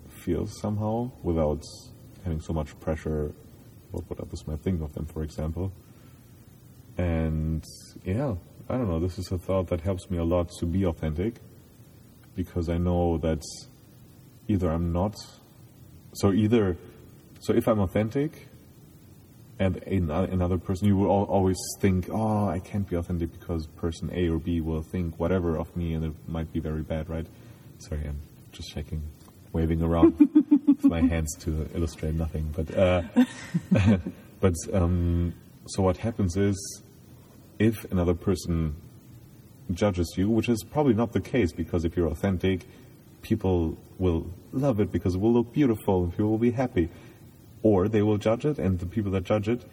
feels 0.09 0.59
somehow 0.59 1.09
without 1.23 1.63
having 2.23 2.41
so 2.41 2.53
much 2.53 2.77
pressure 2.79 3.33
about 3.91 4.09
what 4.09 4.19
others 4.19 4.45
might 4.45 4.59
think 4.59 4.81
of 4.81 4.93
them, 4.93 5.05
for 5.05 5.23
example. 5.23 5.71
And 6.97 7.63
yeah, 8.03 8.35
I 8.69 8.77
don't 8.77 8.87
know. 8.89 8.99
This 8.99 9.19
is 9.19 9.31
a 9.31 9.37
thought 9.37 9.67
that 9.67 9.81
helps 9.81 10.09
me 10.09 10.17
a 10.17 10.23
lot 10.23 10.49
to 10.59 10.65
be 10.65 10.85
authentic 10.85 11.35
because 12.35 12.69
I 12.69 12.77
know 12.77 13.17
that 13.19 13.43
either 14.47 14.69
I'm 14.69 14.91
not. 14.91 15.15
So 16.13 16.31
either, 16.31 16.77
so 17.39 17.53
if 17.53 17.67
I'm 17.67 17.79
authentic, 17.79 18.47
and 19.59 19.77
an- 19.83 20.11
another 20.11 20.57
person, 20.57 20.87
you 20.87 20.97
will 20.97 21.09
al- 21.09 21.23
always 21.25 21.57
think, 21.79 22.09
oh, 22.11 22.47
I 22.47 22.59
can't 22.59 22.87
be 22.87 22.95
authentic 22.95 23.31
because 23.31 23.67
person 23.67 24.11
A 24.13 24.27
or 24.29 24.37
B 24.37 24.61
will 24.61 24.81
think 24.81 25.19
whatever 25.19 25.57
of 25.57 25.75
me, 25.75 25.93
and 25.93 26.05
it 26.05 26.13
might 26.27 26.51
be 26.51 26.59
very 26.59 26.81
bad, 26.81 27.09
right? 27.09 27.25
Sorry, 27.77 28.01
I'm 28.05 28.21
just 28.51 28.69
shaking, 28.73 29.01
waving 29.53 29.81
around 29.81 30.17
with 30.67 30.83
my 30.85 31.01
hands 31.01 31.35
to 31.41 31.69
illustrate 31.73 32.15
nothing. 32.15 32.53
But 32.55 32.77
uh, 32.77 33.01
but 34.39 34.53
um, 34.73 35.33
so 35.67 35.81
what 35.83 35.97
happens 35.97 36.35
is, 36.35 36.83
if 37.59 37.89
another 37.91 38.13
person 38.13 38.75
judges 39.71 40.13
you, 40.17 40.29
which 40.29 40.49
is 40.49 40.63
probably 40.63 40.93
not 40.93 41.13
the 41.13 41.21
case 41.21 41.51
because 41.51 41.85
if 41.85 41.95
you're 41.95 42.07
authentic, 42.07 42.65
people 43.21 43.77
will 43.97 44.29
love 44.51 44.79
it 44.79 44.91
because 44.91 45.15
it 45.15 45.21
will 45.21 45.33
look 45.33 45.51
beautiful 45.51 46.03
and 46.03 46.11
people 46.11 46.29
will 46.29 46.37
be 46.37 46.51
happy. 46.51 46.89
Or 47.63 47.87
they 47.87 48.03
will 48.03 48.17
judge 48.17 48.45
it, 48.45 48.59
and 48.59 48.77
the 48.77 48.85
people 48.85 49.11
that 49.13 49.23
judge 49.23 49.49
it, 49.49 49.65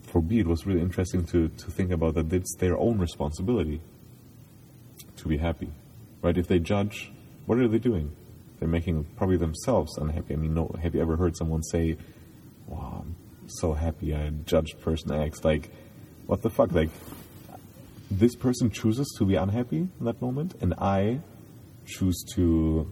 for 0.00 0.22
me, 0.22 0.40
it 0.40 0.46
was 0.46 0.66
really 0.66 0.80
interesting 0.80 1.26
to, 1.26 1.48
to 1.48 1.70
think 1.70 1.90
about 1.90 2.14
that 2.14 2.32
it's 2.32 2.56
their 2.56 2.78
own 2.78 2.98
responsibility 2.98 3.82
to 5.16 5.28
be 5.28 5.36
happy. 5.36 5.70
Right? 6.22 6.36
If 6.36 6.46
they 6.48 6.58
judge, 6.58 7.12
what 7.44 7.58
are 7.58 7.68
they 7.68 7.78
doing? 7.78 8.16
They're 8.58 8.68
making 8.68 9.04
probably 9.16 9.36
themselves 9.36 9.98
unhappy. 9.98 10.34
I 10.34 10.36
mean, 10.36 10.54
no, 10.54 10.74
have 10.82 10.94
you 10.94 11.02
ever 11.02 11.16
heard 11.16 11.36
someone 11.36 11.62
say, 11.62 11.96
Wow, 12.66 13.04
I'm 13.04 13.16
so 13.48 13.74
happy 13.74 14.14
I 14.14 14.30
judged 14.46 14.80
person 14.80 15.12
X? 15.12 15.44
Like, 15.44 15.70
what 16.26 16.42
the 16.42 16.50
fuck? 16.50 16.72
Like, 16.72 16.90
this 18.10 18.34
person 18.34 18.70
chooses 18.70 19.14
to 19.18 19.24
be 19.24 19.36
unhappy 19.36 19.78
in 19.78 20.04
that 20.04 20.20
moment, 20.20 20.54
and 20.60 20.74
I 20.74 21.20
choose 21.86 22.24
to 22.34 22.90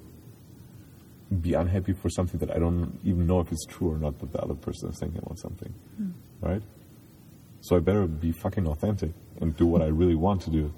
be 1.41 1.55
unhappy 1.55 1.93
for 1.93 2.11
something 2.11 2.41
that 2.41 2.51
I 2.51 2.59
don't 2.59 2.99
even 3.05 3.27
know 3.27 3.41
if 3.41 3.53
it's 3.53 3.65
true 3.67 3.93
or 3.93 3.99
not 3.99 4.19
that 4.19 4.33
the 4.33 4.41
other 4.41 4.55
person 4.55 4.89
is 4.89 4.99
thinking 4.99 5.21
about 5.23 5.39
something. 5.39 5.73
Hmm. 5.97 6.11
Right? 6.41 6.63
So 7.61 7.77
I 7.77 7.81
better 7.81 8.07
be 8.07 8.33
fucking 8.33 8.67
authentic 8.67 9.13
and 9.41 9.57
do 9.57 9.67
what 9.67 9.83
I 9.83 9.87
really 9.87 10.15
want 10.15 10.43
to 10.43 10.51
do. 10.51 10.73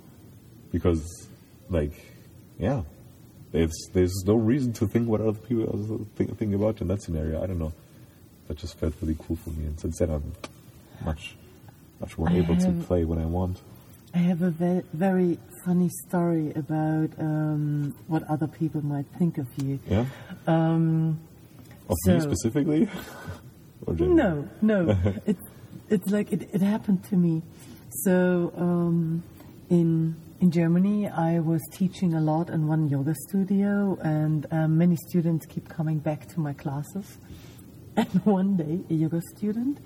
Because, 0.71 1.29
like, 1.71 1.93
yeah, 2.59 2.83
it's, 3.53 3.88
there's 3.93 4.25
no 4.27 4.35
reason 4.35 4.73
to 4.75 4.87
think 4.87 5.09
what 5.09 5.21
other 5.21 5.38
people 5.38 6.07
think, 6.17 6.37
think 6.38 6.55
about 6.55 6.81
in 6.81 6.88
that 6.88 7.03
scenario. 7.03 7.43
I 7.43 7.47
don't 7.47 7.59
know. 7.59 7.73
That 8.49 8.57
just 8.59 8.79
felt 8.79 8.95
really 9.01 9.17
cool 9.19 9.37
for 9.37 9.51
me. 9.51 9.67
And 9.67 9.79
since 9.79 9.99
then, 9.99 10.11
I'm 10.11 10.33
much, 11.05 11.37
much 12.03 12.19
more 12.19 12.29
I 12.29 12.35
able 12.35 12.57
to 12.57 12.67
have- 12.67 12.87
play 12.87 13.05
when 13.05 13.19
I 13.19 13.27
want. 13.27 13.62
I 14.15 14.19
have 14.19 14.43
a 14.43 14.51
ve- 14.51 14.83
very 14.93 15.38
funny 15.65 15.88
story 16.07 16.53
about 16.55 17.11
um, 17.19 17.95
what 18.09 18.23
other 18.29 18.47
people 18.47 18.85
might 18.85 19.07
think 19.19 19.38
of 19.38 19.47
you. 19.57 19.79
Yeah? 19.88 20.05
Um, 20.47 21.19
Of 21.88 21.97
me 22.07 22.21
specifically? 22.21 22.88
No, 23.99 24.49
no. 24.61 24.91
it, 25.27 25.37
it's 25.91 26.09
like 26.11 26.33
it, 26.33 26.49
it 26.53 26.61
happened 26.61 27.03
to 27.11 27.17
me. 27.17 27.43
So 28.05 28.53
um, 28.57 29.25
in 29.71 30.15
in 30.41 30.53
Germany, 30.53 31.09
I 31.09 31.41
was 31.41 31.61
teaching 31.73 32.15
a 32.15 32.21
lot 32.21 32.49
in 32.49 32.69
one 32.69 32.88
yoga 32.88 33.15
studio, 33.29 33.99
and 34.03 34.47
um, 34.53 34.79
many 34.79 34.95
students 35.09 35.47
keep 35.47 35.69
coming 35.69 35.99
back 35.99 36.29
to 36.29 36.41
my 36.41 36.53
classes. 36.53 37.19
And 37.97 38.25
one 38.25 38.57
day, 38.57 38.81
a 38.88 38.95
yoga 38.95 39.21
student 39.37 39.79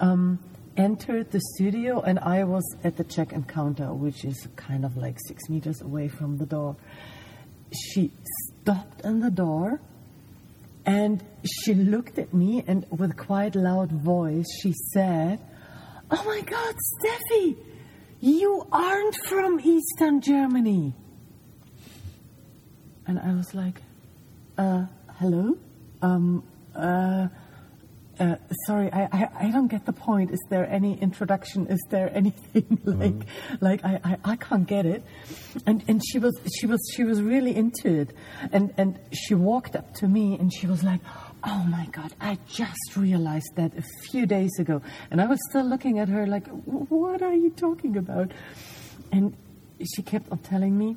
um, 0.00 0.40
entered 0.78 1.30
the 1.32 1.40
studio, 1.54 2.00
and 2.00 2.18
I 2.20 2.44
was 2.44 2.64
at 2.84 2.96
the 2.96 3.04
check-in 3.04 3.44
counter, 3.44 3.92
which 3.92 4.24
is 4.24 4.48
kind 4.56 4.84
of 4.84 4.96
like 4.96 5.18
six 5.26 5.48
meters 5.50 5.82
away 5.82 6.08
from 6.08 6.38
the 6.38 6.46
door. 6.46 6.76
She 7.74 8.12
stopped 8.62 9.02
in 9.02 9.20
the 9.20 9.30
door 9.30 9.80
and 10.86 11.22
she 11.44 11.74
looked 11.74 12.18
at 12.18 12.32
me 12.32 12.64
and 12.66 12.86
with 12.90 13.14
quite 13.14 13.54
loud 13.54 13.92
voice 13.92 14.46
she 14.62 14.72
said, 14.94 15.38
Oh 16.10 16.24
my 16.24 16.40
God, 16.40 16.74
Steffi, 16.74 17.56
you 18.20 18.66
aren't 18.72 19.16
from 19.26 19.60
Eastern 19.60 20.22
Germany. 20.22 20.94
And 23.06 23.18
I 23.18 23.34
was 23.34 23.54
like, 23.54 23.82
uh, 24.56 24.86
hello? 25.16 25.58
Um, 26.00 26.42
uh, 26.74 27.28
uh, 28.20 28.36
sorry, 28.66 28.92
I, 28.92 29.02
I, 29.12 29.28
I 29.46 29.50
don't 29.50 29.68
get 29.68 29.86
the 29.86 29.92
point. 29.92 30.30
Is 30.30 30.40
there 30.50 30.68
any 30.68 31.00
introduction? 31.00 31.66
Is 31.68 31.80
there 31.90 32.10
anything 32.14 32.80
like 32.84 33.28
like 33.60 33.84
I, 33.84 34.00
I, 34.04 34.16
I 34.32 34.36
can't 34.36 34.66
get 34.66 34.86
it? 34.86 35.04
And 35.66 35.84
and 35.88 36.02
she 36.04 36.18
was 36.18 36.38
she 36.58 36.66
was 36.66 36.80
she 36.94 37.04
was 37.04 37.22
really 37.22 37.54
into 37.54 37.88
it, 37.88 38.12
and 38.52 38.72
and 38.76 38.98
she 39.12 39.34
walked 39.34 39.76
up 39.76 39.94
to 39.94 40.08
me 40.08 40.36
and 40.38 40.52
she 40.52 40.66
was 40.66 40.82
like, 40.82 41.00
"Oh 41.44 41.64
my 41.68 41.86
God, 41.92 42.12
I 42.20 42.38
just 42.48 42.96
realized 42.96 43.54
that 43.56 43.76
a 43.76 43.84
few 44.10 44.26
days 44.26 44.58
ago," 44.58 44.82
and 45.10 45.20
I 45.20 45.26
was 45.26 45.38
still 45.50 45.64
looking 45.64 45.98
at 45.98 46.08
her 46.08 46.26
like, 46.26 46.46
"What 46.48 47.22
are 47.22 47.34
you 47.34 47.50
talking 47.50 47.96
about?" 47.96 48.32
And 49.12 49.36
she 49.94 50.02
kept 50.02 50.30
on 50.30 50.38
telling 50.38 50.76
me, 50.76 50.96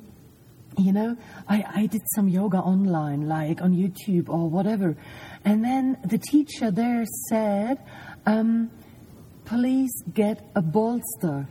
you 0.78 0.92
know, 0.92 1.16
I, 1.48 1.64
I 1.74 1.86
did 1.86 2.02
some 2.14 2.28
yoga 2.28 2.58
online, 2.58 3.28
like 3.28 3.60
on 3.60 3.72
YouTube 3.72 4.28
or 4.28 4.48
whatever. 4.48 4.96
And 5.44 5.64
then 5.64 5.98
the 6.04 6.18
teacher 6.18 6.70
there 6.70 7.04
said, 7.28 7.78
um, 8.26 8.70
please 9.44 9.92
get 10.14 10.50
a 10.54 10.62
bolster. 10.62 11.48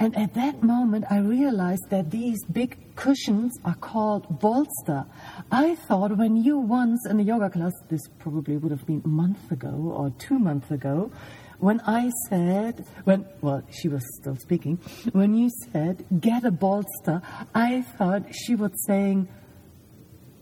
And 0.00 0.16
at 0.16 0.34
that 0.34 0.62
moment, 0.62 1.06
I 1.10 1.18
realized 1.18 1.90
that 1.90 2.10
these 2.10 2.38
big 2.52 2.94
cushions 2.94 3.52
are 3.64 3.74
called 3.74 4.40
bolster. 4.40 5.04
I 5.50 5.74
thought 5.74 6.16
when 6.16 6.36
you 6.36 6.58
once 6.58 7.04
in 7.10 7.18
a 7.18 7.22
yoga 7.22 7.50
class, 7.50 7.72
this 7.88 8.02
probably 8.18 8.56
would 8.56 8.70
have 8.70 8.86
been 8.86 9.02
a 9.04 9.08
month 9.08 9.50
ago 9.50 9.68
or 9.68 10.10
two 10.18 10.38
months 10.38 10.70
ago, 10.70 11.10
when 11.58 11.80
I 11.80 12.10
said, 12.28 12.86
when, 13.04 13.26
well, 13.40 13.62
she 13.70 13.88
was 13.88 14.02
still 14.20 14.36
speaking, 14.36 14.78
when 15.12 15.34
you 15.34 15.50
said, 15.72 16.04
get 16.20 16.44
a 16.44 16.50
bolster, 16.50 17.20
I 17.54 17.82
thought 17.82 18.34
she 18.34 18.54
was 18.54 18.72
saying, 18.86 19.28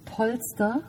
polster. 0.05 0.85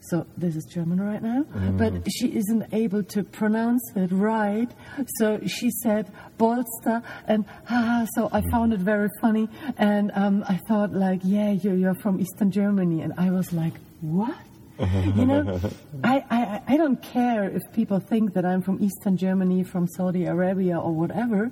So 0.00 0.24
this 0.36 0.54
is 0.54 0.64
German 0.66 1.00
right 1.00 1.20
now, 1.20 1.44
but 1.72 1.92
she 2.08 2.28
isn't 2.36 2.72
able 2.72 3.02
to 3.02 3.24
pronounce 3.24 3.82
it 3.96 4.12
right. 4.12 4.70
So 5.18 5.40
she 5.46 5.70
said 5.82 6.12
bolster, 6.38 7.02
and 7.26 7.44
haha. 7.64 8.06
So 8.14 8.28
I 8.32 8.40
found 8.42 8.72
it 8.72 8.78
very 8.78 9.08
funny, 9.20 9.48
and 9.76 10.12
um, 10.14 10.44
I 10.48 10.60
thought 10.68 10.92
like, 10.92 11.22
yeah, 11.24 11.50
you're, 11.50 11.74
you're 11.74 11.96
from 11.96 12.20
Eastern 12.20 12.52
Germany, 12.52 13.02
and 13.02 13.14
I 13.18 13.30
was 13.32 13.52
like, 13.52 13.72
what? 14.00 14.36
you 15.16 15.24
know, 15.24 15.58
I, 16.04 16.24
I, 16.30 16.62
I 16.74 16.76
don't 16.76 17.02
care 17.02 17.48
if 17.48 17.62
people 17.72 17.98
think 17.98 18.34
that 18.34 18.44
I'm 18.44 18.60
from 18.60 18.82
Eastern 18.82 19.16
Germany, 19.16 19.64
from 19.64 19.86
Saudi 19.86 20.26
Arabia, 20.26 20.78
or 20.78 20.92
whatever, 20.92 21.50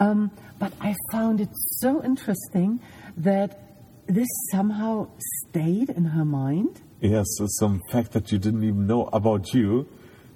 um, 0.00 0.30
but 0.58 0.72
I 0.80 0.94
found 1.10 1.40
it 1.40 1.50
so 1.52 2.02
interesting 2.02 2.80
that 3.18 3.60
this 4.06 4.28
somehow 4.50 5.08
stayed 5.48 5.90
in 5.90 6.04
her 6.04 6.24
mind. 6.24 6.80
Yes, 7.00 7.26
so 7.36 7.46
some 7.58 7.80
fact 7.90 8.12
that 8.12 8.32
you 8.32 8.38
didn't 8.38 8.64
even 8.64 8.86
know 8.86 9.08
about 9.12 9.52
you. 9.52 9.88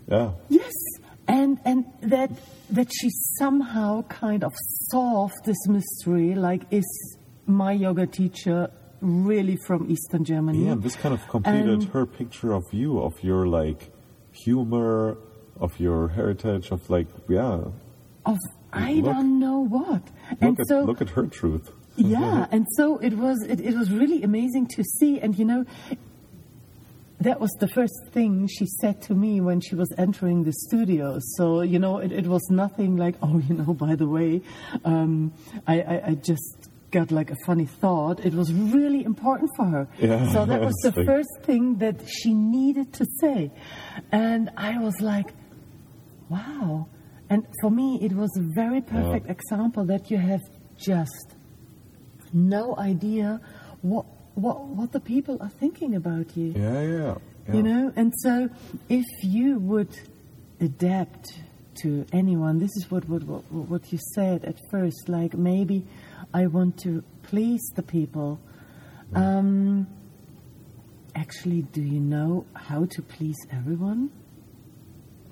Yeah. 0.09 0.33
Yes, 0.49 0.73
and 1.27 1.59
and 1.65 1.85
that 2.03 2.31
that 2.71 2.91
she 2.93 3.09
somehow 3.39 4.03
kind 4.03 4.45
of 4.45 4.53
solved 4.91 5.45
this 5.45 5.67
mystery. 5.69 6.35
Like, 6.35 6.63
is 6.71 7.19
my 7.47 7.73
yoga 7.73 8.07
teacher 8.07 8.71
really 9.07 9.57
from 9.67 9.91
Eastern 9.91 10.25
Germany? 10.25 10.67
Yeah, 10.67 10.75
this 10.77 10.97
kind 10.97 11.15
of 11.15 11.27
completed 11.29 11.69
And- 11.69 11.85
her 11.91 12.07
picture 12.07 12.53
of 12.53 12.65
you, 12.73 13.01
of 13.01 13.15
your 13.23 13.47
like 13.47 13.91
humor, 14.33 15.17
of 15.61 15.79
your 15.81 16.09
heritage, 16.09 16.71
of 16.71 16.89
like 16.91 17.09
yeah. 17.29 17.61
Of 18.25 18.37
I 18.73 18.95
Look. 18.95 19.05
don't 19.05 19.39
know 19.39 19.61
what. 19.67 20.03
And 20.41 20.51
Look 20.51 20.61
at 20.61 20.67
so 20.69 20.81
look 20.83 21.01
at 21.01 21.11
her 21.11 21.27
truth. 21.27 21.71
yeah, 21.97 22.47
and 22.55 22.67
so 22.77 22.99
it 22.99 23.15
was. 23.15 23.39
It, 23.49 23.61
it 23.61 23.75
was 23.77 23.91
really 23.91 24.23
amazing 24.23 24.67
to 24.77 24.83
see, 24.99 25.21
and 25.21 25.39
you 25.39 25.45
know. 25.45 25.65
That 27.21 27.41
was 27.41 27.51
the 27.61 27.67
first 27.69 27.95
thing 28.13 28.47
she 28.47 28.67
said 28.67 29.01
to 29.09 29.15
me 29.15 29.41
when 29.41 29.63
she 29.63 29.75
was 29.75 29.91
entering 29.97 30.45
the 30.45 30.53
studio. 30.53 31.17
So, 31.37 31.63
you 31.63 31.79
know, 31.79 31.97
it, 31.97 32.13
it 32.13 32.27
was 32.27 32.43
nothing 32.51 32.99
like, 32.99 33.15
oh, 33.23 33.39
you 33.49 33.55
know, 33.55 33.73
by 33.73 33.95
the 33.95 34.07
way, 34.07 34.43
um, 34.85 35.33
I, 35.67 35.81
I, 35.81 36.03
I 36.09 36.15
just 36.15 36.56
got 36.97 37.11
like 37.11 37.31
a 37.31 37.37
funny 37.45 37.67
thought. 37.67 38.25
It 38.25 38.35
was 38.35 38.53
really 38.53 39.05
important 39.05 39.51
for 39.57 39.67
her. 39.67 39.89
Yeah, 39.99 40.33
so 40.33 40.47
that 40.47 40.61
was 40.61 40.77
the 40.83 40.93
first 41.11 41.35
thing 41.43 41.77
that 41.85 41.97
she 42.09 42.33
needed 42.33 42.93
to 42.95 43.05
say. 43.21 43.51
And 44.11 44.51
I 44.57 44.79
was 44.79 44.97
like, 45.01 45.29
wow. 46.31 46.89
And 47.29 47.47
for 47.61 47.71
me, 47.71 47.99
it 48.01 48.13
was 48.13 48.31
a 48.39 48.45
very 48.55 48.81
perfect 48.81 49.29
example 49.29 49.85
that 49.87 50.11
you 50.11 50.19
have 50.19 50.41
just 50.79 51.27
no 52.33 52.75
idea 52.79 53.41
what 53.83 54.07
what 54.35 54.59
what 54.79 54.93
the 54.93 55.01
people 55.01 55.37
are 55.41 55.55
thinking 55.63 55.95
about 55.97 56.37
you. 56.37 56.49
Yeah, 56.57 56.81
yeah. 56.81 57.15
yeah. 57.49 57.55
You 57.55 57.63
know, 57.63 57.93
and 57.97 58.13
so 58.25 58.49
if 58.89 59.07
you 59.23 59.59
would 59.59 59.95
adapt 60.61 61.27
to 61.83 62.07
anyone, 62.13 62.59
this 62.59 62.75
is 62.77 62.91
what 62.91 63.09
what 63.09 63.23
what, 63.25 63.43
what 63.73 63.93
you 63.93 63.99
said 64.15 64.45
at 64.45 64.57
first. 64.71 65.09
Like 65.09 65.35
maybe 65.35 65.85
I 66.35 66.47
want 66.47 66.79
to 66.79 67.03
please 67.23 67.63
the 67.75 67.83
people. 67.83 68.41
Um, 69.15 69.87
actually, 71.15 71.63
do 71.63 71.81
you 71.83 72.01
know 72.01 72.47
how 72.55 72.85
to 72.87 73.03
please 73.03 73.37
everyone? 73.51 74.11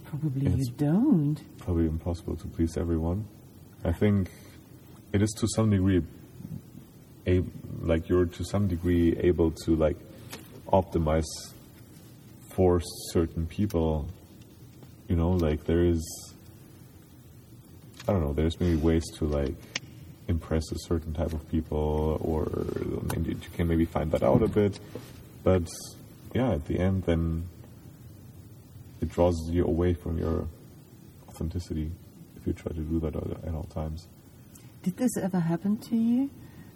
Probably 0.04 0.46
Yes. 0.46 0.58
you 0.58 0.72
don't. 0.76 1.40
Probably 1.58 1.86
impossible 1.86 2.36
to 2.36 2.46
please 2.48 2.76
everyone. 2.76 3.26
I 3.84 3.92
think 3.92 4.30
it 5.12 5.20
is 5.22 5.30
to 5.38 5.48
some 5.48 5.70
degree, 5.70 6.02
a, 7.26 7.42
like 7.80 8.08
you're 8.08 8.26
to 8.26 8.44
some 8.44 8.68
degree 8.68 9.16
able 9.18 9.50
to 9.64 9.74
like 9.76 9.96
optimize 10.72 11.24
for 12.54 12.80
certain 13.12 13.46
people. 13.46 14.08
You 15.08 15.16
know, 15.16 15.30
like 15.32 15.64
there 15.64 15.84
is. 15.84 16.02
I 18.08 18.12
don't 18.12 18.22
know. 18.22 18.32
There's 18.32 18.58
maybe 18.60 18.76
ways 18.76 19.04
to 19.18 19.24
like 19.26 19.54
impress 20.28 20.70
a 20.72 20.78
certain 20.78 21.12
type 21.12 21.32
of 21.32 21.48
people, 21.50 22.18
or 22.22 22.46
maybe 23.14 23.30
you 23.30 23.50
can 23.54 23.68
maybe 23.68 23.84
find 23.84 24.10
that 24.12 24.22
out 24.22 24.42
a 24.42 24.46
mm-hmm. 24.46 24.54
bit. 24.54 24.80
But 25.42 25.68
yeah, 26.34 26.52
at 26.52 26.64
the 26.66 26.78
end, 26.78 27.04
then 27.04 27.46
it 29.00 29.10
draws 29.10 29.36
you 29.50 29.64
away 29.64 29.94
from 29.94 30.18
your 30.18 30.46
authenticity 31.28 31.90
if 32.36 32.46
you 32.46 32.52
try 32.52 32.72
to 32.72 32.80
do 32.80 33.00
that 33.00 33.16
at, 33.16 33.54
all 33.54 33.64
times. 33.64 34.08
Did 34.82 34.96
this 34.96 35.16
ever 35.16 35.40
happen 35.40 35.76
to 35.88 35.96
you? 35.96 36.30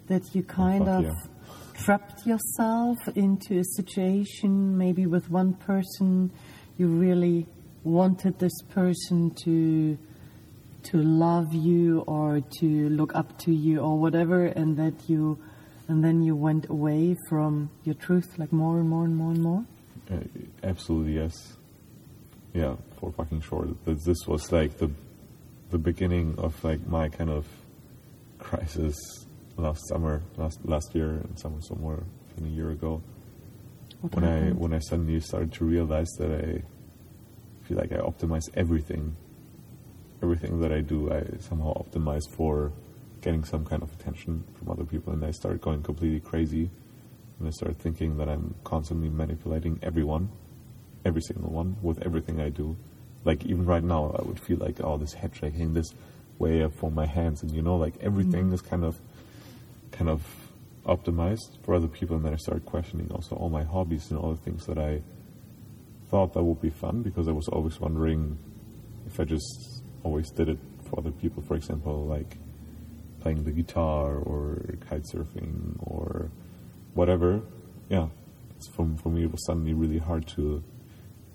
That 0.07 0.23
you 0.33 0.43
oh, 0.47 0.51
kind 0.51 0.85
fuck 0.85 0.99
of 0.99 1.03
yeah. 1.03 1.83
trapped 1.83 2.25
yourself 2.25 2.97
into 3.15 3.59
a 3.59 3.63
situation, 3.63 4.77
maybe 4.77 5.05
with 5.05 5.29
one 5.29 5.53
person, 5.53 6.31
you 6.77 6.87
really 6.87 7.45
wanted 7.83 8.39
this 8.39 8.61
person 8.69 9.31
to 9.43 9.97
to 10.83 10.97
love 10.97 11.53
you 11.53 12.01
or 12.01 12.41
to 12.59 12.89
look 12.89 13.15
up 13.15 13.37
to 13.39 13.51
you 13.51 13.79
or 13.79 13.99
whatever, 13.99 14.45
and 14.45 14.77
that 14.77 15.09
you 15.09 15.39
and 15.87 16.03
then 16.03 16.21
you 16.21 16.35
went 16.35 16.69
away 16.69 17.15
from 17.27 17.71
your 17.83 17.95
truth, 17.95 18.37
like 18.37 18.53
more 18.53 18.79
and 18.79 18.87
more 18.87 19.05
and 19.05 19.15
more 19.15 19.31
and 19.31 19.41
more. 19.41 19.65
Uh, 20.11 20.17
absolutely 20.63 21.15
yes. 21.15 21.57
Yeah, 22.53 22.75
for 22.99 23.11
fucking 23.11 23.41
sure. 23.41 23.67
That 23.85 24.03
this 24.05 24.27
was 24.27 24.51
like 24.51 24.77
the 24.77 24.91
the 25.69 25.77
beginning 25.77 26.35
of 26.37 26.63
like 26.63 26.85
my 26.87 27.09
kind 27.09 27.29
of 27.29 27.45
crisis 28.37 28.95
last 29.57 29.87
summer, 29.87 30.21
last 30.37 30.59
last 30.63 30.95
year, 30.95 31.09
and 31.09 31.37
summer 31.37 31.61
somewhere 31.61 32.03
in 32.37 32.45
a 32.45 32.49
year 32.49 32.71
ago. 32.71 33.01
What 34.01 34.15
when 34.15 34.25
I 34.25 34.49
when 34.51 34.73
I 34.73 34.79
suddenly 34.79 35.19
started 35.19 35.51
to 35.53 35.65
realize 35.65 36.09
that 36.17 36.31
I 36.31 36.63
feel 37.65 37.77
like 37.77 37.91
I 37.91 37.97
optimize 37.97 38.49
everything, 38.55 39.15
everything 40.21 40.59
that 40.61 40.71
I 40.71 40.81
do, 40.81 41.11
I 41.11 41.23
somehow 41.39 41.73
optimize 41.73 42.27
for 42.29 42.71
getting 43.21 43.43
some 43.43 43.65
kind 43.65 43.83
of 43.83 43.91
attention 43.93 44.43
from 44.57 44.69
other 44.69 44.85
people, 44.85 45.13
and 45.13 45.23
I 45.23 45.31
start 45.31 45.61
going 45.61 45.83
completely 45.83 46.19
crazy, 46.19 46.69
and 47.39 47.47
I 47.47 47.51
start 47.51 47.77
thinking 47.77 48.17
that 48.17 48.29
I'm 48.29 48.55
constantly 48.63 49.09
manipulating 49.09 49.79
everyone, 49.83 50.29
every 51.05 51.21
single 51.21 51.51
one, 51.51 51.77
with 51.81 52.01
everything 52.05 52.39
I 52.39 52.49
do. 52.49 52.77
Like 53.25 53.45
even 53.45 53.65
right 53.65 53.83
now, 53.83 54.15
I 54.17 54.21
would 54.23 54.39
feel 54.39 54.57
like 54.57 54.81
oh, 54.81 54.97
this 54.97 55.13
head 55.13 55.35
shaking, 55.35 55.73
this 55.73 55.93
way 56.37 56.63
up 56.63 56.73
for 56.73 56.89
my 56.89 57.05
hands, 57.05 57.41
and 57.41 57.51
you 57.51 57.61
know, 57.61 57.75
like 57.75 57.95
everything 58.01 58.45
mm-hmm. 58.45 58.53
is 58.53 58.61
kind 58.61 58.83
of, 58.83 58.99
kind 59.91 60.09
of 60.09 60.25
optimized 60.85 61.57
for 61.63 61.75
other 61.75 61.87
people, 61.87 62.15
and 62.15 62.25
then 62.25 62.33
I 62.33 62.37
start 62.37 62.65
questioning 62.65 63.11
also 63.11 63.35
all 63.35 63.49
my 63.49 63.63
hobbies 63.63 64.09
and 64.11 64.19
all 64.19 64.31
the 64.31 64.41
things 64.41 64.65
that 64.65 64.77
I 64.77 65.01
thought 66.09 66.33
that 66.33 66.43
would 66.43 66.61
be 66.61 66.69
fun 66.69 67.03
because 67.03 67.27
I 67.27 67.31
was 67.31 67.47
always 67.47 67.79
wondering 67.79 68.37
if 69.05 69.19
I 69.19 69.25
just 69.25 69.78
always 70.03 70.31
did 70.31 70.49
it 70.49 70.59
for 70.83 70.99
other 70.99 71.11
people. 71.11 71.43
For 71.43 71.55
example, 71.55 72.05
like 72.05 72.37
playing 73.19 73.43
the 73.43 73.51
guitar 73.51 74.17
or 74.17 74.75
kite 74.89 75.03
surfing 75.03 75.75
or 75.79 76.31
whatever. 76.93 77.41
Yeah, 77.89 78.07
it's 78.55 78.67
for 78.67 78.89
for 79.01 79.09
me 79.09 79.23
it 79.23 79.31
was 79.31 79.45
suddenly 79.45 79.73
really 79.73 79.99
hard 79.99 80.27
to 80.35 80.63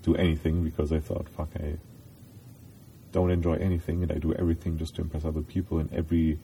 do 0.01 0.15
anything 0.15 0.63
because 0.63 0.91
I 0.91 0.99
thought, 0.99 1.27
fuck, 1.29 1.49
I 1.55 1.77
don't 3.11 3.31
enjoy 3.31 3.55
anything 3.55 4.03
and 4.03 4.11
I 4.11 4.15
do 4.15 4.33
everything 4.33 4.77
just 4.77 4.95
to 4.95 5.01
impress 5.01 5.25
other 5.25 5.41
people 5.41 5.79
and 5.79 5.91
every 5.93 6.39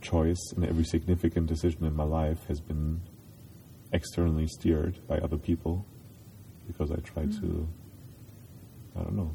choice 0.00 0.52
and 0.54 0.64
every 0.64 0.84
significant 0.84 1.46
decision 1.46 1.84
in 1.84 1.94
my 1.94 2.04
life 2.04 2.44
has 2.48 2.60
been 2.60 3.02
externally 3.92 4.46
steered 4.46 5.06
by 5.06 5.18
other 5.18 5.36
people 5.36 5.86
because 6.66 6.90
I 6.90 6.96
try 6.96 7.24
mm. 7.24 7.40
to, 7.40 7.68
I 8.98 9.02
don't 9.02 9.16
know, 9.16 9.34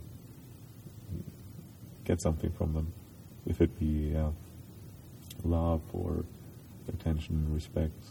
get 2.12 2.22
something 2.22 2.52
from 2.52 2.74
them. 2.74 2.92
If 3.46 3.62
it 3.62 3.72
be 3.80 4.14
uh, 4.16 4.32
love 5.44 5.82
or 5.94 6.26
attention, 6.90 7.36
and 7.36 7.54
respect. 7.54 8.02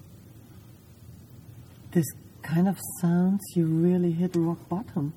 This 1.92 2.06
kind 2.42 2.66
of 2.66 2.78
sounds 3.00 3.40
you 3.54 3.66
really 3.66 4.12
hit 4.12 4.34
rock 4.36 4.60
bottom. 4.68 5.12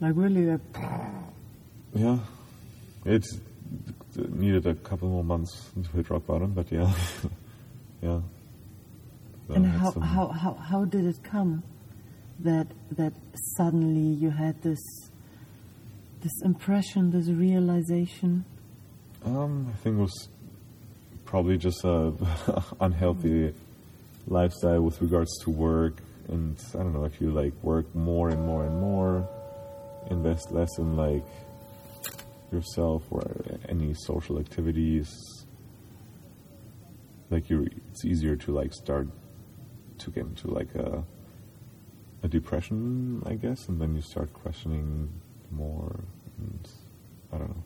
Like 0.00 0.12
really 0.16 0.48
a 0.50 0.60
Yeah, 1.94 2.18
it 3.06 3.24
needed 4.42 4.66
a 4.66 4.74
couple 4.74 5.08
more 5.08 5.24
months 5.24 5.70
to 5.82 5.88
hit 5.96 6.10
rock 6.10 6.26
bottom, 6.26 6.52
but 6.52 6.70
yeah, 6.70 6.92
yeah. 8.02 8.20
And 9.48 9.66
how, 9.66 9.92
how, 10.00 10.26
how, 10.28 10.54
how 10.54 10.84
did 10.84 11.04
it 11.06 11.22
come 11.22 11.62
that 12.40 12.66
that 12.92 13.12
suddenly 13.56 14.08
you 14.22 14.30
had 14.30 14.60
this 14.62 14.82
this 16.24 16.42
impression, 16.42 17.10
this 17.10 17.28
realization? 17.28 18.44
Um, 19.24 19.68
I 19.72 19.76
think 19.76 19.98
it 19.98 20.00
was 20.00 20.28
probably 21.26 21.58
just 21.58 21.84
a 21.84 22.14
unhealthy 22.80 23.52
lifestyle 24.26 24.80
with 24.80 25.00
regards 25.02 25.30
to 25.44 25.50
work, 25.50 25.98
and 26.28 26.56
I 26.74 26.78
don't 26.78 26.94
know 26.94 27.04
if 27.04 27.20
you 27.20 27.30
like 27.30 27.52
work 27.62 27.94
more 27.94 28.30
and 28.30 28.42
more 28.44 28.64
and 28.64 28.80
more, 28.80 29.28
invest 30.10 30.50
less 30.50 30.70
in 30.78 30.96
like 30.96 31.26
yourself 32.50 33.02
or 33.10 33.22
any 33.68 33.92
social 33.94 34.38
activities. 34.38 35.14
Like 37.28 37.50
you, 37.50 37.68
it's 37.90 38.04
easier 38.06 38.36
to 38.36 38.52
like 38.52 38.72
start 38.72 39.08
to 39.98 40.10
get 40.10 40.24
into 40.24 40.48
like 40.48 40.74
a 40.74 41.04
a 42.22 42.28
depression, 42.28 43.22
I 43.26 43.34
guess, 43.34 43.68
and 43.68 43.78
then 43.78 43.94
you 43.94 44.00
start 44.00 44.32
questioning 44.32 45.10
more, 45.50 46.00
and 46.38 46.68
I 47.32 47.38
don't 47.38 47.48
know 47.48 47.64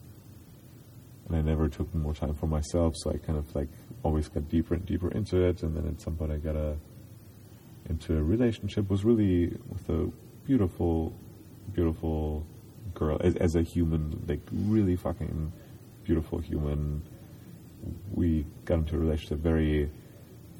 and 1.29 1.37
I 1.37 1.43
never 1.43 1.69
took 1.69 1.95
more 1.95 2.15
time 2.15 2.35
for 2.35 2.47
myself, 2.47 2.95
so 2.97 3.11
I 3.11 3.19
kind 3.19 3.39
of 3.39 3.55
like 3.55 3.69
always 4.03 4.29
got 4.29 4.49
deeper 4.49 4.75
and 4.75 4.85
deeper 4.87 5.11
into 5.11 5.43
it, 5.43 5.63
and 5.63 5.77
then 5.77 5.87
at 5.87 6.01
some 6.01 6.17
point 6.17 6.33
I 6.33 6.39
got 6.39 6.57
a 6.57 6.77
into 7.89 8.17
a 8.17 8.23
relationship 8.23 8.91
was 8.91 9.05
really 9.05 9.57
with 9.69 9.89
a 9.89 10.11
beautiful, 10.47 11.13
beautiful 11.73 12.47
girl 12.95 13.19
as, 13.23 13.35
as 13.37 13.55
a 13.57 13.63
human, 13.63 14.25
like 14.27 14.41
really 14.51 14.97
fucking 14.97 15.53
beautiful 16.05 16.39
human. 16.39 17.03
We 18.13 18.47
got 18.65 18.81
into 18.81 18.97
a 18.97 18.99
relationship 18.99 19.39
very 19.39 19.91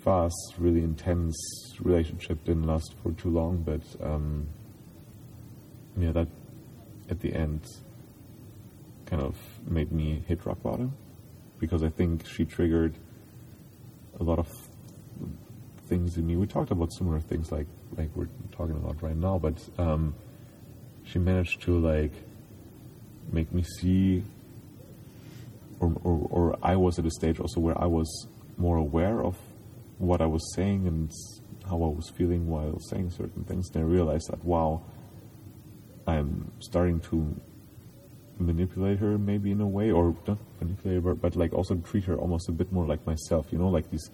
fast, 0.05 0.55
really 0.59 0.83
intense 0.83 1.37
relationship. 1.81 2.45
Didn't 2.45 2.67
last 2.67 2.95
for 3.03 3.13
too 3.13 3.31
long, 3.31 3.63
but 3.63 3.83
um, 4.07 4.49
yeah, 5.97 6.13
that 6.13 6.29
at 7.11 7.21
the 7.21 7.35
end 7.35 7.67
kind 9.09 9.23
of 9.23 9.37
made 9.67 9.91
me 9.91 10.23
hit 10.27 10.45
rock 10.45 10.63
bottom 10.63 10.95
because 11.59 11.83
I 11.83 11.89
think 11.89 12.27
she 12.27 12.45
triggered 12.45 12.95
a 14.21 14.23
lot 14.23 14.39
of 14.39 14.49
things 15.87 16.17
in 16.17 16.27
me. 16.27 16.37
We 16.37 16.47
talked 16.47 16.71
about 16.71 16.93
similar 16.93 17.21
things 17.21 17.51
like 17.51 17.67
like 17.97 18.11
we're 18.15 18.29
talking 18.53 18.77
about 18.77 19.03
right 19.03 19.17
now, 19.17 19.39
but 19.39 19.59
um, 19.79 20.15
she 21.05 21.19
managed 21.19 21.63
to 21.63 21.79
like 21.79 22.13
make 23.33 23.53
me 23.53 23.63
see, 23.63 24.25
or, 25.81 25.93
or 26.05 26.29
or 26.31 26.59
I 26.63 26.77
was 26.77 26.99
at 26.99 27.07
a 27.07 27.11
stage 27.11 27.41
also 27.41 27.61
where 27.61 27.81
I 27.81 27.87
was 27.87 28.29
more 28.57 28.77
aware 28.77 29.23
of 29.23 29.37
what 29.99 30.21
I 30.21 30.27
was 30.27 30.43
saying 30.55 30.87
and 30.87 31.11
how 31.65 31.77
I 31.77 31.89
was 31.89 32.11
feeling 32.11 32.47
while 32.47 32.79
saying 32.81 33.11
certain 33.11 33.45
things. 33.45 33.71
And 33.75 33.85
I 33.85 33.87
realized 33.87 34.31
that 34.31 34.45
wow, 34.45 34.83
I'm 36.07 36.53
starting 36.61 37.01
to 37.11 37.41
manipulate 38.41 38.99
her 38.99 39.19
maybe 39.19 39.51
in 39.51 39.61
a 39.61 39.67
way, 39.67 39.91
or 39.91 40.15
not 40.27 40.39
manipulate 40.61 41.03
her, 41.03 41.15
but 41.15 41.37
like 41.37 41.53
also 41.53 41.75
treat 41.77 42.05
her 42.05 42.17
almost 42.17 42.49
a 42.49 42.53
bit 42.53 42.73
more 42.73 42.87
like 42.87 43.05
myself. 43.07 43.47
You 43.51 43.59
know, 43.59 43.69
like 43.69 43.91
these 43.91 44.11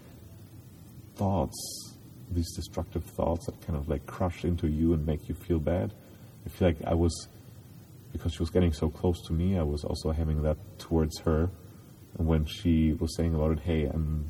thoughts, 1.17 1.97
these 2.31 2.51
destructive 2.55 3.05
thoughts 3.05 3.47
that 3.47 3.61
kind 3.67 3.79
of 3.79 3.89
like 3.89 4.07
crush 4.07 4.45
into 4.45 4.69
you 4.69 4.93
and 4.95 5.07
make 5.07 5.29
you 5.29 5.35
feel 5.35 5.59
bad. 5.59 5.93
I 6.47 6.49
feel 6.49 6.69
like 6.69 6.79
I 6.87 6.95
was, 6.95 7.29
because 8.13 8.33
she 8.33 8.41
was 8.41 8.51
getting 8.51 8.73
so 8.73 8.91
close 8.91 9.21
to 9.27 9.33
me, 9.33 9.59
I 9.59 9.63
was 9.63 9.85
also 9.85 10.11
having 10.11 10.43
that 10.43 10.57
towards 10.79 11.19
her. 11.21 11.51
And 12.19 12.27
when 12.27 12.45
she 12.45 12.93
was 12.93 13.17
saying 13.17 13.35
about 13.35 13.53
it, 13.53 13.61
hey, 13.61 13.87
I'm 13.87 14.27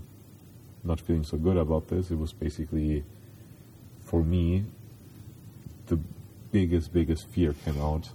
not 0.82 1.00
feeling 1.00 1.24
so 1.24 1.36
good 1.36 1.56
about 1.56 1.88
this, 1.88 2.10
it 2.10 2.18
was 2.18 2.32
basically, 2.32 3.04
for 4.04 4.22
me, 4.22 4.64
the 5.86 5.98
biggest, 6.50 6.92
biggest 6.92 7.28
fear 7.30 7.54
came 7.64 7.80
out 7.80 8.08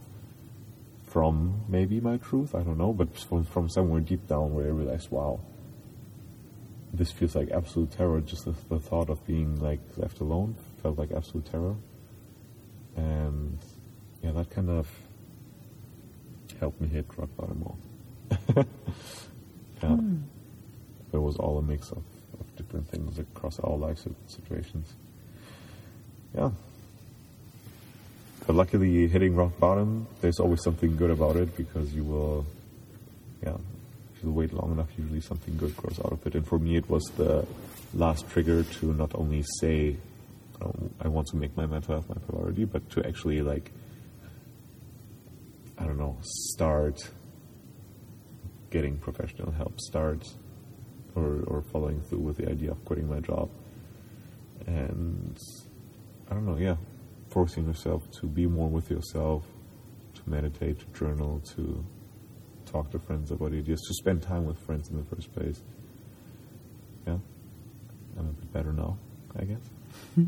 from 1.09 1.61
maybe 1.67 1.99
my 1.99 2.17
truth, 2.17 2.53
I 2.53 2.61
don't 2.61 2.77
know, 2.77 2.93
but 2.93 3.17
from, 3.17 3.43
from 3.43 3.67
somewhere 3.67 3.99
deep 3.99 4.27
down 4.27 4.53
where 4.53 4.67
I 4.67 4.69
realized, 4.69 5.09
wow, 5.09 5.39
this 6.93 7.11
feels 7.11 7.35
like 7.35 7.49
absolute 7.51 7.91
terror. 7.91 8.21
Just 8.21 8.45
the, 8.45 8.53
the 8.69 8.79
thought 8.79 9.09
of 9.09 9.25
being 9.25 9.59
like 9.59 9.79
left 9.97 10.19
alone 10.19 10.55
felt 10.81 10.97
like 10.97 11.11
absolute 11.11 11.45
terror. 11.45 11.75
And 12.95 13.57
yeah, 14.21 14.31
that 14.31 14.49
kind 14.51 14.69
of 14.69 14.87
helped 16.59 16.79
me 16.79 16.87
hit 16.87 17.05
rock 17.17 17.29
bottom 17.37 17.63
off. 17.63 18.37
yeah. 19.83 19.89
Hmm. 19.89 20.17
It 21.11 21.17
was 21.17 21.37
all 21.37 21.57
a 21.57 21.63
mix 21.63 21.89
of, 21.91 22.03
of 22.39 22.55
different 22.55 22.87
things 22.87 23.17
across 23.17 23.57
all 23.59 23.79
life 23.79 24.05
situations. 24.27 24.95
Yeah. 26.35 26.51
But 28.49 28.55
luckily, 28.55 29.07
hitting 29.07 29.35
rock 29.35 29.59
bottom, 29.59 30.07
there's 30.21 30.39
always 30.39 30.63
something 30.63 30.97
good 30.97 31.11
about 31.11 31.35
it 31.35 31.55
because 31.55 31.93
you 31.93 32.03
will, 32.03 32.47
yeah, 33.43 33.53
if 34.15 34.23
you 34.23 34.31
wait 34.31 34.51
long 34.53 34.71
enough, 34.71 34.87
usually 34.97 35.21
something 35.21 35.55
good 35.55 35.77
grows 35.77 35.99
out 35.99 36.13
of 36.13 36.25
it. 36.25 36.33
And 36.33 36.47
for 36.47 36.57
me, 36.57 36.75
it 36.75 36.89
was 36.89 37.03
the 37.15 37.45
last 37.93 38.27
trigger 38.27 38.63
to 38.63 38.85
not 38.95 39.11
only 39.13 39.43
say, 39.59 39.97
um, 40.63 40.89
I 40.99 41.09
want 41.09 41.27
to 41.27 41.35
make 41.35 41.55
my 41.55 41.67
mental 41.67 41.93
health 41.93 42.09
my 42.09 42.15
priority, 42.27 42.65
but 42.65 42.89
to 42.89 43.05
actually 43.05 43.43
like, 43.43 43.71
I 45.77 45.83
don't 45.83 45.99
know, 45.99 46.17
start 46.23 47.07
getting 48.71 48.97
professional 48.97 49.51
help, 49.51 49.79
start 49.79 50.25
or, 51.13 51.43
or 51.45 51.61
following 51.71 52.01
through 52.01 52.21
with 52.21 52.37
the 52.37 52.49
idea 52.49 52.71
of 52.71 52.83
quitting 52.83 53.07
my 53.07 53.19
job. 53.19 53.51
And 54.65 55.37
I 56.31 56.33
don't 56.33 56.47
know, 56.47 56.57
yeah, 56.57 56.77
forcing 57.29 57.65
yourself 57.67 58.09
to 58.19 58.27
be 58.27 58.47
more 58.47 58.67
with 58.69 58.89
yourself, 58.89 59.45
to 60.15 60.21
meditate, 60.29 60.79
to 60.79 60.85
journal, 60.99 61.41
to 61.55 61.83
talk 62.65 62.89
to 62.91 62.99
friends 62.99 63.31
about 63.31 63.53
ideas, 63.53 63.79
to 63.87 63.93
spend 63.95 64.21
time 64.21 64.45
with 64.45 64.57
friends 64.59 64.89
in 64.89 64.97
the 64.97 65.03
first 65.15 65.31
place. 65.33 65.61
Yeah, 67.07 67.17
I'm 68.17 68.27
a 68.27 68.31
bit 68.33 68.51
better 68.53 68.73
now, 68.73 68.97
I 69.39 69.43
guess. 69.45 69.61
Hmm. 70.15 70.25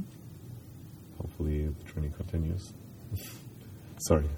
Hopefully, 1.19 1.67
the 1.67 1.83
journey 1.93 2.11
continues. 2.15 2.73
sorry, 3.99 4.29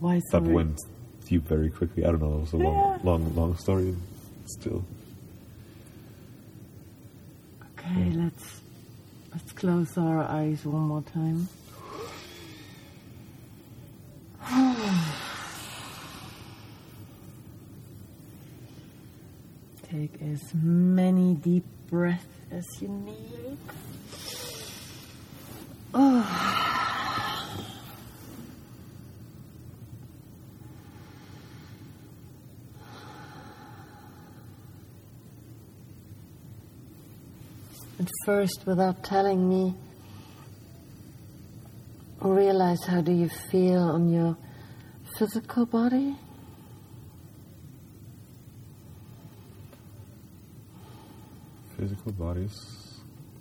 Why 0.00 0.16
is 0.16 0.22
that 0.32 0.42
sorry? 0.42 0.54
went 0.54 0.78
deep 1.26 1.46
very 1.48 1.70
quickly. 1.70 2.04
I 2.04 2.10
don't 2.10 2.20
know. 2.22 2.34
It 2.36 2.40
was 2.40 2.52
a 2.52 2.56
long, 2.58 2.74
Yeah. 2.74 2.98
long, 3.04 3.34
long 3.34 3.56
story. 3.56 3.96
Still, 4.46 4.84
Okay, 7.78 8.10
let's 8.10 8.60
let's 9.32 9.52
close 9.52 9.96
our 9.96 10.20
eyes 10.24 10.64
one 10.64 10.82
more 10.82 11.02
time. 11.02 11.48
Take 19.90 20.20
as 20.22 20.54
many 20.54 21.34
deep 21.34 21.64
breaths 21.88 22.24
as 22.50 22.66
you 22.80 22.88
need. 22.88 23.58
And 38.02 38.10
first, 38.24 38.66
without 38.66 39.04
telling 39.04 39.48
me, 39.48 39.76
realize 42.20 42.82
how 42.84 43.00
do 43.00 43.12
you 43.12 43.28
feel 43.28 43.78
on 43.78 44.12
your 44.12 44.36
physical 45.16 45.66
body? 45.66 46.16
physical 51.78 52.10
bodies. 52.10 52.56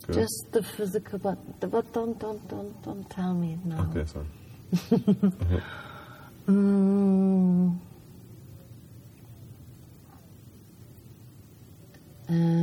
Good. 0.06 0.14
Just 0.14 0.46
the 0.52 0.62
physical 0.62 1.18
body. 1.18 1.40
But 1.60 1.92
don't, 1.92 2.20
don't, 2.20 2.48
don't, 2.48 2.84
don't 2.84 3.10
tell 3.10 3.34
me 3.34 3.58
now. 3.66 3.90
okay, 3.90 4.06
sorry. 4.06 4.28
Mm. 6.48 7.80
And 12.28 12.61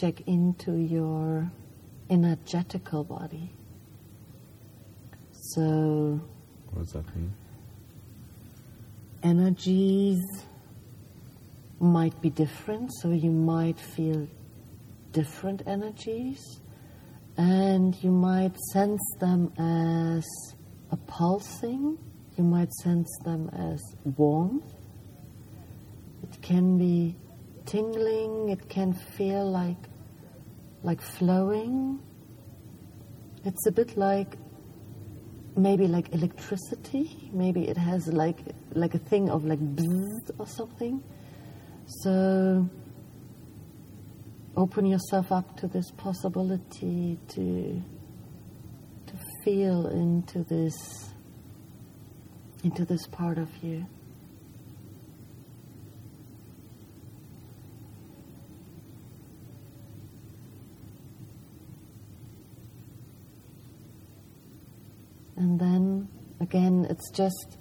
check 0.00 0.20
into 0.26 0.72
your 0.76 1.50
energetical 2.10 3.04
body. 3.04 3.52
So, 5.32 6.20
What 6.72 6.82
does 6.82 6.92
that 6.92 7.16
mean? 7.16 7.32
energies 9.22 10.22
might 11.80 12.20
be 12.20 12.30
different, 12.30 12.90
so 13.00 13.10
you 13.10 13.30
might 13.30 13.78
feel 13.78 14.26
different 15.12 15.62
energies, 15.66 16.60
and 17.36 17.94
you 18.02 18.10
might 18.10 18.56
sense 18.72 19.02
them 19.18 19.52
as 19.58 20.24
a 20.90 20.96
pulsing, 20.96 21.98
you 22.36 22.44
might 22.44 22.72
sense 22.82 23.08
them 23.24 23.48
as 23.50 23.80
warmth. 24.16 24.72
It 26.22 26.40
can 26.42 26.78
be 26.78 27.16
tingling, 27.66 28.48
it 28.48 28.68
can 28.68 28.92
feel 28.92 29.50
like 29.50 29.76
like 30.82 31.00
flowing. 31.00 32.00
It's 33.44 33.66
a 33.66 33.72
bit 33.72 33.96
like 33.96 34.36
maybe 35.56 35.86
like 35.86 36.12
electricity. 36.12 37.30
Maybe 37.32 37.68
it 37.68 37.76
has 37.76 38.06
like 38.08 38.38
like 38.74 38.94
a 38.94 38.98
thing 38.98 39.30
of 39.30 39.44
like 39.44 39.60
bzzz 39.60 40.30
or 40.38 40.46
something. 40.46 41.02
So 42.02 42.68
open 44.56 44.86
yourself 44.86 45.30
up 45.32 45.56
to 45.58 45.66
this 45.68 45.90
possibility 45.92 47.18
to 47.28 47.82
to 49.06 49.14
feel 49.44 49.86
into 49.88 50.44
this 50.44 50.76
into 52.64 52.84
this 52.84 53.06
part 53.06 53.38
of 53.38 53.48
you. 53.62 53.86
And 65.36 65.58
then 65.60 66.08
again, 66.40 66.86
it's 66.88 67.10
just 67.10 67.58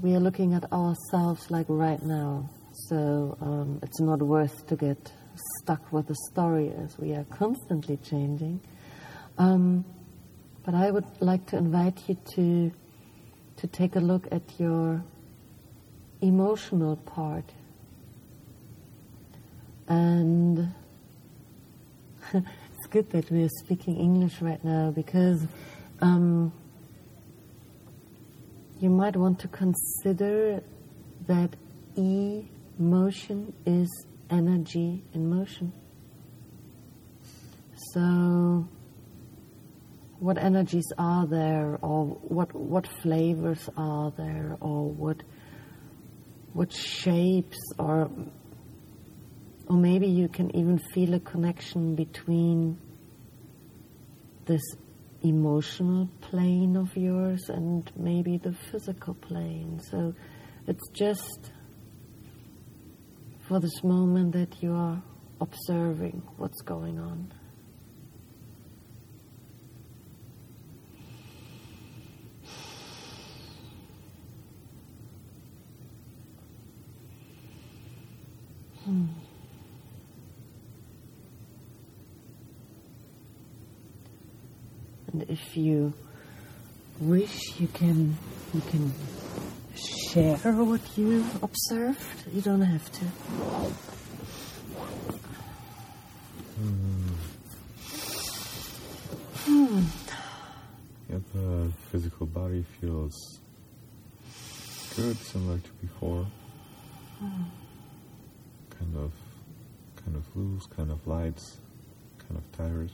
we 0.00 0.14
are 0.14 0.20
looking 0.20 0.54
at 0.54 0.72
ourselves 0.72 1.50
like 1.50 1.66
right 1.68 2.02
now. 2.02 2.48
So 2.88 3.36
um, 3.40 3.80
it's 3.82 4.00
not 4.00 4.20
worth 4.20 4.66
to 4.66 4.76
get 4.76 5.12
stuck 5.60 5.92
with 5.92 6.06
the 6.06 6.16
story 6.30 6.72
as 6.82 6.98
we 6.98 7.12
are 7.12 7.24
constantly 7.24 7.98
changing. 7.98 8.60
Um, 9.38 9.84
but 10.64 10.74
I 10.74 10.90
would 10.90 11.06
like 11.20 11.46
to 11.46 11.56
invite 11.56 12.08
you 12.08 12.16
to 12.34 12.72
to 13.56 13.66
take 13.66 13.96
a 13.96 14.00
look 14.00 14.26
at 14.32 14.42
your 14.58 15.04
emotional 16.20 16.96
part. 16.96 17.44
And 19.86 20.72
good 22.92 23.08
that 23.08 23.30
we 23.30 23.42
are 23.42 23.54
speaking 23.64 23.96
English 23.96 24.42
right 24.42 24.62
now 24.62 24.90
because 24.90 25.46
um, 26.02 26.52
you 28.80 28.90
might 28.90 29.16
want 29.16 29.38
to 29.38 29.48
consider 29.48 30.62
that 31.26 31.56
emotion 31.96 33.54
is 33.64 33.88
energy 34.28 35.02
in 35.14 35.30
motion. 35.30 35.72
So, 37.94 38.68
what 40.18 40.36
energies 40.36 40.92
are 40.98 41.26
there, 41.26 41.78
or 41.80 42.04
what 42.38 42.54
what 42.54 42.86
flavors 43.02 43.70
are 43.74 44.12
there, 44.18 44.58
or 44.60 44.90
what 44.90 45.22
what 46.52 46.70
shapes, 46.70 47.58
or 47.78 48.10
or 49.68 49.76
maybe 49.76 50.06
you 50.06 50.28
can 50.28 50.54
even 50.56 50.78
feel 50.92 51.14
a 51.14 51.20
connection 51.20 51.94
between 51.94 52.78
this 54.44 54.62
emotional 55.22 56.08
plane 56.20 56.76
of 56.76 56.96
yours 56.96 57.48
and 57.48 57.90
maybe 57.96 58.38
the 58.38 58.52
physical 58.52 59.14
plane. 59.14 59.80
So 59.90 60.14
it's 60.66 60.88
just 60.90 61.52
for 63.46 63.60
this 63.60 63.82
moment 63.84 64.32
that 64.32 64.62
you 64.62 64.72
are 64.72 65.02
observing 65.40 66.22
what's 66.36 66.60
going 66.62 66.98
on. 66.98 67.32
And 85.12 85.22
if 85.28 85.56
you 85.56 85.92
wish, 87.00 87.60
you 87.60 87.68
can 87.68 88.16
you 88.54 88.60
can 88.62 88.92
share 89.74 90.36
what 90.36 90.80
you 90.96 91.24
observed. 91.42 92.24
You 92.32 92.40
don't 92.40 92.62
have 92.62 92.90
to. 92.92 93.04
Hmm. 99.44 99.80
Yeah, 101.10 101.18
the 101.34 101.72
physical 101.90 102.26
body 102.26 102.64
feels 102.80 103.40
good, 104.96 105.16
similar 105.18 105.58
to 105.58 105.70
before. 105.80 106.26
Kind 107.20 108.96
of, 108.96 109.12
kind 109.96 110.16
of 110.16 110.24
loose, 110.36 110.66
kind 110.66 110.90
of 110.90 111.06
light, 111.06 111.40
kind 112.18 112.36
of 112.38 112.52
tired. 112.56 112.90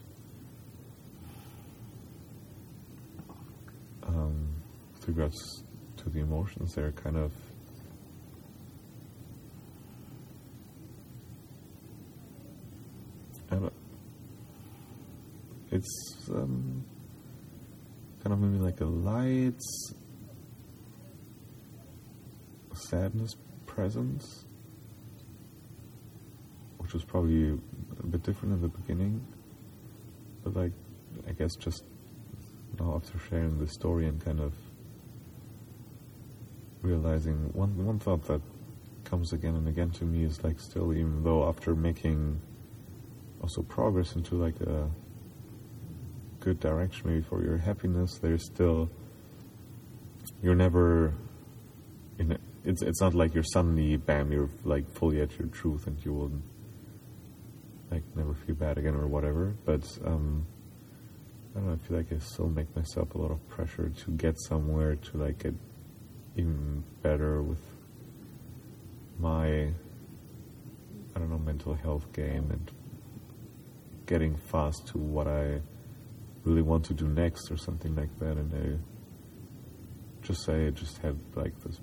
Regards 5.09 5.65
to 5.97 6.11
the 6.11 6.21
emotions, 6.21 6.75
they're 6.75 6.93
kind 6.93 7.17
of. 7.17 7.33
It's 15.71 16.29
um, 16.31 16.85
kind 18.23 18.35
of 18.35 18.39
maybe 18.41 18.63
like 18.63 18.83
a 18.83 18.85
light 18.85 19.61
sadness 22.75 23.35
presence, 23.65 24.45
which 26.77 26.93
was 26.93 27.05
probably 27.05 27.59
a 28.01 28.07
bit 28.07 28.23
different 28.23 28.57
in 28.57 28.61
the 28.61 28.69
beginning, 28.69 29.27
but 30.45 30.55
like 30.55 30.73
I 31.27 31.33
guess 31.33 31.55
just 31.57 31.85
now 32.79 32.95
after 32.97 33.19
sharing 33.19 33.59
the 33.59 33.69
story 33.69 34.07
and 34.07 34.23
kind 34.23 34.41
of 34.41 34.53
realizing 36.83 37.51
one 37.53 37.85
one 37.85 37.99
thought 37.99 38.25
that 38.27 38.41
comes 39.05 39.33
again 39.33 39.55
and 39.55 39.69
again 39.69 39.91
to 39.91 40.05
me 40.05 40.25
is 40.25 40.43
like 40.45 40.61
still 40.61 40.93
even 40.93 41.23
though 41.23 41.49
after 41.49 41.75
making 41.75 42.41
also 43.43 43.63
progress 43.63 44.15
into 44.15 44.35
like 44.35 44.61
a 44.61 44.91
good 46.41 46.61
direction 46.61 47.09
maybe 47.11 47.23
for 47.23 47.43
your 47.43 47.57
happiness 47.57 48.19
there's 48.19 48.45
still 48.45 48.91
you're 50.43 50.55
never 50.55 51.15
in 52.19 52.33
a, 52.33 52.39
it's 52.65 52.83
it's 52.83 53.01
not 53.01 53.15
like 53.15 53.35
you're 53.35 53.43
suddenly 53.43 53.97
bam 53.97 54.31
you're 54.31 54.51
like 54.65 54.89
fully 54.93 55.21
at 55.21 55.37
your 55.39 55.49
truth 55.49 55.87
and 55.87 56.05
you 56.05 56.13
will 56.13 56.33
like 57.91 58.03
never 58.15 58.35
feel 58.35 58.55
bad 58.55 58.79
again 58.79 58.95
or 58.95 59.07
whatever. 59.07 59.55
But 59.65 59.87
um 60.05 60.47
I 61.55 61.61
don't 61.61 61.69
know, 61.69 61.79
I 61.83 61.89
feel 61.89 61.97
like 61.97 62.13
I 62.13 62.19
still 62.19 62.49
make 62.49 62.75
myself 62.77 63.15
a 63.15 63.19
lot 63.19 63.31
of 63.31 63.49
pressure 63.49 63.89
to 63.89 64.11
get 64.13 64.39
somewhere 64.39 64.97
to 64.97 65.17
like 65.17 65.43
get 65.43 65.55
even 66.39 66.85
better 67.03 67.43
with 67.43 67.63
my 69.19 69.73
I 71.15 71.19
don't 71.19 71.31
know 71.31 71.39
mental 71.39 71.75
health 71.75 72.13
game 72.13 72.51
and 72.51 72.71
getting 74.07 74.37
fast 74.37 74.87
to 74.89 74.99
what 74.99 75.27
I 75.27 75.61
really 76.45 76.63
want 76.63 76.85
to 76.87 76.95
do 76.95 77.07
next 77.09 77.51
or 77.51 77.57
something 77.57 77.95
like 77.97 78.17
that. 78.21 78.37
And 78.37 78.55
I 78.55 80.25
just 80.27 80.45
say 80.45 80.69
I 80.69 80.71
just 80.71 80.99
had 80.99 81.19
like 81.35 81.61
this 81.65 81.81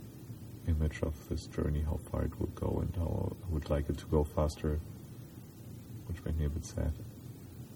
image 0.67 1.01
of 1.03 1.13
this 1.29 1.47
journey 1.47 1.81
how 1.81 1.99
far 2.09 2.23
it 2.23 2.39
would 2.39 2.55
go 2.55 2.79
and 2.81 2.95
how 2.95 3.35
I 3.43 3.53
would 3.53 3.69
like 3.69 3.89
it 3.89 3.97
to 3.99 4.05
go 4.05 4.23
faster 4.23 4.79
which 6.07 6.23
made 6.23 6.37
me 6.39 6.45
a 6.45 6.49
bit 6.49 6.65
sad. 6.65 6.93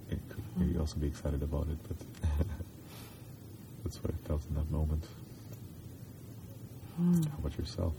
It 0.10 0.20
could 0.30 0.44
maybe 0.56 0.74
mm. 0.74 0.80
also 0.80 0.98
be 0.98 1.08
excited 1.08 1.44
about 1.44 1.68
it 1.68 1.78
but 1.88 1.98
that's 3.84 4.02
what 4.02 4.14
I 4.14 4.28
felt 4.28 4.46
in 4.50 4.56
that 4.56 4.72
moment 4.72 5.06
how 7.00 7.38
about 7.39 7.58
yourself 7.58 7.93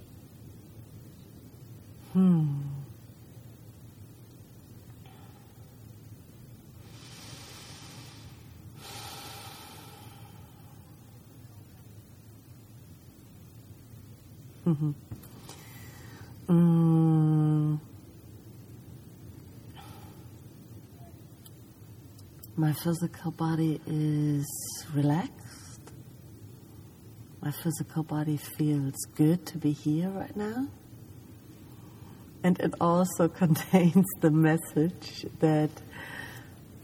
Hmm. 2.12 2.60
Mhm. 14.66 14.94
Mm. 16.48 17.78
My 22.56 22.72
physical 22.72 23.30
body 23.30 23.80
is 23.86 24.46
relaxed. 24.94 25.49
My 27.42 27.50
physical 27.50 28.02
body 28.02 28.36
feels 28.36 28.94
good 29.14 29.46
to 29.46 29.58
be 29.58 29.72
here 29.72 30.10
right 30.10 30.36
now. 30.36 30.68
And 32.42 32.60
it 32.60 32.74
also 32.80 33.28
contains 33.42 34.06
the 34.20 34.30
message 34.30 35.24
that 35.38 35.70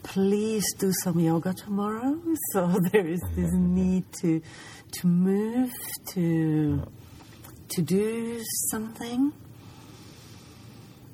please 0.03 0.65
do 0.79 0.93
some 1.03 1.19
yoga 1.19 1.53
tomorrow. 1.53 2.19
So 2.53 2.79
there 2.93 3.07
is 3.07 3.21
this 3.35 3.53
need 3.55 4.05
to 4.21 4.41
to 4.93 5.07
move, 5.07 5.73
to 6.13 6.87
to 7.69 7.83
do 7.83 8.43
something. 8.71 9.33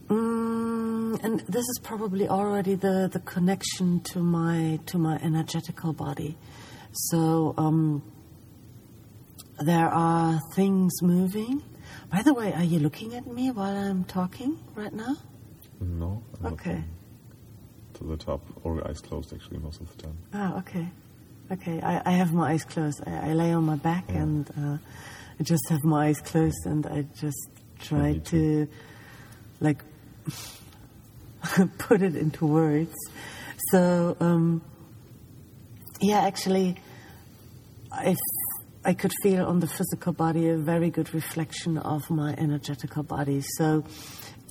Mm, 0.09 1.24
and 1.24 1.40
this 1.49 1.62
is 1.62 1.80
probably 1.82 2.28
already 2.28 2.74
the, 2.74 3.09
the 3.11 3.20
connection 3.20 4.01
to 4.12 4.20
my 4.20 4.78
to 4.86 4.99
my 4.99 5.16
energetical 5.16 5.93
body. 5.93 6.36
So 6.93 7.55
um, 7.57 8.03
there 9.61 9.88
are 9.88 10.40
things 10.55 11.03
moving. 11.03 11.62
By 12.11 12.22
the 12.22 12.34
way, 12.34 12.53
are 12.53 12.64
you 12.64 12.78
looking 12.78 13.14
at 13.14 13.26
me 13.26 13.50
while 13.50 13.76
I'm 13.76 14.05
talking 14.05 14.59
right 14.74 14.92
now? 14.92 15.16
no 15.80 16.22
I'm 16.44 16.53
Okay. 16.53 16.82
to 17.94 18.05
the 18.05 18.16
top 18.16 18.40
or 18.62 18.86
eyes 18.88 19.00
closed 19.00 19.32
actually 19.34 19.59
most 19.59 19.80
of 19.80 19.96
the 19.96 20.03
time 20.05 20.16
Ah, 20.32 20.59
okay. 20.59 20.86
Okay, 21.50 21.80
I, 21.82 22.00
I 22.07 22.12
have 22.12 22.32
my 22.32 22.53
eyes 22.53 22.64
closed. 22.64 23.03
I, 23.07 23.30
I 23.30 23.32
lay 23.32 23.53
on 23.53 23.64
my 23.64 23.76
back 23.76 24.05
Yeah. 24.09 24.22
and 24.22 24.50
uh, 24.57 24.78
I 25.38 25.42
just 25.42 25.68
have 25.70 25.82
my 25.84 26.07
eyes 26.07 26.20
closed 26.20 26.64
and 26.66 26.86
I 26.86 27.03
just 27.20 27.50
try 27.80 28.18
to, 28.26 28.68
like, 29.61 29.82
put 31.78 32.00
it 32.00 32.14
into 32.16 32.46
words. 32.46 32.94
So, 33.70 34.16
um, 34.20 34.62
yeah, 36.00 36.20
actually, 36.20 36.76
I, 37.90 38.16
I 38.85 38.95
could 38.95 39.12
feel 39.22 39.47
on 39.47 39.61
the 39.61 39.68
physical 39.68 40.12
body 40.12 40.49
a 40.49 40.59
very 40.59 40.91
good 40.91 41.14
reflection 41.14 41.78
of 41.78 42.11
my 42.11 42.35
energetical 42.35 43.05
body. 43.05 43.41
So 43.57 43.85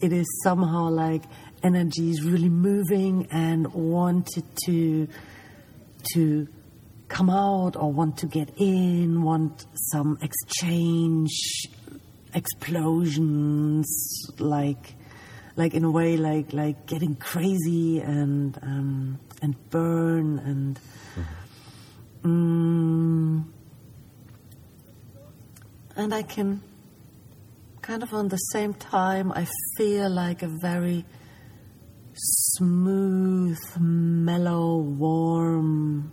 it 0.02 0.14
is 0.14 0.26
somehow 0.44 0.90
like 0.90 1.24
energy 1.64 2.12
is 2.12 2.24
really 2.24 2.50
moving 2.50 3.28
and 3.32 3.68
wanted 3.74 4.46
to 4.66 5.08
to 6.14 6.48
come 7.10 7.30
out 7.30 7.76
or 7.76 7.92
want 7.92 8.18
to 8.18 8.26
get 8.26 8.50
in, 8.58 9.22
want 9.22 9.66
some 9.92 10.18
exchange, 10.22 11.30
explosions, 12.34 13.86
like 14.40 14.96
like 15.58 15.74
in 15.74 15.84
a 15.84 15.92
way 15.92 16.16
like 16.16 16.54
like 16.54 16.86
getting 16.86 17.16
crazy 17.16 18.00
and 18.00 18.58
um, 18.62 19.20
and 19.42 19.70
burn 19.70 20.40
and 20.40 20.80
mm, 22.24 23.44
and 25.96 26.14
I 26.14 26.24
can 26.24 26.62
kind 27.82 28.04
of 28.04 28.14
on 28.14 28.28
the 28.28 28.38
same 28.38 28.74
time 28.74 29.32
I 29.32 29.48
feel 29.78 30.10
like 30.10 30.44
a 30.44 30.50
very 30.62 31.06
smooth, 32.14 33.60
mellow, 33.80 34.78
warm 34.78 36.12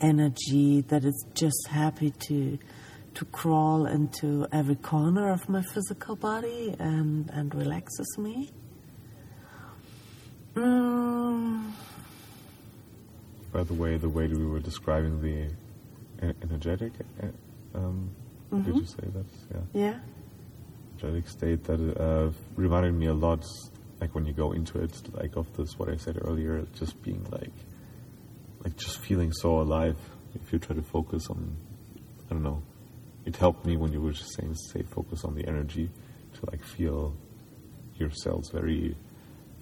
energy 0.00 0.82
that 0.82 1.04
is 1.04 1.26
just 1.34 1.68
happy 1.68 2.10
to 2.10 2.58
to 3.14 3.24
crawl 3.26 3.86
into 3.86 4.46
every 4.52 4.74
corner 4.74 5.30
of 5.32 5.48
my 5.48 5.62
physical 5.62 6.16
body 6.16 6.74
and 6.78 7.30
and 7.30 7.54
relaxes 7.54 8.18
me. 8.18 8.50
Mm, 10.54 11.70
by 13.52 13.62
the 13.62 13.74
way 13.74 13.96
the 13.96 14.08
way 14.08 14.26
we 14.26 14.46
were 14.46 14.60
describing 14.60 15.20
the 15.22 15.50
energetic 16.42 16.92
uh, 17.22 17.26
um, 18.52 18.62
did 18.62 18.76
you 18.76 18.86
say 18.86 19.08
that 19.12 19.26
yeah 19.52 19.60
yeah. 19.72 19.98
energetic 21.02 21.28
state 21.28 21.64
that 21.64 21.80
uh, 21.98 22.30
reminded 22.54 22.94
me 22.94 23.06
a 23.06 23.14
lot, 23.14 23.44
like 24.00 24.14
when 24.14 24.26
you 24.26 24.32
go 24.32 24.52
into 24.52 24.78
it, 24.80 24.92
like 25.14 25.36
of 25.36 25.54
this 25.56 25.78
what 25.78 25.88
I 25.88 25.96
said 25.96 26.18
earlier, 26.22 26.66
just 26.74 27.00
being 27.02 27.26
like, 27.30 27.52
like 28.64 28.76
just 28.76 28.98
feeling 28.98 29.32
so 29.32 29.60
alive. 29.60 29.96
If 30.34 30.52
you 30.52 30.58
try 30.58 30.76
to 30.76 30.82
focus 30.82 31.28
on, 31.30 31.56
I 32.30 32.34
don't 32.34 32.42
know, 32.42 32.62
it 33.24 33.36
helped 33.36 33.64
me 33.64 33.76
when 33.76 33.92
you 33.92 34.00
were 34.00 34.12
just 34.12 34.34
saying, 34.36 34.54
say, 34.72 34.82
focus 34.82 35.24
on 35.24 35.34
the 35.34 35.46
energy 35.46 35.90
to 36.34 36.50
like 36.50 36.62
feel 36.64 37.16
your 37.96 38.10
cells 38.10 38.50
very 38.50 38.94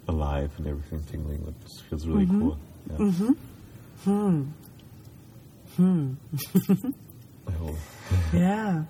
alive 0.09 0.53
and 0.59 0.67
everything 0.67 1.03
tingling. 1.05 1.55
Just 1.63 1.85
feels 1.89 2.07
really 2.07 2.27
cool. 2.27 2.59
Yeah. 2.91 3.11
Hmm. 4.05 4.43
Hmm. 5.77 6.13
Yeah. 8.33 8.85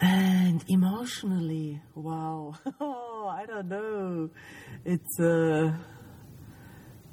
And 0.00 0.64
emotionally, 0.68 1.80
wow. 1.94 2.54
Oh, 2.80 3.28
I 3.28 3.46
don't 3.46 3.68
know. 3.68 4.30
It's 4.84 5.18
a 5.18 5.78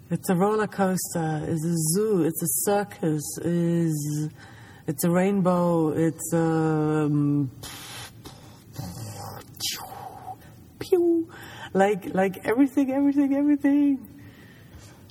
it's 0.09 0.29
a 0.29 0.35
roller 0.35 0.67
coaster. 0.67 1.41
It's 1.47 1.63
a 1.65 1.75
zoo. 1.93 2.23
It's 2.23 2.43
a 2.43 2.47
circus. 2.65 3.23
Is 3.43 4.29
it's 4.87 5.05
a 5.05 5.09
rainbow. 5.09 5.89
It's 5.89 6.33
a 6.33 6.37
um, 6.37 7.51
pew, 10.79 11.29
like 11.73 12.13
like 12.13 12.45
everything, 12.45 12.91
everything, 12.91 13.35
everything. 13.35 14.07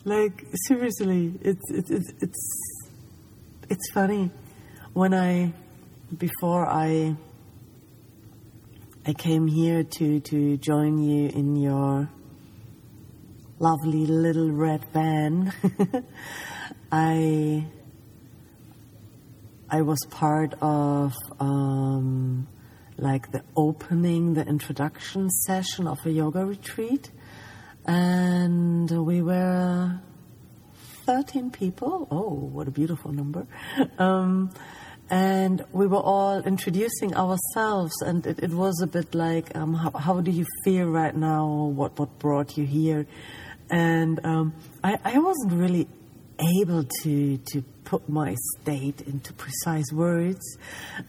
Like 0.04 0.44
seriously, 0.66 1.32
it's 1.40 1.70
it's 1.70 1.90
it's 1.90 2.59
it's, 3.70 3.90
funny 3.92 4.30
when 4.92 5.14
I 5.14 5.52
before 6.18 6.66
I 6.66 7.16
I 9.06 9.12
came 9.12 9.46
here 9.46 9.84
to 9.84 10.20
to 10.20 10.56
join 10.56 10.98
you 10.98 11.28
in 11.28 11.56
your 11.56 12.10
lovely 13.60 14.06
little 14.06 14.50
red 14.50 14.84
van. 14.92 15.52
I 16.92 17.66
I 19.70 19.82
was 19.82 19.98
part 20.10 20.54
of 20.60 21.14
um, 21.38 22.48
like 22.96 23.30
the 23.30 23.44
opening, 23.56 24.34
the 24.34 24.44
introduction 24.46 25.30
session 25.30 25.86
of 25.86 26.04
a 26.04 26.10
yoga 26.10 26.44
retreat, 26.44 27.10
and 27.86 28.90
we 28.90 29.22
were 29.22 30.00
13 31.10 31.50
people. 31.50 32.06
Oh, 32.08 32.30
what 32.30 32.68
a 32.68 32.70
beautiful 32.70 33.12
number. 33.12 33.44
Um, 33.98 34.52
and 35.10 35.64
we 35.72 35.88
were 35.88 35.98
all 35.98 36.40
introducing 36.42 37.16
ourselves, 37.16 37.92
and 38.02 38.24
it, 38.24 38.38
it 38.38 38.50
was 38.50 38.80
a 38.80 38.86
bit 38.86 39.12
like, 39.12 39.56
um, 39.56 39.74
how, 39.74 39.90
how, 39.90 40.20
do 40.20 40.30
you 40.30 40.46
feel 40.64 40.86
right 40.86 41.16
now? 41.16 41.48
What, 41.74 41.98
what 41.98 42.16
brought 42.20 42.56
you 42.56 42.64
here? 42.64 43.08
And 43.70 44.24
um, 44.24 44.54
I, 44.84 44.98
I 45.04 45.18
wasn't 45.18 45.54
really 45.54 45.88
able 46.60 46.84
to, 47.02 47.38
to 47.38 47.62
put 47.84 48.08
my 48.08 48.36
state 48.60 49.00
into 49.00 49.32
precise 49.32 49.92
words. 49.92 50.58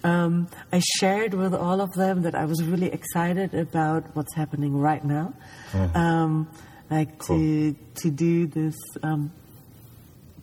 Um, 0.04 0.48
I 0.74 0.80
shared 0.98 1.36
with 1.36 1.54
all 1.54 1.80
of 1.80 1.92
them 1.94 2.24
that 2.24 2.34
I 2.34 2.46
was 2.46 2.64
really 2.64 2.92
excited 2.92 3.54
about 3.54 4.16
what's 4.16 4.34
happening 4.34 4.80
right 4.80 5.06
now. 5.06 5.36
Uh-huh. 5.76 6.00
Um, 6.00 6.50
like 6.90 7.20
cool. 7.20 7.38
to 7.38 7.76
to 7.96 8.12
do 8.12 8.48
this 8.48 8.76
um, 9.02 9.32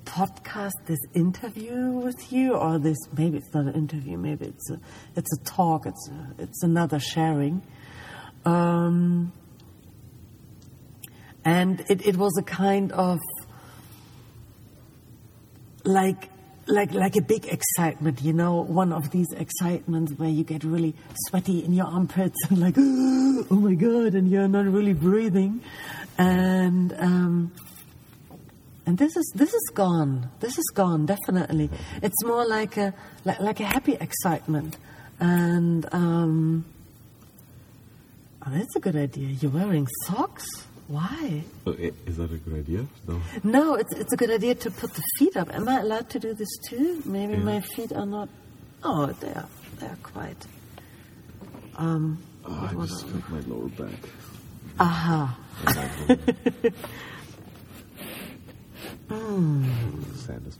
podcast, 0.08 0.72
this 0.86 0.98
interview 1.14 1.90
with 1.90 2.32
you, 2.32 2.54
or 2.54 2.78
this 2.78 2.96
maybe 3.16 3.36
it's 3.38 3.52
not 3.52 3.66
an 3.66 3.74
interview, 3.74 4.16
maybe 4.16 4.46
it's 4.46 4.70
a 4.70 4.80
it's 5.14 5.30
a 5.38 5.44
talk, 5.44 5.86
it's 5.86 6.08
a, 6.08 6.42
it's 6.42 6.62
another 6.62 6.98
sharing. 6.98 7.62
Um, 8.44 9.32
and 11.44 11.84
it, 11.88 12.06
it 12.06 12.16
was 12.16 12.32
a 12.38 12.42
kind 12.42 12.90
of 12.92 13.18
like 15.84 16.30
like 16.66 16.92
like 16.92 17.16
a 17.16 17.22
big 17.22 17.46
excitement, 17.46 18.22
you 18.22 18.32
know, 18.32 18.62
one 18.62 18.92
of 18.92 19.10
these 19.10 19.30
excitements 19.32 20.12
where 20.12 20.28
you 20.28 20.44
get 20.44 20.64
really 20.64 20.94
sweaty 21.28 21.64
in 21.64 21.72
your 21.72 21.86
armpits 21.86 22.38
and 22.48 22.58
like, 22.58 22.74
oh 22.78 23.46
my 23.50 23.74
god, 23.74 24.14
and 24.14 24.30
you're 24.30 24.48
not 24.48 24.64
really 24.66 24.94
breathing, 24.94 25.60
and 26.16 26.94
um, 26.98 27.52
and 28.88 28.96
this 28.96 29.14
is 29.18 29.30
this 29.34 29.52
is 29.52 29.70
gone. 29.74 30.30
This 30.40 30.56
is 30.56 30.64
gone 30.72 31.04
definitely. 31.04 31.68
It's 32.02 32.24
more 32.24 32.46
like 32.46 32.78
a 32.78 32.94
like, 33.26 33.38
like 33.38 33.60
a 33.60 33.66
happy 33.66 33.98
excitement, 34.00 34.78
and 35.20 35.86
um, 35.92 36.64
oh, 38.46 38.50
that's 38.50 38.76
a 38.76 38.80
good 38.80 38.96
idea. 38.96 39.28
You're 39.28 39.50
wearing 39.50 39.86
socks. 40.06 40.46
Why? 40.86 41.44
Oh, 41.66 41.72
is 41.72 42.16
that 42.16 42.32
a 42.32 42.38
good 42.38 42.60
idea? 42.60 42.86
No. 43.06 43.20
No, 43.44 43.74
it's 43.74 43.92
it's 43.92 44.14
a 44.14 44.16
good 44.16 44.30
idea 44.30 44.54
to 44.54 44.70
put 44.70 44.94
the 44.94 45.02
feet 45.18 45.36
up. 45.36 45.54
Am 45.54 45.68
I 45.68 45.80
allowed 45.80 46.08
to 46.08 46.18
do 46.18 46.32
this 46.32 46.48
too? 46.66 47.02
Maybe 47.04 47.34
yeah. 47.34 47.40
my 47.40 47.60
feet 47.60 47.92
are 47.92 48.06
not. 48.06 48.30
Oh, 48.82 49.04
they're 49.20 49.44
they're 49.80 49.98
quite. 50.02 50.46
Um. 51.76 52.22
Oh, 52.46 52.70
I 52.70 52.86
just 52.86 53.06
felt 53.06 53.28
my 53.28 53.40
lower 53.40 53.68
back. 53.68 54.00
Aha. 54.80 55.38
mm. 59.08 60.16
Sand 60.16 60.46
is 60.46 60.58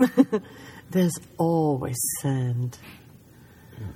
me. 0.00 0.40
There's 0.90 1.18
always 1.36 1.98
sand. 2.20 2.78
Yeah. 3.78 3.86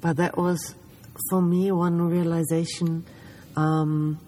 But 0.00 0.16
that 0.16 0.36
was 0.36 0.74
for 1.28 1.42
me, 1.42 1.70
one 1.72 2.00
realization. 2.00 3.04
Um, 3.56 4.18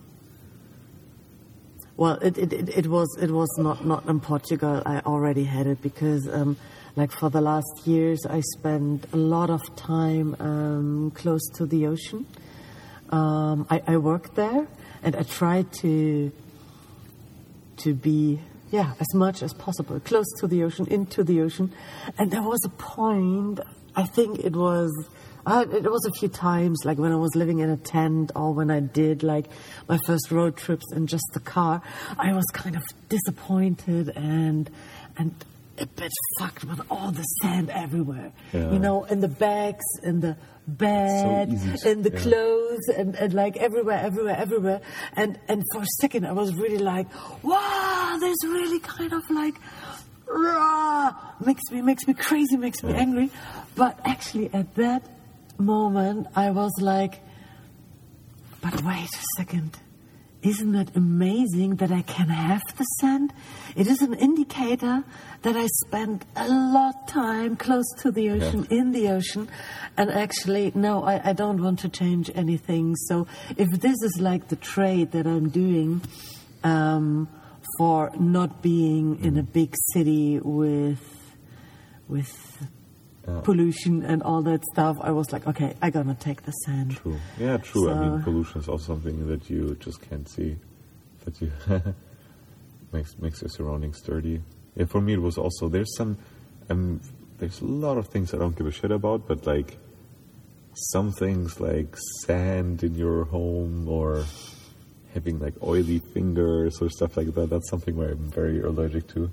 well, 1.97 2.15
it, 2.23 2.39
it, 2.39 2.69
it, 2.69 2.87
was 2.87 3.09
it 3.21 3.31
was 3.31 3.49
not, 3.59 3.85
not 3.85 4.07
in 4.09 4.21
Portugal. 4.21 4.83
I 4.85 5.01
already 5.01 5.45
had 5.45 5.67
it 5.67 5.83
because, 5.83 6.29
um, 6.29 6.57
like 6.97 7.13
for 7.13 7.31
the 7.31 7.41
last 7.41 7.87
years, 7.87 8.27
I 8.29 8.41
spent 8.59 9.07
a 9.13 9.17
lot 9.17 9.51
of 9.51 9.63
time 9.77 10.37
um, 10.39 11.13
close 11.15 11.43
to 11.55 11.67
the 11.67 11.87
ocean. 11.87 12.27
Um, 13.11 13.67
I, 13.71 13.83
I 13.87 13.97
worked 13.99 14.35
there, 14.35 14.67
and 15.03 15.17
I 15.17 15.23
tried 15.23 15.73
to 15.81 16.33
to 17.83 17.95
be 17.95 18.41
yeah 18.71 18.95
as 19.01 19.15
much 19.15 19.43
as 19.43 19.53
possible 19.55 20.01
close 20.01 20.27
to 20.41 20.47
the 20.47 20.65
ocean, 20.65 20.87
into 20.89 21.23
the 21.25 21.41
ocean. 21.43 21.73
And 22.19 22.31
there 22.31 22.43
was 22.43 22.61
a 22.65 22.71
point. 22.71 23.61
I 23.95 24.05
think 24.05 24.39
it 24.39 24.57
was 24.57 24.91
uh, 25.45 25.67
it 25.73 25.91
was 25.91 26.05
a 26.05 26.13
few 26.19 26.29
times, 26.29 26.85
like 26.85 26.99
when 26.99 27.13
I 27.13 27.17
was 27.17 27.35
living 27.35 27.59
in 27.59 27.71
a 27.71 27.77
tent 27.77 28.31
or 28.37 28.55
when 28.55 28.71
I 28.71 28.81
did 28.81 29.23
like 29.23 29.47
my 29.89 29.99
first 30.07 30.31
road 30.31 30.57
trips 30.57 30.85
in 30.93 31.07
just 31.07 31.25
the 31.33 31.41
car. 31.41 31.83
I 32.19 32.33
was 32.33 32.45
kind 32.53 32.77
of 32.77 32.83
disappointed 33.09 34.11
and 34.17 34.71
and 35.17 35.35
a 35.79 35.87
bit 35.87 36.13
fucked 36.39 36.65
with 36.65 36.81
all 36.91 37.11
the 37.11 37.23
sand 37.43 37.71
everywhere. 37.71 38.33
Yeah. 38.53 38.73
You 38.73 38.79
know, 38.79 39.05
in 39.05 39.21
the 39.21 39.29
bags, 39.29 39.85
in 40.03 40.21
the 40.21 40.37
bed, 40.67 41.59
so 41.79 41.91
in 41.91 42.03
the 42.03 42.11
yeah. 42.13 42.21
clothes, 42.21 42.89
and, 42.97 43.15
and 43.17 43.35
like 43.35 43.57
everywhere, 43.57 43.99
everywhere, 43.99 44.37
everywhere. 44.37 44.81
And 45.15 45.39
and 45.49 45.63
for 45.73 45.83
a 45.83 45.87
second, 46.01 46.27
I 46.27 46.33
was 46.33 46.55
really 46.55 46.79
like, 46.79 47.07
wow, 47.43 48.17
this 48.21 48.37
really 48.45 48.81
kind 48.81 49.13
of 49.13 49.23
like. 49.31 49.55
Rah, 50.35 51.13
makes 51.45 51.63
me 51.71 51.83
makes 51.83 52.07
me 52.07 52.15
crazy, 52.15 52.57
makes 52.57 52.83
me 52.83 52.95
angry, 52.95 53.31
but 53.75 54.01
actually 54.07 54.49
at 54.55 54.75
that 54.77 55.03
moment, 55.59 56.27
I 56.35 56.51
was 56.53 56.73
like, 56.81 57.21
but 58.63 58.83
wait 58.83 59.09
a 59.13 59.25
second. 59.37 59.79
Isn't 60.43 60.75
it 60.75 60.89
amazing 60.97 61.77
that 61.77 61.93
I 61.93 62.03
can 62.03 62.29
have 62.29 62.63
the 62.77 62.85
sand? 63.01 63.33
It 63.77 63.87
is 63.87 64.03
an 64.03 64.15
indicator 64.15 65.05
that 65.43 65.57
I 65.57 65.69
spend 65.87 66.25
a 66.35 66.49
lot 66.49 67.07
time 67.07 67.57
close 67.57 67.85
to 67.99 68.11
the 68.11 68.31
ocean, 68.31 68.67
yeah. 68.69 68.79
in 68.79 68.93
the 68.93 69.09
ocean. 69.11 69.49
And 69.97 70.11
actually, 70.11 70.73
no, 70.75 71.05
I, 71.05 71.31
I 71.31 71.33
don't 71.33 71.63
want 71.63 71.79
to 71.81 71.89
change 71.89 72.29
anything. 72.35 72.97
So 72.97 73.29
if 73.57 73.69
this 73.81 73.97
is 74.03 74.19
like 74.21 74.49
the 74.49 74.57
trade 74.57 75.13
that 75.13 75.27
I'm 75.27 75.49
doing 75.49 76.03
um, 76.65 77.29
for 77.79 78.11
not 78.19 78.63
being 78.63 79.19
mm. 79.19 79.25
in 79.25 79.39
a 79.39 79.43
big 79.45 79.75
city 79.93 80.41
with 80.43 81.09
with 82.09 82.52
yeah. 83.27 83.41
pollution 83.43 84.03
and 84.03 84.23
all 84.23 84.43
that 84.43 84.65
stuff, 84.73 84.97
I 85.01 85.11
was 85.11 85.33
like, 85.33 85.47
okay, 85.47 85.75
I 85.81 85.91
gotta 85.91 86.15
take 86.15 86.43
the 86.43 86.53
sand. 86.65 86.97
True. 86.97 87.19
Yeah, 87.39 87.57
true. 87.59 87.85
So, 87.85 87.93
I 87.93 88.09
mean, 88.09 88.23
pollution 88.23 88.61
is 88.61 88.69
also 88.69 88.95
something 88.95 89.27
that 89.29 89.49
you 89.49 89.77
just 89.81 90.01
can't 90.09 90.29
see. 90.29 90.57
That 91.25 91.41
you 91.41 91.53
makes 92.93 93.17
makes 93.19 93.43
your 93.43 93.49
surroundings 93.49 94.01
dirty. 94.01 94.43
Yeah, 94.75 94.87
for 94.87 95.01
me, 95.01 95.15
it 95.15 95.23
was 95.23 95.39
also 95.39 95.69
there's 95.69 95.95
some 95.97 96.19
um, 96.69 97.01
there's 97.39 97.61
a 97.61 97.65
lot 97.65 97.99
of 97.99 98.09
things 98.09 98.35
I 98.35 98.39
don't 98.39 98.57
give 98.57 98.67
a 98.67 98.73
shit 98.73 98.91
about, 98.91 99.29
but 99.29 99.47
like 99.47 99.79
some 100.75 101.13
things 101.13 101.61
like 101.61 101.97
sand 102.25 102.83
in 102.83 102.95
your 102.95 103.25
home 103.25 103.89
or 103.89 104.25
having 105.15 105.39
like 105.39 105.55
oily 105.63 106.01
fingers 106.15 106.81
or 106.81 106.89
stuff 106.89 107.17
like 107.17 107.35
that. 107.35 107.51
That's 107.51 107.69
something 107.69 107.97
where 107.97 108.13
I'm 108.13 108.31
very 108.31 108.61
allergic 108.63 109.07
to 109.09 109.31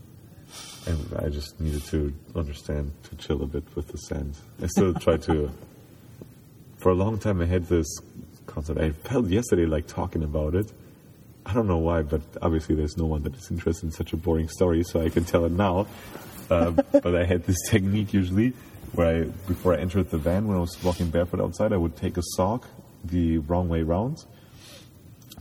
and 0.85 1.13
I 1.17 1.29
just 1.29 1.59
needed 1.59 1.83
to 1.85 2.13
understand 2.35 2.91
to 3.03 3.15
chill 3.15 3.41
a 3.43 3.45
bit 3.45 3.63
with 3.75 3.87
the 3.87 3.97
sand. 3.97 4.35
I 4.61 4.67
still 4.67 4.93
try 4.93 5.17
to. 5.17 5.51
For 6.77 6.91
a 6.91 6.95
long 6.95 7.19
time, 7.19 7.41
I 7.41 7.45
had 7.45 7.65
this 7.65 7.87
concept. 8.45 8.79
I 8.79 8.91
felt 8.91 9.27
yesterday 9.27 9.65
like 9.65 9.87
talking 9.87 10.23
about 10.23 10.55
it. 10.55 10.71
I 11.45 11.53
don't 11.53 11.67
know 11.67 11.77
why, 11.77 12.03
but 12.03 12.21
obviously 12.41 12.75
there's 12.75 12.97
no 12.97 13.05
one 13.05 13.23
that 13.23 13.35
is 13.35 13.51
interested 13.51 13.85
in 13.85 13.91
such 13.91 14.13
a 14.13 14.17
boring 14.17 14.47
story, 14.47 14.83
so 14.83 15.01
I 15.01 15.09
can 15.09 15.25
tell 15.25 15.43
it 15.45 15.51
now. 15.51 15.87
Uh, 16.49 16.71
but 16.91 17.15
I 17.15 17.25
had 17.25 17.43
this 17.43 17.57
technique 17.67 18.13
usually 18.13 18.53
where 18.93 19.23
I, 19.23 19.23
before 19.47 19.73
I 19.73 19.79
entered 19.79 20.09
the 20.09 20.17
van, 20.17 20.47
when 20.47 20.55
I 20.55 20.61
was 20.61 20.81
walking 20.83 21.09
barefoot 21.09 21.41
outside, 21.41 21.73
I 21.73 21.77
would 21.77 21.97
take 21.97 22.17
a 22.17 22.23
sock 22.35 22.65
the 23.03 23.39
wrong 23.39 23.67
way 23.67 23.81
round, 23.81 24.17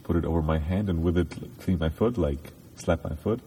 put 0.02 0.16
it 0.16 0.24
over 0.24 0.42
my 0.42 0.58
hand, 0.58 0.88
and 0.88 1.02
with 1.02 1.16
it 1.16 1.32
clean 1.60 1.78
my 1.78 1.88
foot, 1.88 2.18
like 2.18 2.52
slap 2.76 3.04
my 3.04 3.14
foot 3.14 3.40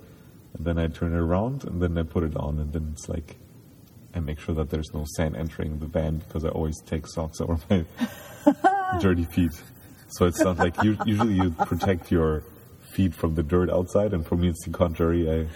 and 0.53 0.65
then 0.65 0.77
I 0.77 0.87
turn 0.87 1.13
it 1.13 1.19
around 1.19 1.63
and 1.63 1.81
then 1.81 1.97
I 1.97 2.03
put 2.03 2.23
it 2.23 2.35
on 2.35 2.59
and 2.59 2.73
then 2.73 2.89
it's 2.93 3.07
like 3.09 3.37
I 4.13 4.19
make 4.19 4.39
sure 4.39 4.53
that 4.55 4.69
there's 4.69 4.93
no 4.93 5.05
sand 5.15 5.35
entering 5.37 5.79
the 5.79 5.85
van 5.85 6.17
because 6.17 6.43
I 6.43 6.49
always 6.49 6.79
take 6.85 7.07
socks 7.07 7.39
over 7.39 7.57
my 7.69 7.85
dirty 8.99 9.25
feet. 9.25 9.51
So 10.09 10.25
it's 10.25 10.41
not 10.41 10.57
like 10.57 10.81
you, 10.83 10.97
usually 11.05 11.35
you 11.35 11.51
protect 11.51 12.11
your 12.11 12.43
feet 12.93 13.13
from 13.13 13.35
the 13.35 13.43
dirt 13.43 13.69
outside, 13.69 14.13
and 14.13 14.25
for 14.25 14.35
me 14.35 14.49
it's 14.49 14.65
the 14.65 14.71
contrary. 14.71 15.31
I 15.31 15.47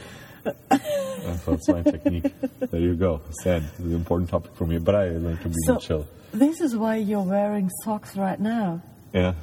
that's 1.45 1.67
my 1.67 1.81
technique. 1.81 2.31
There 2.59 2.79
you 2.79 2.95
go. 2.95 3.21
Sand 3.43 3.65
is 3.79 3.85
an 3.85 3.93
important 3.95 4.29
topic 4.29 4.55
for 4.55 4.65
me, 4.65 4.77
but 4.77 4.95
I 4.95 5.09
like 5.09 5.41
to 5.41 5.49
be 5.49 5.55
so 5.65 5.77
chill. 5.77 6.07
This 6.31 6.61
is 6.61 6.75
why 6.75 6.97
you're 6.97 7.21
wearing 7.21 7.69
socks 7.83 8.15
right 8.15 8.39
now. 8.39 8.81
Yeah. 9.13 9.33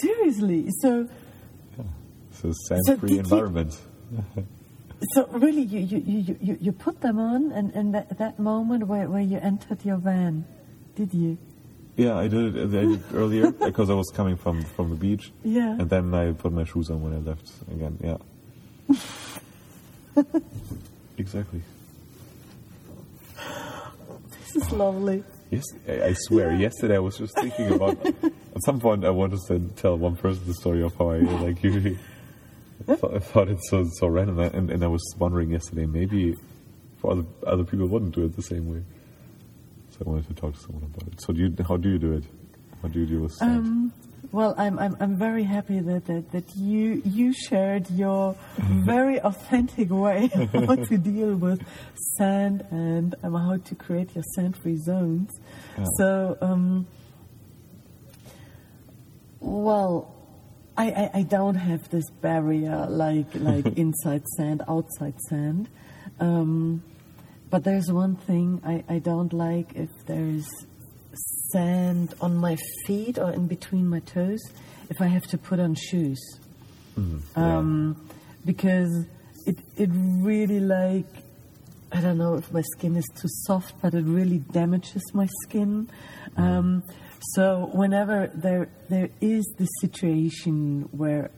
Seriously. 0.00 0.68
So. 0.80 1.08
Yeah. 1.78 1.84
So 2.32 2.52
sand-free 2.68 3.14
so 3.14 3.18
environment. 3.18 3.72
You, 3.72 3.95
So 5.12 5.26
really, 5.26 5.62
you, 5.62 5.80
you, 5.80 6.36
you, 6.40 6.58
you, 6.60 6.72
put 6.72 7.02
them 7.02 7.18
on, 7.18 7.52
and, 7.52 7.70
and 7.74 7.94
that, 7.94 8.16
that 8.18 8.38
moment 8.38 8.86
where, 8.86 9.08
where 9.08 9.20
you 9.20 9.38
entered 9.38 9.84
your 9.84 9.98
van, 9.98 10.46
did 10.94 11.12
you? 11.12 11.36
Yeah, 11.96 12.16
I 12.16 12.28
did 12.28 12.56
it 12.56 12.62
I 12.62 12.84
did 12.84 13.02
earlier 13.14 13.50
because 13.66 13.90
I 13.90 13.94
was 13.94 14.10
coming 14.14 14.36
from 14.36 14.64
from 14.64 14.90
the 14.90 14.96
beach. 14.96 15.32
Yeah. 15.42 15.72
And 15.78 15.88
then 15.88 16.12
I 16.14 16.32
put 16.32 16.52
my 16.52 16.64
shoes 16.64 16.90
on 16.90 17.02
when 17.02 17.14
I 17.14 17.18
left 17.18 17.50
again. 17.70 17.98
Yeah. 18.02 18.16
exactly. 21.18 21.62
This 24.30 24.56
is 24.56 24.72
lovely. 24.72 25.24
Yes, 25.50 25.64
I, 25.88 26.02
I 26.02 26.14
swear. 26.14 26.54
Yesterday 26.54 26.96
I 26.96 26.98
was 26.98 27.16
just 27.16 27.34
thinking 27.34 27.72
about. 27.72 28.04
at 28.04 28.64
some 28.64 28.80
point, 28.80 29.04
I 29.04 29.10
wanted 29.10 29.40
to 29.48 29.58
tell 29.76 29.96
one 29.96 30.16
person 30.16 30.42
the 30.46 30.54
story 30.54 30.82
of 30.82 30.94
how 30.96 31.10
I 31.10 31.18
like 31.18 31.62
usually. 31.62 31.98
Thought, 32.84 33.14
I 33.14 33.18
thought 33.18 33.48
it's 33.48 33.68
so 33.70 33.88
so 33.94 34.06
random, 34.06 34.38
and, 34.38 34.70
and 34.70 34.84
I 34.84 34.86
was 34.86 35.02
wondering 35.18 35.50
yesterday 35.50 35.86
maybe 35.86 36.34
for 36.98 37.12
other 37.12 37.24
other 37.46 37.64
people 37.64 37.86
wouldn't 37.86 38.14
do 38.14 38.24
it 38.24 38.36
the 38.36 38.42
same 38.42 38.72
way. 38.72 38.82
So 39.90 40.04
I 40.06 40.10
wanted 40.10 40.28
to 40.28 40.34
talk 40.34 40.54
to 40.54 40.60
someone 40.60 40.84
about 40.84 41.08
it. 41.12 41.20
So 41.22 41.32
do 41.32 41.40
you, 41.40 41.56
how 41.66 41.78
do 41.78 41.88
you 41.88 41.98
do 41.98 42.12
it? 42.12 42.24
How 42.82 42.88
do 42.88 43.00
you 43.00 43.06
deal 43.06 43.20
with 43.20 43.32
sand? 43.32 43.58
Um, 43.58 43.92
well, 44.32 44.54
I'm, 44.58 44.78
I'm, 44.78 44.96
I'm 45.00 45.16
very 45.16 45.44
happy 45.44 45.80
that, 45.80 46.04
that, 46.06 46.32
that 46.32 46.56
you, 46.56 47.00
you 47.04 47.32
shared 47.32 47.88
your 47.90 48.36
very 48.58 49.20
authentic 49.20 49.90
way 49.90 50.26
how 50.52 50.74
to 50.74 50.98
deal 50.98 51.36
with 51.36 51.62
sand 52.18 52.66
and 52.70 53.14
um, 53.22 53.34
how 53.34 53.56
to 53.56 53.74
create 53.74 54.14
your 54.14 54.24
sand-free 54.34 54.76
zones. 54.78 55.30
Yeah. 55.78 55.84
So, 55.98 56.38
um, 56.42 56.86
well, 59.40 60.15
I, 60.76 60.86
I, 60.90 61.10
I 61.14 61.22
don't 61.22 61.54
have 61.54 61.88
this 61.90 62.08
barrier 62.10 62.86
like 62.88 63.34
like 63.34 63.66
inside 63.78 64.26
sand, 64.36 64.62
outside 64.68 65.18
sand. 65.28 65.68
Um, 66.20 66.82
but 67.50 67.64
there's 67.64 67.90
one 67.92 68.16
thing 68.16 68.60
I, 68.64 68.84
I 68.94 68.98
don't 68.98 69.32
like 69.32 69.74
if 69.74 69.90
there's 70.06 70.46
sand 71.52 72.14
on 72.20 72.36
my 72.36 72.56
feet 72.84 73.18
or 73.18 73.30
in 73.30 73.46
between 73.46 73.88
my 73.88 74.00
toes 74.00 74.40
if 74.90 75.00
I 75.00 75.06
have 75.06 75.26
to 75.28 75.38
put 75.38 75.60
on 75.60 75.74
shoes. 75.74 76.20
Mm, 76.98 77.20
yeah. 77.36 77.58
Um, 77.58 78.08
because 78.44 79.06
it, 79.46 79.58
it 79.76 79.90
really 79.92 80.60
like, 80.60 81.06
I 81.92 82.00
don't 82.00 82.18
know 82.18 82.34
if 82.34 82.52
my 82.52 82.62
skin 82.76 82.96
is 82.96 83.08
too 83.14 83.28
soft, 83.28 83.74
but 83.80 83.94
it 83.94 84.04
really 84.04 84.38
damages 84.38 85.02
my 85.14 85.28
skin. 85.44 85.88
Um, 86.36 86.82
so 87.20 87.70
whenever 87.72 88.30
there 88.34 88.68
there 88.88 89.10
is 89.20 89.44
this 89.58 89.68
situation 89.80 90.88
where 90.92 91.30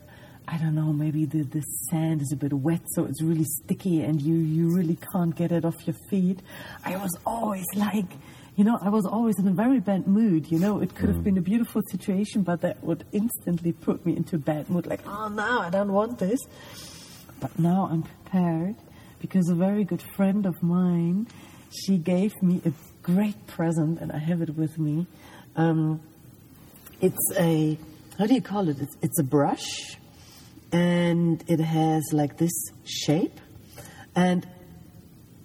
I 0.51 0.57
don't 0.57 0.73
know, 0.73 0.91
maybe 0.91 1.25
the, 1.25 1.43
the 1.43 1.61
sand 1.91 2.23
is 2.23 2.31
a 2.31 2.35
bit 2.35 2.51
wet, 2.51 2.81
so 2.95 3.05
it's 3.05 3.21
really 3.21 3.45
sticky, 3.45 4.01
and 4.01 4.19
you, 4.19 4.33
you 4.33 4.75
really 4.75 4.97
can't 5.13 5.35
get 5.35 5.51
it 5.51 5.63
off 5.63 5.75
your 5.85 5.95
feet. 6.09 6.39
I 6.83 6.97
was 6.97 7.15
always 7.23 7.67
like, 7.75 8.07
you 8.55 8.63
know, 8.63 8.79
I 8.81 8.89
was 8.89 9.05
always 9.05 9.37
in 9.37 9.47
a 9.47 9.51
very 9.51 9.79
bad 9.79 10.07
mood. 10.07 10.51
You 10.51 10.57
know, 10.57 10.81
it 10.81 10.95
could 10.95 11.09
have 11.09 11.19
mm. 11.19 11.25
been 11.25 11.37
a 11.37 11.41
beautiful 11.41 11.83
situation, 11.91 12.41
but 12.41 12.61
that 12.61 12.83
would 12.83 13.05
instantly 13.11 13.73
put 13.73 14.03
me 14.07 14.17
into 14.17 14.37
a 14.37 14.39
bad 14.39 14.71
mood. 14.71 14.87
Like, 14.87 15.01
oh 15.05 15.27
no, 15.27 15.59
I 15.61 15.69
don't 15.69 15.93
want 15.93 16.17
this. 16.17 16.39
But 17.39 17.59
now 17.59 17.87
I'm 17.91 18.01
prepared 18.01 18.75
because 19.19 19.49
a 19.49 19.55
very 19.55 19.83
good 19.83 20.01
friend 20.15 20.47
of 20.47 20.63
mine, 20.63 21.27
she 21.71 21.99
gave 21.99 22.33
me 22.41 22.59
a 22.65 22.73
great 23.03 23.45
present, 23.45 23.99
and 23.99 24.11
I 24.11 24.17
have 24.17 24.41
it 24.41 24.55
with 24.55 24.79
me. 24.79 25.05
Um, 25.55 26.01
it's 27.01 27.31
a 27.37 27.77
how 28.17 28.25
do 28.25 28.33
you 28.33 28.41
call 28.41 28.67
it? 28.67 28.77
It's, 28.81 28.97
it's 29.01 29.19
a 29.19 29.23
brush, 29.23 29.97
and 30.71 31.43
it 31.47 31.59
has 31.59 32.03
like 32.11 32.37
this 32.37 32.51
shape, 32.83 33.39
and 34.15 34.45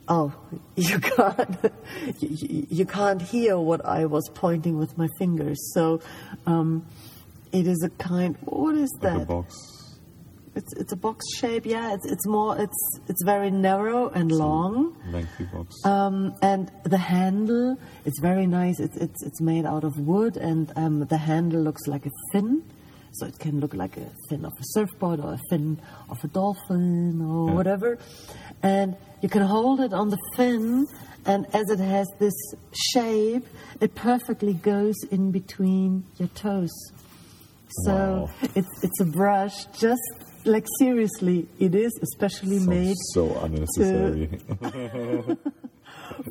oh, 0.09 0.34
you 0.76 0.98
can't 0.98 1.72
you, 2.18 2.66
you 2.68 2.86
can't 2.86 3.22
hear 3.22 3.59
what 3.59 3.84
I 3.84 4.07
was 4.07 4.28
pointing 4.34 4.78
with 4.78 4.98
my 4.98 5.09
fingers. 5.18 5.72
So 5.72 6.00
um, 6.46 6.86
it 7.52 7.66
is 7.66 7.82
a 7.84 7.90
kind. 7.90 8.36
What 8.42 8.74
is 8.74 8.90
like 9.00 9.12
that? 9.12 9.22
a 9.22 9.26
box. 9.26 9.74
It's 10.57 10.72
it's 10.74 10.92
a 10.92 10.96
box 10.96 11.24
shape. 11.36 11.66
Yeah, 11.66 11.94
it's 11.94 12.07
it's 12.07 12.26
more. 12.26 12.57
It's 12.59 12.98
it's 13.09 13.22
very 13.24 13.50
narrow 13.50 14.09
and 14.11 14.30
long. 14.30 14.96
Lengthy 15.11 15.44
box. 15.44 15.74
Um, 15.84 16.34
and 16.42 16.70
the 16.84 16.98
handle, 16.98 17.76
it's 18.05 18.20
very 18.20 18.46
nice. 18.46 18.78
It's 18.80 18.96
it's 18.96 19.22
it's 19.24 19.40
made 19.40 19.66
out 19.66 19.84
of 19.84 19.98
wood, 19.98 20.36
and 20.36 20.72
um, 20.76 21.00
the 21.07 21.18
handle 21.18 21.61
looks 21.61 21.86
like 21.88 22.07
a 22.07 22.11
fin, 22.32 22.62
so 23.12 23.26
it 23.26 23.38
can 23.38 23.59
look 23.61 23.74
like 23.74 23.96
a 23.96 24.09
fin 24.28 24.44
of 24.44 24.52
a 24.52 24.62
surfboard 24.74 25.20
or 25.20 25.32
a 25.34 25.40
fin 25.50 25.80
of 26.09 26.22
a 26.22 26.28
dolphin 26.28 27.20
or 27.20 27.48
Yeah. 27.48 27.55
whatever. 27.55 27.98
And 28.62 28.96
you 29.22 29.28
can 29.28 29.42
hold 29.42 29.80
it 29.80 29.92
on 29.92 30.09
the 30.09 30.18
fin, 30.36 30.86
and 31.26 31.46
as 31.55 31.68
it 31.70 31.80
has 31.80 32.07
this 32.20 32.34
shape, 32.92 33.46
it 33.80 33.94
perfectly 33.96 34.55
goes 34.55 34.94
in 35.11 35.32
between 35.32 36.05
your 36.18 36.28
toes. 36.28 36.72
So 37.84 37.92
Wow. 37.94 38.30
it's 38.55 38.68
it's 38.84 39.00
a 39.00 39.05
brush. 39.05 39.64
Just 39.72 40.00
like 40.45 40.66
seriously, 40.78 41.49
it 41.59 41.74
is 41.74 41.92
especially 42.03 42.59
made 42.61 42.97
so 43.12 43.38
unnecessary. 43.40 44.40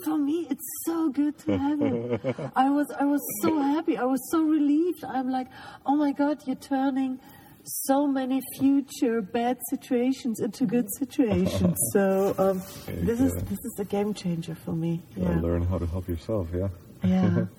for 0.03 0.17
me 0.17 0.47
it's 0.49 0.83
so 0.85 1.09
good 1.09 1.37
to 1.39 1.57
have 1.57 1.81
it. 1.81 2.35
I 2.55 2.69
was 2.69 2.87
i 2.99 3.05
was 3.05 3.21
so 3.41 3.59
happy. 3.61 3.97
I 3.97 4.03
was 4.05 4.19
so 4.31 4.41
relieved. 4.43 5.03
I'm 5.03 5.29
like 5.29 5.47
oh 5.85 5.95
my 5.95 6.11
god 6.11 6.39
you're 6.45 6.55
turning 6.55 7.19
so 7.65 8.05
many 8.05 8.41
future 8.59 9.21
bad 9.21 9.57
situations 9.69 10.39
into 10.41 10.65
good 10.65 10.87
situations. 10.99 11.77
So 11.93 12.35
um, 12.37 12.61
Yeah, 12.87 13.05
this 13.05 13.19
is 13.21 13.33
this 13.33 13.59
is 13.59 13.75
a 13.79 13.85
game 13.85 14.13
changer 14.13 14.55
for 14.55 14.73
me. 14.73 15.01
You 15.15 15.23
yeah. 15.23 15.39
learn 15.39 15.63
how 15.63 15.77
to 15.77 15.85
help 15.85 16.07
yourself. 16.07 16.47
Yeah. 16.53 16.69
yeah. 17.03 17.45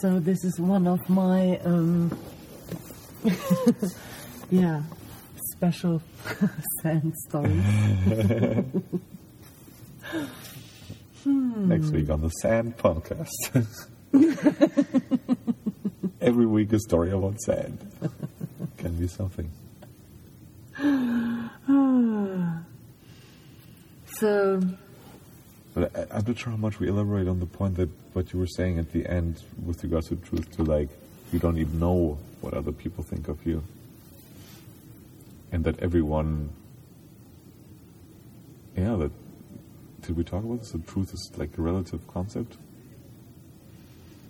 So 0.00 0.18
this 0.18 0.42
is 0.42 0.58
one 0.58 0.86
of 0.86 1.00
my 1.08 1.58
um, 1.64 2.16
yeah 4.50 4.82
special 5.62 6.02
sand 6.82 7.14
stories 7.28 7.64
Next 11.24 11.90
week 11.90 12.10
on 12.10 12.20
the 12.20 12.30
Sand 12.30 12.76
Podcast. 12.76 13.28
Every 16.20 16.46
week 16.46 16.72
a 16.72 16.80
story 16.80 17.12
about 17.12 17.40
sand. 17.42 17.78
Can 18.76 18.94
be 18.94 19.06
something. 19.06 19.48
so 24.18 24.60
But 25.74 25.96
I, 25.96 26.16
I'm 26.16 26.24
not 26.26 26.38
sure 26.38 26.50
how 26.50 26.56
much 26.56 26.80
we 26.80 26.88
elaborate 26.88 27.28
on 27.28 27.38
the 27.38 27.46
point 27.46 27.76
that 27.76 27.88
what 28.14 28.32
you 28.32 28.40
were 28.40 28.48
saying 28.48 28.80
at 28.80 28.90
the 28.90 29.06
end 29.06 29.40
with 29.64 29.84
regards 29.84 30.08
to 30.08 30.16
truth 30.16 30.50
to 30.56 30.64
like 30.64 30.88
you 31.32 31.38
don't 31.38 31.58
even 31.58 31.78
know 31.78 32.18
what 32.40 32.52
other 32.52 32.72
people 32.72 33.04
think 33.04 33.28
of 33.28 33.46
you. 33.46 33.62
And 35.52 35.62
that 35.64 35.78
everyone 35.80 36.50
yeah, 38.76 38.96
that 38.96 39.12
did 40.02 40.16
we 40.16 40.24
talk 40.24 40.44
about 40.44 40.60
this? 40.60 40.72
The 40.72 40.78
truth 40.78 41.12
is 41.12 41.30
like 41.36 41.56
a 41.58 41.62
relative 41.62 42.06
concept. 42.08 42.56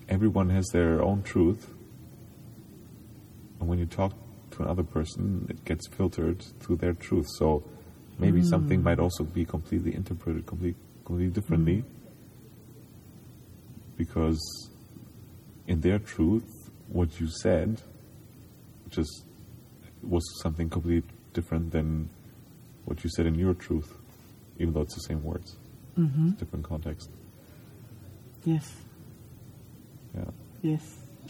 Everyone 0.08 0.50
has 0.50 0.66
their 0.72 1.02
own 1.02 1.22
truth. 1.22 1.72
And 3.60 3.68
when 3.68 3.78
you 3.78 3.86
talk 3.86 4.12
to 4.52 4.62
another 4.64 4.82
person, 4.82 5.46
it 5.48 5.64
gets 5.64 5.88
filtered 5.88 6.42
through 6.60 6.76
their 6.76 6.92
truth. 6.92 7.26
So 7.38 7.62
maybe 8.18 8.40
hmm. 8.40 8.46
something 8.46 8.82
might 8.82 8.98
also 8.98 9.24
be 9.24 9.44
completely 9.44 9.94
interpreted 9.94 10.44
completely, 10.44 10.78
completely 11.04 11.32
differently. 11.32 11.78
Hmm. 11.78 11.88
Because 13.96 14.70
in 15.68 15.80
their 15.80 15.98
truth, 15.98 16.50
what 16.88 17.20
you 17.20 17.28
said 17.28 17.80
just 18.90 19.24
was 20.02 20.22
something 20.42 20.68
completely 20.68 21.08
different 21.32 21.70
than 21.72 22.08
what 22.84 23.02
you 23.04 23.10
said 23.10 23.26
in 23.26 23.34
your 23.34 23.54
truth, 23.54 23.94
even 24.58 24.72
though 24.74 24.82
it's 24.82 24.94
the 24.94 25.00
same 25.08 25.22
words. 25.22 25.56
mhm. 25.98 26.30
It's 26.32 26.38
different 26.40 26.64
context. 26.64 27.10
yes 28.44 28.66
Yeah. 30.14 30.30
Yes, 30.62 30.84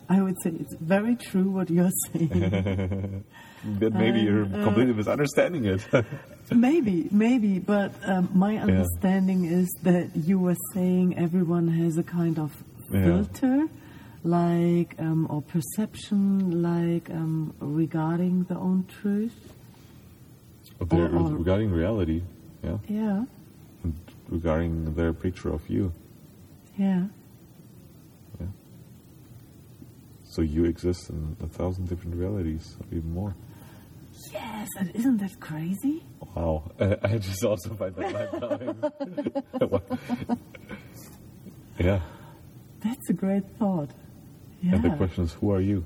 I 0.09 0.21
would 0.23 0.37
say 0.43 0.51
it's 0.63 0.75
very 0.81 1.15
true 1.17 1.49
what 1.51 1.71
you're 1.71 1.91
saying. 2.13 3.25
Then 3.65 3.93
maybe 3.95 4.21
Um, 4.21 4.27
you're 4.27 4.45
uh, 4.47 4.65
completely 4.65 4.93
misunderstanding 4.93 5.65
it. 5.67 5.83
maybe, 6.69 7.09
maybe, 7.13 7.61
but 7.61 7.93
um, 8.05 8.29
my 8.35 8.57
understanding 8.59 9.45
is 9.45 9.69
that 9.85 10.11
you 10.17 10.37
were 10.41 10.57
saying 10.75 11.17
everyone 11.17 11.69
has 11.69 11.97
a 11.97 12.03
kind 12.03 12.39
of 12.41 12.51
Yeah. 12.91 13.05
filter, 13.05 13.69
like 14.25 14.91
um, 14.99 15.27
or 15.31 15.41
perception, 15.43 16.63
like 16.63 17.09
um, 17.11 17.55
regarding 17.61 18.45
the 18.51 18.57
own 18.59 18.85
truth. 19.01 19.39
Or- 20.91 21.09
or- 21.17 21.37
regarding 21.37 21.71
reality, 21.71 22.23
yeah, 22.65 22.79
Yeah, 22.89 23.25
and 23.85 23.95
regarding 24.29 24.95
their 24.95 25.13
picture 25.13 25.51
of 25.53 25.69
you. 25.69 25.93
yeah, 26.79 27.07
Yeah. 28.41 28.47
So 30.25 30.43
you 30.43 30.65
exist 30.65 31.11
in 31.11 31.37
a 31.43 31.47
thousand 31.47 31.89
different 31.89 32.17
realities, 32.17 32.77
even 32.91 33.13
more. 33.13 33.35
Yes, 34.33 34.69
and 34.79 34.91
isn't 34.95 35.19
that 35.19 35.39
crazy? 35.41 36.03
Wow. 36.35 36.71
Uh, 36.81 36.97
I 37.03 37.19
just 37.19 37.45
also 37.45 37.75
find 37.75 37.95
that 37.97 38.13
mind 39.61 39.81
yeah. 41.79 42.01
That's 42.81 43.11
a 43.11 43.13
great 43.13 43.45
thought. 43.59 43.91
Yeah. 44.63 44.75
And 44.75 44.83
the 44.85 44.91
question 44.97 45.25
is, 45.25 45.33
who 45.35 45.51
are 45.53 45.61
you? 45.61 45.85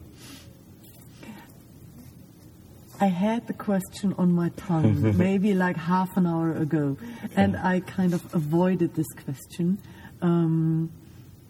I 3.01 3.07
had 3.07 3.47
the 3.47 3.53
question 3.53 4.15
on 4.19 4.33
my 4.33 4.49
tongue 4.51 5.17
maybe 5.19 5.55
like 5.55 5.77
half 5.77 6.17
an 6.17 6.27
hour 6.27 6.53
ago, 6.53 6.97
and 7.37 7.57
I 7.57 7.81
kind 7.81 8.15
of 8.15 8.35
avoided 8.35 8.95
this 8.95 9.07
question. 9.25 9.79
Um, 10.23 10.91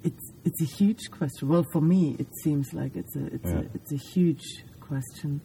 it's 0.03 0.33
it's 0.45 0.61
a 0.61 0.65
huge 0.65 1.11
question. 1.11 1.49
Well, 1.49 1.65
for 1.73 1.81
me, 1.81 2.17
it 2.19 2.29
seems 2.43 2.73
like 2.73 2.97
it's 2.97 3.15
a 3.17 3.27
it's 3.27 3.49
Yeah. 3.51 3.59
a 3.59 3.65
it's 3.75 3.93
a 3.93 3.97
huge 4.15 4.45
question. 4.81 5.41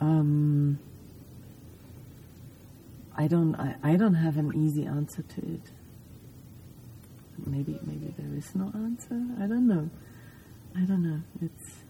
Um, 0.00 0.78
I 3.16 3.26
don't 3.26 3.54
I, 3.56 3.76
I 3.82 3.96
don't 3.96 4.14
have 4.14 4.36
an 4.38 4.52
easy 4.56 4.86
answer 4.86 5.22
to 5.22 5.40
it. 5.40 5.70
Maybe 7.46 7.78
maybe 7.84 8.12
there 8.18 8.34
is 8.36 8.54
no 8.54 8.70
answer. 8.74 9.14
I 9.40 9.46
don't 9.46 9.66
know. 9.68 9.88
I 10.76 10.80
don't 10.84 11.02
know. 11.02 11.20
It's 11.42 11.84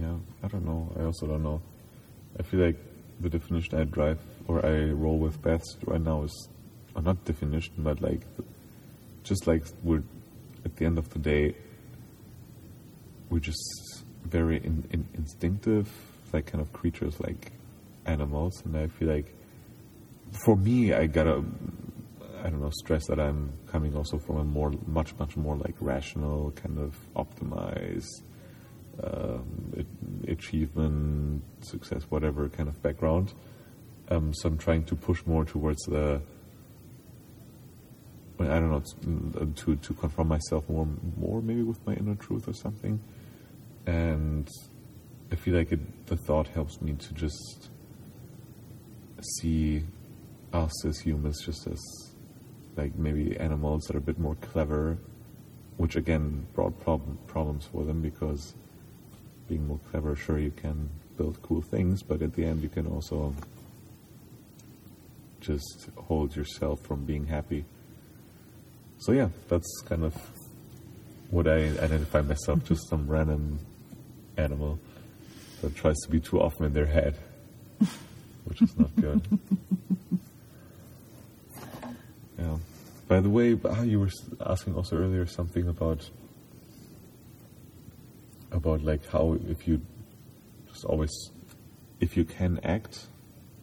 Yeah, 0.00 0.16
I 0.42 0.48
don't 0.48 0.64
know. 0.64 0.92
I 0.98 1.04
also 1.04 1.26
don't 1.26 1.42
know. 1.42 1.60
I 2.38 2.42
feel 2.42 2.60
like 2.60 2.76
the 3.20 3.28
definition 3.28 3.78
I 3.78 3.84
drive 3.84 4.18
or 4.46 4.64
I 4.64 4.90
roll 4.90 5.18
with 5.18 5.40
Beth 5.42 5.64
right 5.84 6.00
now 6.00 6.22
is, 6.22 6.48
or 6.94 7.02
not 7.02 7.24
definition, 7.24 7.74
but 7.78 8.00
like, 8.00 8.22
just 9.24 9.46
like 9.46 9.64
we're 9.82 10.02
at 10.64 10.76
the 10.76 10.86
end 10.86 10.98
of 10.98 11.08
the 11.10 11.18
day, 11.18 11.54
we're 13.30 13.40
just 13.40 14.04
very 14.24 14.56
in, 14.56 14.86
in, 14.90 15.06
instinctive, 15.14 15.90
like 16.32 16.46
kind 16.46 16.60
of 16.62 16.72
creatures, 16.72 17.18
like 17.20 17.52
animals, 18.06 18.62
and 18.64 18.76
I 18.76 18.86
feel 18.86 19.08
like, 19.08 19.34
for 20.44 20.56
me, 20.56 20.92
I 20.92 21.06
gotta, 21.06 21.42
I 22.42 22.50
don't 22.50 22.60
know, 22.60 22.70
stress 22.70 23.06
that 23.08 23.18
I'm 23.18 23.52
coming 23.66 23.96
also 23.96 24.18
from 24.18 24.38
a 24.38 24.44
more, 24.44 24.72
much, 24.86 25.14
much 25.18 25.36
more 25.36 25.56
like 25.56 25.74
rational, 25.80 26.52
kind 26.52 26.78
of 26.78 26.96
optimized 27.16 28.22
um, 29.02 29.72
a- 29.76 29.97
achievement, 30.26 31.42
success, 31.60 32.04
whatever 32.08 32.48
kind 32.48 32.68
of 32.68 32.80
background. 32.82 33.32
Um, 34.10 34.32
so 34.34 34.48
I'm 34.48 34.58
trying 34.58 34.84
to 34.84 34.96
push 34.96 35.24
more 35.26 35.44
towards 35.44 35.82
the. 35.84 36.20
I 38.40 38.44
don't 38.44 38.70
know 38.70 38.82
to 39.56 39.76
to 39.76 39.94
confront 39.94 40.30
myself 40.30 40.68
more, 40.68 40.86
more 41.16 41.42
maybe 41.42 41.62
with 41.62 41.84
my 41.86 41.94
inner 41.94 42.14
truth 42.14 42.46
or 42.48 42.54
something, 42.54 43.00
and 43.86 44.48
I 45.32 45.34
feel 45.34 45.56
like 45.56 45.72
it, 45.72 46.06
the 46.06 46.16
thought 46.16 46.46
helps 46.48 46.80
me 46.80 46.92
to 46.94 47.14
just 47.14 47.70
see 49.40 49.82
us 50.52 50.84
as 50.86 50.98
humans 51.00 51.44
just 51.44 51.66
as 51.66 51.78
like 52.76 52.94
maybe 52.96 53.36
animals 53.38 53.84
that 53.84 53.96
are 53.96 53.98
a 53.98 54.02
bit 54.02 54.18
more 54.18 54.36
clever, 54.36 54.98
which 55.76 55.96
again 55.96 56.46
brought 56.54 56.78
prob- 56.80 57.26
problems 57.26 57.66
for 57.66 57.84
them 57.84 58.00
because 58.00 58.54
being 59.48 59.66
more 59.66 59.80
clever, 59.90 60.14
sure 60.14 60.38
you 60.38 60.50
can 60.50 60.90
build 61.16 61.40
cool 61.42 61.62
things, 61.62 62.02
but 62.02 62.22
at 62.22 62.34
the 62.34 62.44
end 62.44 62.62
you 62.62 62.68
can 62.68 62.86
also 62.86 63.34
just 65.40 65.88
hold 65.96 66.36
yourself 66.36 66.80
from 66.80 67.04
being 67.04 67.26
happy. 67.26 67.64
So 68.98 69.12
yeah, 69.12 69.28
that's 69.48 69.82
kind 69.86 70.04
of 70.04 70.14
what 71.30 71.46
I 71.46 71.56
identify 71.78 72.20
myself, 72.22 72.64
just 72.64 72.88
some 72.88 73.06
random 73.06 73.58
animal 74.36 74.78
that 75.62 75.74
tries 75.74 75.96
to 76.04 76.10
be 76.10 76.20
too 76.20 76.40
often 76.40 76.66
in 76.66 76.72
their 76.72 76.86
head, 76.86 77.16
which 78.44 78.62
is 78.62 78.76
not 78.78 78.94
good. 78.96 79.22
yeah. 82.38 82.56
By 83.06 83.20
the 83.20 83.30
way, 83.30 83.58
ah, 83.64 83.82
you 83.82 84.00
were 84.00 84.10
asking 84.44 84.74
also 84.74 84.96
earlier 84.96 85.26
something 85.26 85.66
about 85.68 86.08
about 88.58 88.82
like 88.82 89.04
how 89.08 89.38
if 89.48 89.66
you 89.66 89.80
just 90.68 90.84
always 90.84 91.14
if 92.00 92.16
you 92.16 92.24
can 92.24 92.60
act 92.64 93.06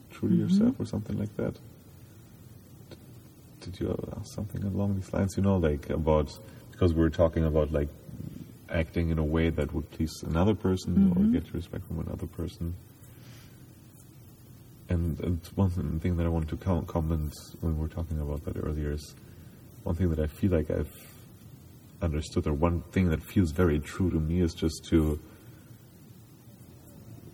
true 0.09 0.29
to 0.29 0.35
mm-hmm. 0.35 0.43
yourself 0.43 0.79
or 0.79 0.85
something 0.85 1.17
like 1.17 1.35
that. 1.37 1.53
D- 2.89 2.97
Did 3.61 3.79
you 3.79 4.13
ask 4.17 4.33
something 4.33 4.63
along 4.63 4.95
these 4.95 5.11
lines? 5.13 5.35
You 5.37 5.43
know, 5.43 5.57
like 5.57 5.89
about 5.89 6.29
because 6.71 6.93
we 6.93 7.01
were 7.01 7.15
talking 7.23 7.45
about 7.45 7.71
like 7.71 7.89
acting 8.69 9.09
in 9.09 9.19
a 9.19 9.23
way 9.23 9.49
that 9.49 9.73
would 9.73 9.89
please 9.91 10.13
another 10.25 10.55
person 10.55 11.11
or 11.11 11.21
mm-hmm. 11.21 11.33
get 11.33 11.53
respect 11.53 11.85
from 11.87 11.99
another 11.99 12.27
person. 12.27 12.75
And, 14.87 15.19
and 15.19 15.39
one 15.55 15.69
thing- 15.71 15.99
thing 15.99 16.17
that 16.17 16.25
I 16.25 16.29
wanted 16.29 16.49
to 16.49 16.57
comment 16.85 17.33
when 17.61 17.75
we 17.75 17.81
were 17.81 17.93
talking 17.99 18.19
about 18.19 18.43
that 18.45 18.57
earlier 18.57 18.91
is 18.91 19.15
one 19.83 19.95
thing 19.95 20.09
that 20.09 20.19
I 20.19 20.27
feel 20.27 20.51
like 20.51 20.69
I've 20.69 20.93
understood, 22.05 22.47
or 22.47 22.53
one 22.53 22.81
thing 22.93 23.09
that 23.09 23.21
feels 23.21 23.51
very 23.51 23.79
true 23.79 24.09
to 24.09 24.17
me, 24.17 24.39
is 24.39 24.53
just 24.53 24.85
to 24.85 25.19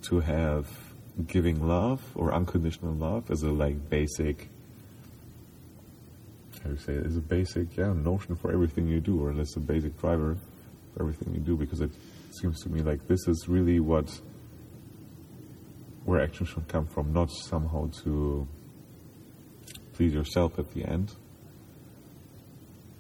to 0.03 0.19
have 0.21 0.67
giving 1.27 1.67
love 1.67 2.01
or 2.15 2.33
unconditional 2.33 2.93
love 2.93 3.29
as 3.29 3.43
a 3.43 3.51
like 3.51 3.89
basic. 3.89 4.49
How 6.63 6.71
you 6.71 6.77
say 6.77 6.93
it? 6.93 7.05
Is 7.05 7.17
a 7.17 7.21
basic 7.21 7.77
yeah 7.77 7.93
notion 7.93 8.35
for 8.35 8.51
everything 8.51 8.87
you 8.87 8.99
do, 8.99 9.21
or 9.21 9.31
as 9.39 9.55
a 9.55 9.59
basic 9.59 9.99
driver 9.99 10.37
for 10.93 11.03
everything 11.03 11.35
you 11.35 11.41
do, 11.41 11.55
because 11.55 11.81
it 11.81 11.91
seems 12.31 12.61
to 12.63 12.69
me 12.69 12.81
like 12.81 13.07
this 13.07 13.27
is 13.27 13.47
really 13.47 13.79
what 13.79 14.09
where 16.05 16.21
action 16.21 16.45
should 16.47 16.67
come 16.67 16.87
from, 16.87 17.13
not 17.13 17.29
somehow 17.29 17.87
to 18.03 18.47
please 19.93 20.13
yourself 20.13 20.57
at 20.57 20.71
the 20.73 20.83
end. 20.83 21.13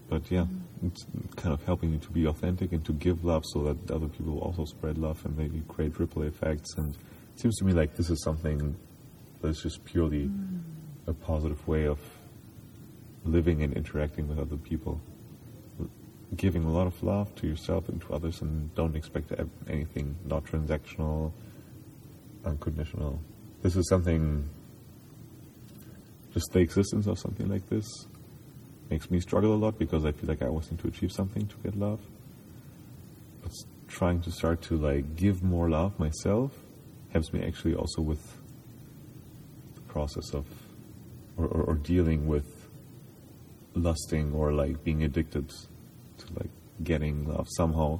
But 0.07 0.29
yeah, 0.29 0.45
it's 0.83 1.05
kind 1.35 1.53
of 1.53 1.63
helping 1.65 1.91
you 1.91 1.99
to 1.99 2.09
be 2.09 2.25
authentic 2.25 2.71
and 2.71 2.83
to 2.85 2.93
give 2.93 3.23
love 3.23 3.43
so 3.45 3.63
that 3.63 3.91
other 3.91 4.07
people 4.07 4.39
also 4.39 4.65
spread 4.65 4.97
love 4.97 5.23
and 5.25 5.37
maybe 5.37 5.61
create 5.67 5.99
ripple 5.99 6.23
effects. 6.23 6.75
And 6.77 6.95
it 6.95 7.39
seems 7.39 7.55
to 7.57 7.65
me 7.65 7.73
like 7.73 7.95
this 7.95 8.09
is 8.09 8.23
something 8.23 8.75
that's 9.41 9.61
just 9.61 9.83
purely 9.85 10.25
mm. 10.25 10.61
a 11.07 11.13
positive 11.13 11.67
way 11.67 11.85
of 11.85 11.99
living 13.23 13.61
and 13.61 13.73
interacting 13.73 14.27
with 14.27 14.39
other 14.39 14.57
people. 14.57 15.01
Giving 16.35 16.63
a 16.63 16.71
lot 16.71 16.87
of 16.87 17.01
love 17.03 17.35
to 17.35 17.47
yourself 17.47 17.89
and 17.89 18.01
to 18.01 18.13
others, 18.13 18.41
and 18.41 18.73
don't 18.73 18.95
expect 18.95 19.33
anything 19.67 20.15
not 20.25 20.45
transactional, 20.45 21.33
unconditional. 22.45 23.21
This 23.61 23.75
is 23.75 23.87
something, 23.89 24.49
just 26.33 26.51
the 26.53 26.59
existence 26.59 27.05
of 27.07 27.19
something 27.19 27.49
like 27.49 27.67
this 27.67 27.85
makes 28.91 29.09
me 29.09 29.21
struggle 29.21 29.55
a 29.55 29.55
lot 29.55 29.79
because 29.79 30.05
I 30.05 30.11
feel 30.11 30.27
like 30.27 30.41
I 30.41 30.47
always 30.47 30.69
need 30.69 30.81
to 30.81 30.87
achieve 30.89 31.11
something 31.13 31.47
to 31.47 31.55
get 31.63 31.75
love. 31.79 32.01
But 33.41 33.53
trying 33.87 34.21
to 34.21 34.31
start 34.31 34.61
to 34.63 34.77
like 34.77 35.15
give 35.15 35.41
more 35.41 35.69
love 35.69 35.97
myself 35.97 36.51
helps 37.13 37.33
me 37.33 37.41
actually 37.41 37.73
also 37.73 38.01
with 38.01 38.37
the 39.75 39.81
process 39.81 40.33
of 40.33 40.45
or, 41.37 41.45
or, 41.45 41.61
or 41.63 41.75
dealing 41.75 42.27
with 42.27 42.67
lusting 43.73 44.33
or 44.33 44.51
like 44.51 44.83
being 44.83 45.03
addicted 45.03 45.49
to 45.49 46.25
like 46.35 46.49
getting 46.83 47.27
love 47.27 47.47
somehow, 47.55 47.99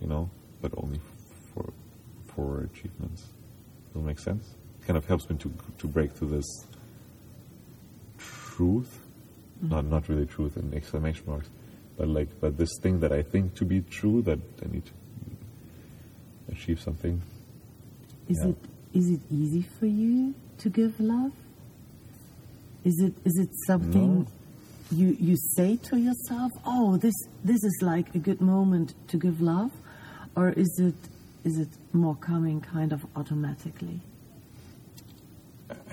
you 0.00 0.06
know, 0.06 0.30
but 0.62 0.72
only 0.78 1.00
for 1.52 1.72
for 2.26 2.62
achievements. 2.62 3.22
Does 3.92 4.02
that 4.02 4.06
make 4.06 4.18
sense? 4.18 4.54
Kind 4.86 4.96
of 4.96 5.04
helps 5.04 5.28
me 5.28 5.36
to 5.36 5.52
to 5.78 5.86
break 5.86 6.12
through 6.12 6.30
this 6.30 6.66
truth, 8.16 9.03
not 9.70 9.84
not 9.86 10.08
really 10.08 10.26
truth 10.26 10.56
in 10.56 10.72
exclamation 10.74 11.24
marks, 11.26 11.48
but 11.96 12.08
like 12.08 12.28
but 12.40 12.56
this 12.58 12.70
thing 12.82 13.00
that 13.00 13.12
I 13.12 13.22
think 13.22 13.54
to 13.56 13.64
be 13.64 13.80
true 13.82 14.22
that 14.22 14.38
I 14.64 14.72
need 14.72 14.84
to 14.86 14.92
achieve 16.52 16.80
something. 16.80 17.20
Is 18.28 18.38
Yeah. 18.42 18.50
it 18.50 18.56
is 18.92 19.10
it 19.10 19.20
easy 19.30 19.62
for 19.78 19.86
you 19.86 20.34
to 20.58 20.68
give 20.70 20.98
love? 21.00 21.32
Is 22.84 23.00
it 23.00 23.14
is 23.24 23.36
it 23.38 23.50
something 23.66 24.20
No. 24.20 24.26
you 24.90 25.16
you 25.18 25.36
say 25.56 25.76
to 25.88 25.96
yourself, 25.98 26.52
"Oh, 26.66 26.96
this 26.96 27.14
this 27.44 27.62
is 27.64 27.78
like 27.82 28.14
a 28.14 28.18
good 28.18 28.40
moment 28.40 28.94
to 29.08 29.16
give 29.18 29.40
love," 29.40 29.72
or 30.36 30.50
is 30.50 30.72
it 30.78 30.94
is 31.44 31.58
it 31.58 31.68
more 31.92 32.16
coming 32.16 32.60
kind 32.60 32.92
of 32.92 33.04
automatically? 33.16 34.00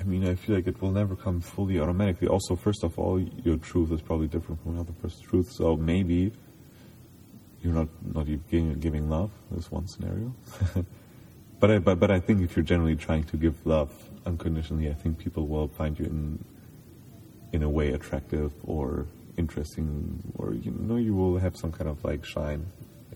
I 0.01 0.03
mean, 0.03 0.27
I 0.27 0.33
feel 0.33 0.55
like 0.55 0.65
it 0.65 0.81
will 0.81 0.91
never 0.91 1.15
come 1.15 1.41
fully 1.41 1.79
automatically. 1.79 2.27
Also, 2.27 2.55
first 2.55 2.83
of 2.83 2.97
all, 2.97 3.19
your 3.19 3.57
truth 3.57 3.91
is 3.91 4.01
probably 4.01 4.27
different 4.27 4.61
from 4.63 4.73
another 4.73 4.93
person's 4.93 5.21
truth, 5.21 5.51
so 5.51 5.77
maybe 5.77 6.31
you're 7.61 7.73
not 7.73 7.87
not 8.03 8.25
giving, 8.25 8.73
giving 8.79 9.09
love. 9.09 9.29
That's 9.51 9.69
one 9.69 9.87
scenario. 9.87 10.33
but 11.59 11.69
I 11.69 11.77
but, 11.77 11.99
but 11.99 12.09
I 12.09 12.19
think 12.19 12.41
if 12.41 12.55
you're 12.55 12.65
generally 12.65 12.95
trying 12.95 13.25
to 13.25 13.37
give 13.37 13.63
love 13.63 13.91
unconditionally, 14.25 14.89
I 14.89 14.93
think 14.93 15.19
people 15.19 15.45
will 15.45 15.67
find 15.67 15.99
you 15.99 16.05
in 16.05 16.43
in 17.53 17.61
a 17.61 17.69
way 17.69 17.91
attractive 17.91 18.51
or 18.63 19.05
interesting, 19.37 20.33
or 20.35 20.55
you 20.55 20.71
know, 20.71 20.95
you 20.95 21.13
will 21.13 21.37
have 21.37 21.55
some 21.55 21.71
kind 21.71 21.87
of 21.87 22.03
like 22.03 22.25
shine, 22.25 22.65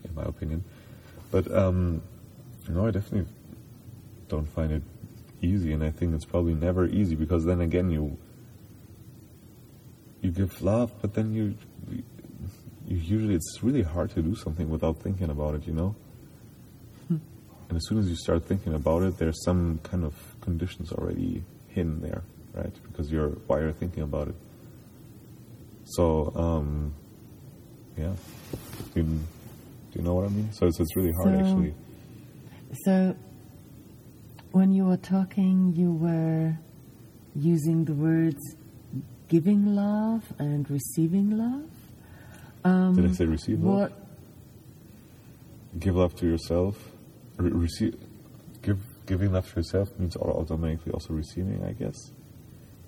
in 0.04 0.14
my 0.14 0.22
opinion. 0.22 0.62
But 1.32 1.50
um, 1.52 2.00
no, 2.68 2.86
I 2.86 2.92
definitely 2.92 3.26
don't 4.28 4.46
find 4.46 4.70
it 4.70 4.82
easy, 5.42 5.72
and 5.72 5.82
I 5.82 5.90
think 5.90 6.14
it's 6.14 6.24
probably 6.24 6.54
never 6.54 6.86
easy 6.86 7.14
because 7.14 7.44
then 7.44 7.60
again 7.60 7.90
you 7.90 8.16
you 10.22 10.30
give 10.30 10.60
love, 10.62 10.92
but 11.00 11.14
then 11.14 11.32
you 11.34 11.54
you 12.86 12.96
usually 12.96 13.34
it's 13.34 13.58
really 13.62 13.82
hard 13.82 14.10
to 14.10 14.22
do 14.22 14.34
something 14.34 14.68
without 14.68 14.98
thinking 15.00 15.28
about 15.30 15.54
it, 15.54 15.66
you 15.66 15.72
know. 15.72 15.94
Hmm. 17.08 17.16
And 17.68 17.76
as 17.76 17.86
soon 17.88 17.98
as 17.98 18.08
you 18.08 18.16
start 18.16 18.44
thinking 18.44 18.74
about 18.74 19.02
it, 19.02 19.18
there's 19.18 19.42
some 19.44 19.80
kind 19.82 20.04
of 20.04 20.14
conditions 20.40 20.92
already 20.92 21.42
hidden 21.68 22.00
there, 22.00 22.22
right? 22.54 22.72
Because 22.90 23.10
you're 23.10 23.30
why 23.46 23.60
you're 23.60 23.72
thinking 23.72 24.02
about 24.02 24.28
it. 24.28 24.34
So 25.84 26.32
um, 26.34 26.94
yeah, 27.96 28.14
do 28.94 29.00
you, 29.00 29.02
do 29.04 29.18
you 29.94 30.02
know 30.02 30.14
what 30.14 30.24
I 30.26 30.28
mean? 30.28 30.52
So 30.52 30.66
it's 30.66 30.80
it's 30.80 30.96
really 30.96 31.12
hard 31.22 31.34
So- 31.38 31.40
actually. 31.44 31.74
So, 32.84 33.16
when 34.56 34.72
you 34.72 34.86
were 34.86 34.96
talking, 34.96 35.74
you 35.76 35.92
were 35.92 36.56
using 37.34 37.84
the 37.84 37.92
words 37.92 38.40
giving 39.28 39.76
love 39.76 40.24
and 40.38 40.70
receiving 40.70 41.36
love. 41.36 41.70
Um, 42.64 42.94
Did 42.96 43.10
I 43.10 43.12
say 43.12 43.26
receive 43.26 43.62
love? 43.62 43.74
what? 43.74 43.92
give 45.78 45.94
love 45.94 46.14
to 46.16 46.26
yourself. 46.26 46.74
Re- 47.36 47.50
receive, 47.50 47.96
give 48.62 48.78
giving 49.04 49.34
love 49.34 49.46
to 49.50 49.56
yourself 49.56 49.90
means 49.98 50.16
automatically 50.16 50.90
also 50.90 51.12
receiving, 51.12 51.62
I 51.62 51.72
guess. 51.72 52.12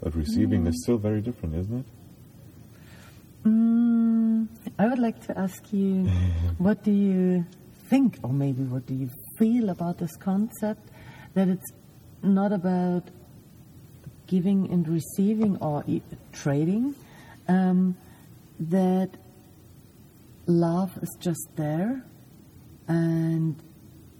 But 0.00 0.14
receiving 0.16 0.66
is 0.66 0.82
still 0.82 0.96
very 0.96 1.20
different, 1.20 1.54
isn't 1.54 1.80
it? 1.80 1.86
Mm, 3.44 4.48
I 4.78 4.86
would 4.86 4.98
like 4.98 5.20
to 5.26 5.38
ask 5.38 5.70
you, 5.70 6.04
what 6.56 6.82
do 6.82 6.92
you 6.92 7.44
think, 7.90 8.20
or 8.22 8.32
maybe 8.32 8.62
what 8.62 8.86
do 8.86 8.94
you 8.94 9.10
feel 9.38 9.68
about 9.68 9.98
this 9.98 10.16
concept 10.16 10.88
that 11.34 11.48
it's 11.48 11.70
not 12.22 12.52
about 12.52 13.04
giving 14.26 14.70
and 14.72 14.86
receiving 14.88 15.56
or 15.58 15.84
e- 15.86 16.02
trading, 16.32 16.94
um, 17.48 17.96
that 18.60 19.10
love 20.46 20.90
is 21.02 21.16
just 21.20 21.46
there 21.56 22.02
and 22.88 23.62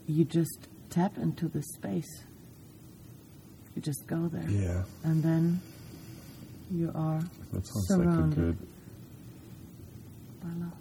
you 0.06 0.24
just 0.24 0.68
tap 0.90 1.16
into 1.18 1.48
the 1.48 1.62
space. 1.62 2.22
You 3.74 3.82
just 3.82 4.06
go 4.06 4.28
there. 4.28 4.48
Yeah, 4.48 4.84
And 5.04 5.22
then 5.22 5.61
you 6.70 6.90
are 6.94 7.20
like 7.52 7.64
surrounded 7.64 8.34
good. 8.36 8.59
by 10.42 10.48
love. 10.64 10.72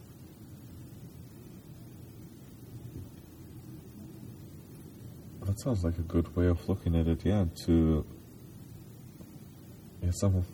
That 5.58 5.64
sounds 5.64 5.84
like 5.84 5.98
a 5.98 6.04
good 6.04 6.36
way 6.36 6.46
of 6.46 6.70
looking 6.70 6.96
at 6.96 7.08
it. 7.08 7.26
Yeah, 7.26 7.46
to 7.66 8.06
yeah, 10.04 10.12
some. 10.12 10.36
of. 10.36 10.46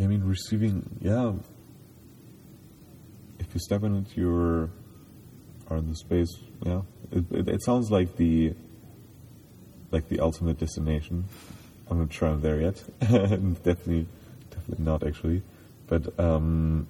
I 0.00 0.08
mean, 0.08 0.24
receiving. 0.24 0.82
Yeah, 1.00 1.34
if 3.38 3.54
you 3.54 3.60
step 3.60 3.84
into 3.84 4.20
your 4.20 4.70
or 5.70 5.76
in 5.76 5.90
the 5.90 5.94
space, 5.94 6.34
yeah, 6.66 6.80
it, 7.12 7.24
it, 7.30 7.48
it 7.48 7.62
sounds 7.62 7.92
like 7.92 8.16
the 8.16 8.54
like 9.92 10.08
the 10.08 10.18
ultimate 10.18 10.58
destination. 10.58 11.26
I'm 11.88 12.00
not 12.00 12.12
sure 12.12 12.30
I'm 12.30 12.40
there 12.40 12.60
yet. 12.60 12.82
definitely, 13.00 14.08
definitely 14.50 14.84
not 14.84 15.06
actually. 15.06 15.44
But 15.86 16.18
um, 16.18 16.88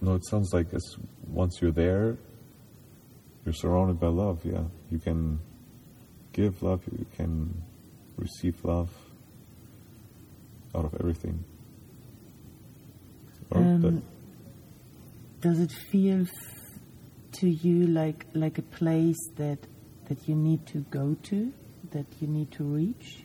no, 0.00 0.14
it 0.14 0.24
sounds 0.24 0.54
like 0.54 0.72
as 0.72 0.96
once 1.26 1.60
you're 1.60 1.72
there, 1.72 2.16
you're 3.50 3.54
surrounded 3.56 3.98
by 3.98 4.06
love. 4.06 4.44
Yeah, 4.44 4.62
you 4.92 5.00
can 5.00 5.40
give 6.32 6.62
love. 6.62 6.82
You 6.96 7.04
can 7.16 7.62
receive 8.16 8.64
love 8.64 8.90
out 10.72 10.84
of 10.84 10.94
everything. 11.00 11.42
Um, 13.50 14.04
Does 15.40 15.58
it 15.58 15.72
feel 15.90 16.26
to 17.32 17.48
you 17.48 17.88
like 17.88 18.26
like 18.34 18.58
a 18.58 18.62
place 18.62 19.18
that 19.34 19.58
that 20.08 20.28
you 20.28 20.36
need 20.36 20.64
to 20.66 20.78
go 20.90 21.16
to, 21.24 21.52
that 21.90 22.06
you 22.20 22.28
need 22.28 22.52
to 22.52 22.62
reach? 22.62 23.24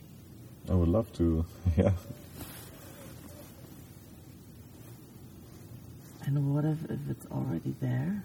I 0.67 0.73
would 0.73 0.89
love 0.89 1.13
to. 1.13 1.45
Yeah, 1.78 1.91
And 6.26 6.55
what 6.55 6.65
if, 6.65 6.84
if 6.86 6.99
it's 7.11 7.28
already 7.28 7.76
there? 7.80 8.23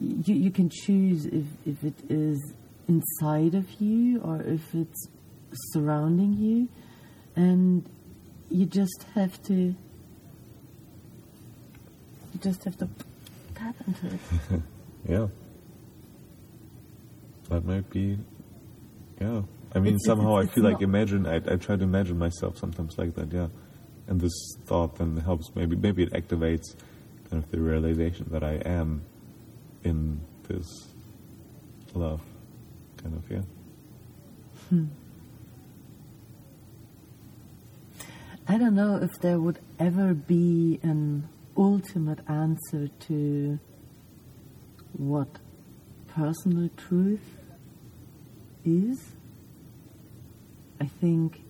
You 0.00 0.34
you 0.34 0.50
can 0.50 0.68
choose 0.70 1.26
if 1.26 1.44
if 1.66 1.82
it 1.84 1.94
is 2.08 2.54
inside 2.86 3.54
of 3.54 3.68
you 3.80 4.20
or 4.20 4.40
if 4.42 4.74
it's 4.74 5.08
surrounding 5.72 6.34
you, 6.34 6.68
and 7.36 7.88
you 8.50 8.64
just 8.66 9.04
have 9.14 9.42
to. 9.44 9.54
You 12.32 12.40
just 12.40 12.64
have 12.64 12.76
to 12.78 12.88
tap 13.54 13.74
into 13.86 14.06
it. 14.14 14.20
yeah. 15.08 15.26
That 17.48 17.64
might 17.64 17.88
be. 17.90 18.18
Yeah, 19.20 19.42
I 19.74 19.78
mean, 19.80 19.94
It's- 19.94 20.06
somehow 20.06 20.36
it's- 20.38 20.50
I 20.50 20.54
feel 20.54 20.64
like 20.64 20.82
imagine. 20.82 21.26
I, 21.26 21.36
I 21.36 21.56
try 21.56 21.76
to 21.76 21.82
imagine 21.82 22.18
myself 22.18 22.56
sometimes 22.58 22.96
like 22.98 23.14
that. 23.16 23.32
Yeah, 23.32 23.48
and 24.06 24.20
this 24.20 24.32
thought 24.66 24.96
then 24.96 25.16
helps. 25.16 25.50
Maybe 25.56 25.74
maybe 25.74 26.02
it 26.04 26.12
activates 26.12 26.76
kind 27.30 27.42
of 27.42 27.50
the 27.50 27.60
realization 27.60 28.26
that 28.30 28.44
I 28.44 28.54
am 28.64 29.02
in 29.84 30.20
this 30.48 30.88
love, 31.94 32.22
kind 33.02 33.14
of. 33.14 33.30
Yeah. 33.30 33.42
Hmm. 34.68 34.86
I 38.46 38.56
don't 38.56 38.74
know 38.74 38.96
if 38.96 39.10
there 39.20 39.38
would 39.38 39.58
ever 39.78 40.14
be 40.14 40.80
an 40.82 41.28
ultimate 41.56 42.20
answer 42.28 42.88
to 43.00 43.58
what 44.92 45.28
personal 46.08 46.70
truth 46.76 47.36
is. 48.64 49.16
I 50.80 50.86
think 50.86 51.42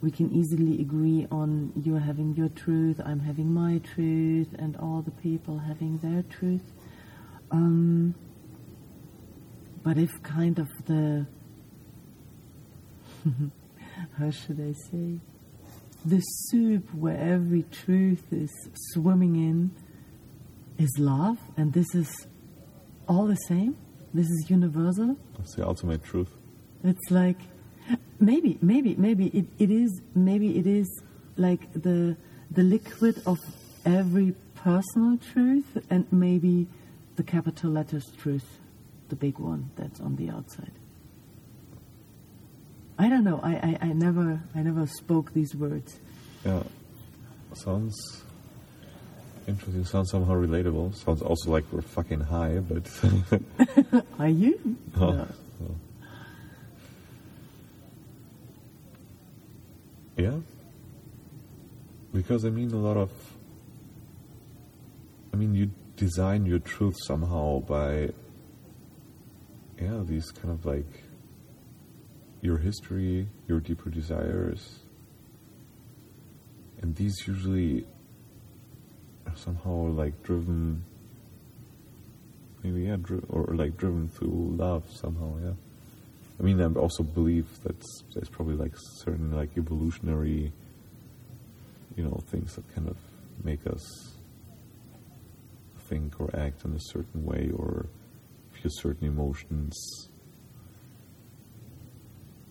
we 0.00 0.10
can 0.10 0.32
easily 0.34 0.80
agree 0.80 1.26
on 1.30 1.72
you're 1.82 2.00
having 2.00 2.34
your 2.34 2.48
truth, 2.50 3.00
I'm 3.04 3.20
having 3.20 3.54
my 3.54 3.78
truth, 3.78 4.48
and 4.58 4.76
all 4.76 5.00
the 5.00 5.10
people 5.10 5.58
having 5.58 5.98
their 5.98 6.22
truth. 6.22 6.73
Um, 7.54 8.16
but 9.84 9.96
if 9.96 10.10
kind 10.24 10.58
of 10.58 10.68
the 10.86 11.26
how 14.18 14.30
should 14.30 14.60
I 14.60 14.72
say 14.90 15.20
the 16.04 16.20
soup 16.20 16.92
where 16.92 17.16
every 17.16 17.62
truth 17.70 18.24
is 18.32 18.50
swimming 18.92 19.36
in 19.36 19.70
is 20.78 20.90
love, 20.98 21.38
and 21.56 21.72
this 21.72 21.94
is 21.94 22.26
all 23.08 23.26
the 23.26 23.36
same. 23.36 23.76
This 24.12 24.26
is 24.26 24.50
universal. 24.50 25.16
That's 25.38 25.54
the 25.54 25.64
ultimate 25.64 26.02
truth. 26.02 26.32
It's 26.82 27.10
like 27.10 27.38
maybe, 28.18 28.58
maybe, 28.60 28.96
maybe 28.96 29.28
it, 29.28 29.46
it 29.60 29.70
is. 29.70 30.00
Maybe 30.16 30.58
it 30.58 30.66
is 30.66 30.88
like 31.36 31.72
the 31.72 32.16
the 32.50 32.64
liquid 32.64 33.22
of 33.26 33.38
every 33.84 34.34
personal 34.56 35.18
truth, 35.18 35.78
and 35.88 36.12
maybe 36.12 36.66
the 37.16 37.22
capital 37.22 37.70
letters 37.70 38.10
truth, 38.18 38.58
the 39.08 39.16
big 39.16 39.38
one 39.38 39.70
that's 39.76 40.00
on 40.00 40.16
the 40.16 40.30
outside. 40.30 40.72
I 42.98 43.08
don't 43.08 43.24
know. 43.24 43.40
I, 43.42 43.52
I, 43.54 43.78
I 43.88 43.92
never 43.92 44.40
I 44.54 44.62
never 44.62 44.86
spoke 44.86 45.32
these 45.32 45.54
words. 45.54 45.98
Yeah, 46.44 46.62
sounds 47.54 48.22
interesting. 49.48 49.84
Sounds 49.84 50.10
somehow 50.10 50.34
relatable. 50.34 50.94
Sounds 50.94 51.20
also 51.22 51.50
like 51.50 51.64
we're 51.72 51.82
fucking 51.82 52.20
high, 52.20 52.58
but 52.60 52.88
Are 54.18 54.28
you? 54.28 54.76
Oh. 55.00 55.26
No. 55.60 55.70
yeah. 60.16 60.34
Because 62.12 62.44
I 62.44 62.50
mean, 62.50 62.72
a 62.72 62.76
lot 62.76 62.96
of. 62.96 63.10
I 65.32 65.36
mean, 65.36 65.54
you 65.54 65.70
design 65.96 66.46
your 66.46 66.58
truth 66.58 66.96
somehow 67.06 67.60
by. 67.60 68.10
Yeah, 69.80 70.02
these 70.04 70.30
kind 70.30 70.52
of 70.52 70.64
like. 70.64 71.04
Your 72.40 72.58
history, 72.58 73.28
your 73.48 73.58
deeper 73.60 73.88
desires. 73.88 74.80
And 76.82 76.94
these 76.94 77.26
usually 77.26 77.86
are 79.26 79.34
somehow 79.34 79.88
like 79.88 80.22
driven. 80.22 80.84
Maybe, 82.62 82.82
yeah, 82.82 82.96
dri- 83.00 83.22
or 83.28 83.54
like 83.54 83.78
driven 83.78 84.08
through 84.08 84.56
love 84.58 84.84
somehow, 84.90 85.38
yeah. 85.42 85.52
I 86.38 86.42
mean, 86.42 86.60
I 86.60 86.66
also 86.78 87.02
believe 87.02 87.46
that 87.62 87.80
there's 88.12 88.28
probably 88.28 88.56
like 88.56 88.74
certain 88.96 89.30
like 89.32 89.56
evolutionary, 89.56 90.52
you 91.96 92.04
know, 92.04 92.20
things 92.28 92.54
that 92.56 92.74
kind 92.74 92.88
of 92.88 92.96
make 93.42 93.66
us 93.66 94.13
think 95.88 96.20
or 96.20 96.30
act 96.34 96.64
in 96.64 96.74
a 96.74 96.80
certain 96.80 97.24
way 97.24 97.50
or 97.54 97.86
feel 98.52 98.70
certain 98.70 99.08
emotions. 99.08 100.08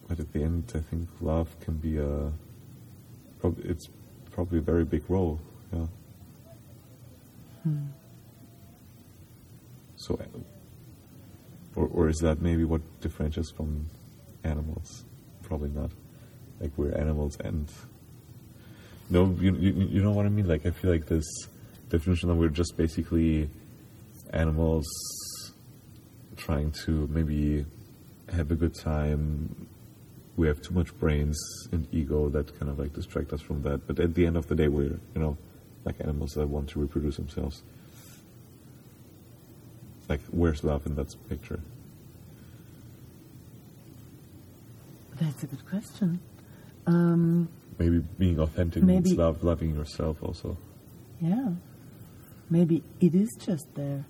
But 0.08 0.20
at 0.20 0.32
the 0.34 0.44
end, 0.44 0.72
I 0.76 0.80
think 0.80 1.08
love 1.22 1.60
can 1.60 1.78
be 1.78 1.98
a. 1.98 2.32
It's 3.64 3.88
probably 4.32 4.60
a 4.60 4.62
very 4.62 4.86
big 4.86 5.04
role. 5.10 5.40
Yeah. 5.74 5.86
So, 9.96 10.16
uh, 10.16 10.40
or 11.76 11.88
or 11.88 12.10
is 12.10 12.18
that 12.18 12.42
maybe 12.42 12.64
what 12.66 12.82
differentiates 13.02 13.52
from 13.52 13.90
animals? 14.44 15.06
Probably 15.42 15.70
not. 15.70 15.92
Like 16.60 16.72
we're 16.78 16.96
animals 16.96 17.38
and. 17.40 17.70
No, 19.10 19.36
you, 19.40 19.56
you 19.56 19.72
you 19.74 20.04
know 20.04 20.12
what 20.12 20.26
I 20.26 20.30
mean. 20.30 20.48
Like 20.48 20.66
I 20.66 20.72
feel 20.72 20.92
like 20.92 21.06
this 21.08 21.26
definition 21.94 22.28
that 22.30 22.36
we're 22.36 22.50
just 22.50 22.76
basically 22.76 23.50
animals 24.32 24.86
trying 26.36 26.72
to 26.72 27.08
maybe 27.12 27.66
have 28.34 28.50
a 28.52 28.56
good 28.56 28.74
time. 28.74 29.68
We 30.36 30.48
have 30.48 30.60
too 30.60 30.74
much 30.74 30.98
brains 30.98 31.38
and 31.72 31.88
ego 31.92 32.30
that 32.30 32.58
kind 32.60 32.72
of 32.72 32.80
like 32.80 32.94
distract 32.94 33.32
us 33.32 33.42
from 33.42 33.62
that. 33.62 33.86
But 33.86 34.00
at 34.00 34.16
the 34.16 34.26
end 34.26 34.36
of 34.38 34.48
the 34.48 34.56
day, 34.56 34.68
we're 34.68 34.98
you 35.14 35.22
know 35.24 35.38
like 35.86 35.96
animals 36.02 36.32
that 36.34 36.48
want 36.48 36.70
to 36.70 36.80
reproduce 36.80 37.18
themselves. 37.18 37.62
Like 40.10 40.22
where's 40.32 40.64
love 40.64 40.88
in 40.88 40.96
that 40.96 41.14
picture? 41.30 41.60
That's 45.22 45.44
a 45.44 45.46
good 45.48 45.70
question. 45.70 46.20
Um, 46.88 47.48
Maybe 47.78 48.00
being 48.18 48.40
authentic 48.40 48.82
Maybe- 48.84 49.04
means 49.10 49.18
love, 49.18 49.44
loving 49.44 49.76
yourself 49.76 50.18
also. 50.24 50.58
yeah. 51.22 51.52
Maybe 52.50 52.84
it 53.00 53.16
is 53.16 53.30
just 53.40 53.66
there 53.76 54.06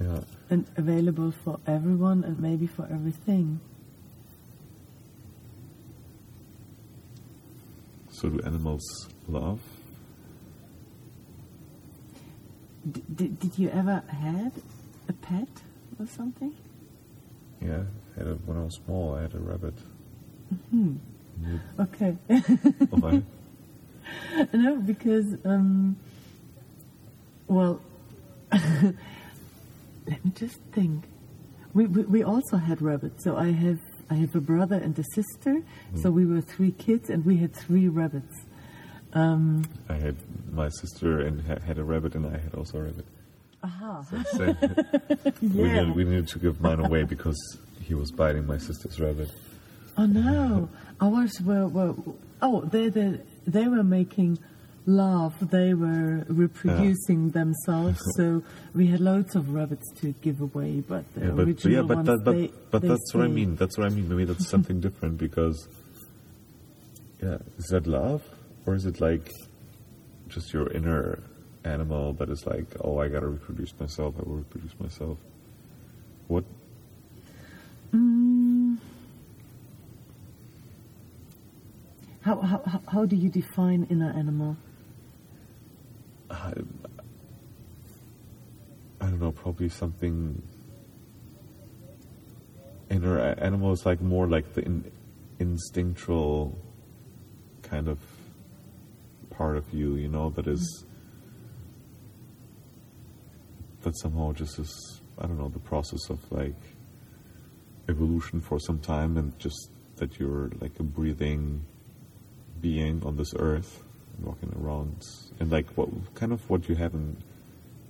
Yeah. 0.00 0.20
and 0.50 0.66
available 0.76 1.32
for 1.32 1.58
everyone 1.66 2.24
and 2.24 2.38
maybe 2.40 2.66
for 2.66 2.84
everything. 2.90 3.60
So 8.10 8.28
do 8.30 8.40
animals 8.44 8.82
love? 9.28 9.60
D- 12.90 13.02
did, 13.14 13.38
did 13.40 13.58
you 13.58 13.68
ever 13.70 14.02
had 14.08 14.52
a 15.08 15.12
pet 15.12 15.48
or 15.98 16.06
something? 16.06 16.54
Yeah. 17.60 17.82
I 18.16 18.18
had 18.18 18.28
a, 18.28 18.34
when 18.46 18.56
I 18.56 18.62
was 18.64 18.74
small, 18.76 19.14
I 19.16 19.22
had 19.22 19.34
a 19.34 19.38
rabbit. 19.40 19.74
Mm-hmm. 20.54 20.94
Mm. 21.42 21.60
Okay. 21.80 22.10
Why? 22.90 23.22
no, 24.52 24.76
because 24.76 25.26
um, 25.44 25.96
well, 27.48 27.80
let 28.52 30.24
me 30.24 30.30
just 30.34 30.58
think. 30.72 31.04
We, 31.74 31.86
we 31.86 32.02
we 32.04 32.22
also 32.24 32.56
had 32.56 32.80
rabbits. 32.80 33.22
So 33.24 33.36
I 33.36 33.50
have 33.52 33.78
I 34.10 34.14
have 34.14 34.34
a 34.34 34.40
brother 34.40 34.76
and 34.76 34.98
a 34.98 35.04
sister. 35.14 35.62
So 36.02 36.10
we 36.10 36.24
were 36.24 36.40
three 36.40 36.72
kids, 36.72 37.10
and 37.10 37.24
we 37.24 37.36
had 37.36 37.54
three 37.54 37.88
rabbits. 37.88 38.34
Um, 39.12 39.64
I 39.88 39.94
had 39.94 40.16
my 40.52 40.68
sister 40.68 41.20
and 41.20 41.40
ha- 41.46 41.60
had 41.66 41.78
a 41.78 41.84
rabbit, 41.84 42.14
and 42.14 42.26
I 42.26 42.38
had 42.38 42.54
also 42.54 42.78
a 42.78 42.82
rabbit. 42.82 43.06
aha. 43.62 44.04
So 44.32 44.44
we, 45.42 45.68
Yeah. 45.68 45.80
needed, 45.82 45.96
we 45.96 46.04
needed 46.04 46.28
to 46.28 46.38
give 46.38 46.60
mine 46.60 46.80
away 46.80 47.02
because 47.04 47.38
he 47.82 47.94
was 47.94 48.10
biting 48.10 48.46
my 48.46 48.58
sister's 48.58 48.98
rabbit. 49.00 49.30
Oh 49.98 50.06
no, 50.06 50.68
ours 51.00 51.32
were, 51.42 51.66
were 51.68 51.94
oh 52.42 52.60
they 52.62 52.88
they 52.90 53.18
they 53.46 53.68
were 53.68 53.82
making 53.84 54.38
love. 54.86 55.34
They 55.50 55.74
were 55.74 56.24
reproducing 56.28 57.30
themselves. 57.30 58.00
So 58.16 58.42
we 58.74 58.86
had 58.86 59.00
loads 59.00 59.34
of 59.36 59.52
rabbits 59.52 59.90
to 60.00 60.12
give 60.22 60.40
away, 60.40 60.80
but 60.80 61.04
the 61.14 61.20
Yeah, 61.20 61.26
but, 61.26 61.36
but 61.36 61.46
original 61.46 61.74
yeah, 61.74 61.82
but 61.82 61.96
ones 61.96 62.06
that, 62.06 62.24
but, 62.24 62.32
they, 62.32 62.50
but 62.70 62.82
they 62.82 62.88
that's 62.88 63.14
what 63.14 63.24
I 63.24 63.28
mean. 63.28 63.56
That's 63.56 63.76
what 63.76 63.86
I 63.86 63.90
mean. 63.90 64.08
Maybe 64.08 64.24
that's 64.24 64.48
something 64.48 64.80
different 64.80 65.18
because, 65.18 65.68
yeah, 67.22 67.38
is 67.58 67.66
that 67.66 67.86
love 67.86 68.22
or 68.64 68.74
is 68.74 68.86
it 68.86 69.00
like 69.00 69.30
just 70.28 70.52
your 70.52 70.70
inner 70.72 71.22
animal 71.64 72.12
that 72.14 72.30
is 72.30 72.46
like, 72.46 72.66
oh, 72.82 72.98
I 72.98 73.08
gotta 73.08 73.26
reproduce 73.26 73.78
myself. 73.78 74.14
I 74.18 74.22
will 74.22 74.36
reproduce 74.36 74.78
myself. 74.80 75.18
What? 76.28 76.44
Mm. 77.92 78.35
How, 82.26 82.40
how 82.40 82.80
how- 82.88 83.06
do 83.06 83.14
you 83.14 83.28
define 83.30 83.86
inner 83.88 84.10
animal? 84.10 84.56
I, 86.28 86.54
I 89.00 89.06
don't 89.06 89.20
know. 89.20 89.30
Probably 89.30 89.68
something. 89.68 90.42
Inner 92.90 93.20
animal 93.20 93.70
is 93.70 93.86
like 93.86 94.00
more 94.00 94.26
like 94.26 94.54
the 94.54 94.62
in, 94.62 94.90
instinctual 95.38 96.58
kind 97.62 97.86
of 97.86 98.00
part 99.30 99.56
of 99.56 99.72
you, 99.72 99.94
you 99.94 100.08
know, 100.08 100.30
that 100.30 100.48
is 100.48 100.84
that 103.82 103.96
somehow 103.98 104.32
just 104.32 104.58
is 104.58 105.00
I 105.16 105.28
don't 105.28 105.38
know 105.38 105.48
the 105.48 105.60
process 105.60 106.10
of 106.10 106.18
like 106.32 106.60
evolution 107.88 108.40
for 108.40 108.58
some 108.58 108.80
time 108.80 109.16
and 109.16 109.38
just 109.38 109.70
that 109.98 110.18
you're 110.18 110.50
like 110.60 110.80
a 110.80 110.82
breathing 110.82 111.64
being 112.60 113.02
on 113.04 113.16
this 113.16 113.32
earth 113.38 113.82
walking 114.20 114.52
around 114.58 115.02
and 115.40 115.50
like 115.50 115.68
what 115.76 115.88
kind 116.14 116.32
of 116.32 116.48
what 116.48 116.68
you 116.68 116.74
have 116.74 116.94
in 116.94 117.16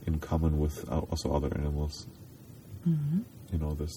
in 0.06 0.18
common 0.18 0.58
with 0.58 0.88
also 0.88 1.32
other 1.32 1.52
animals 1.56 2.06
you 3.52 3.58
know 3.58 3.74
this 3.74 3.92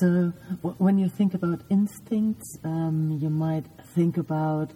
So 0.00 0.32
w- 0.62 0.76
when 0.78 0.96
you 0.98 1.08
think 1.08 1.34
about 1.34 1.60
instincts, 1.68 2.58
um, 2.64 3.18
you 3.20 3.28
might 3.28 3.66
think 3.94 4.16
about 4.16 4.72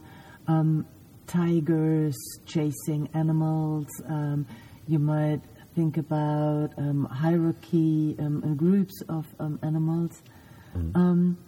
um, 0.47 0.85
tigers 1.27 2.17
chasing 2.45 3.09
animals. 3.15 3.87
Um, 4.07 4.45
you 4.87 4.99
might 4.99 5.41
think 5.75 5.97
about 5.97 6.75
um, 6.77 7.07
hierarchy 7.07 8.17
um, 8.19 8.43
and 8.45 8.57
groups 8.59 9.01
of 9.09 9.25
um, 9.41 9.59
animals. 9.63 10.13
Um, 10.95 11.39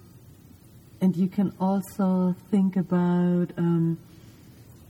and 1.01 1.17
you 1.17 1.29
can 1.29 1.53
also 1.61 2.35
think 2.51 2.77
about 2.77 3.53
um, 3.57 3.99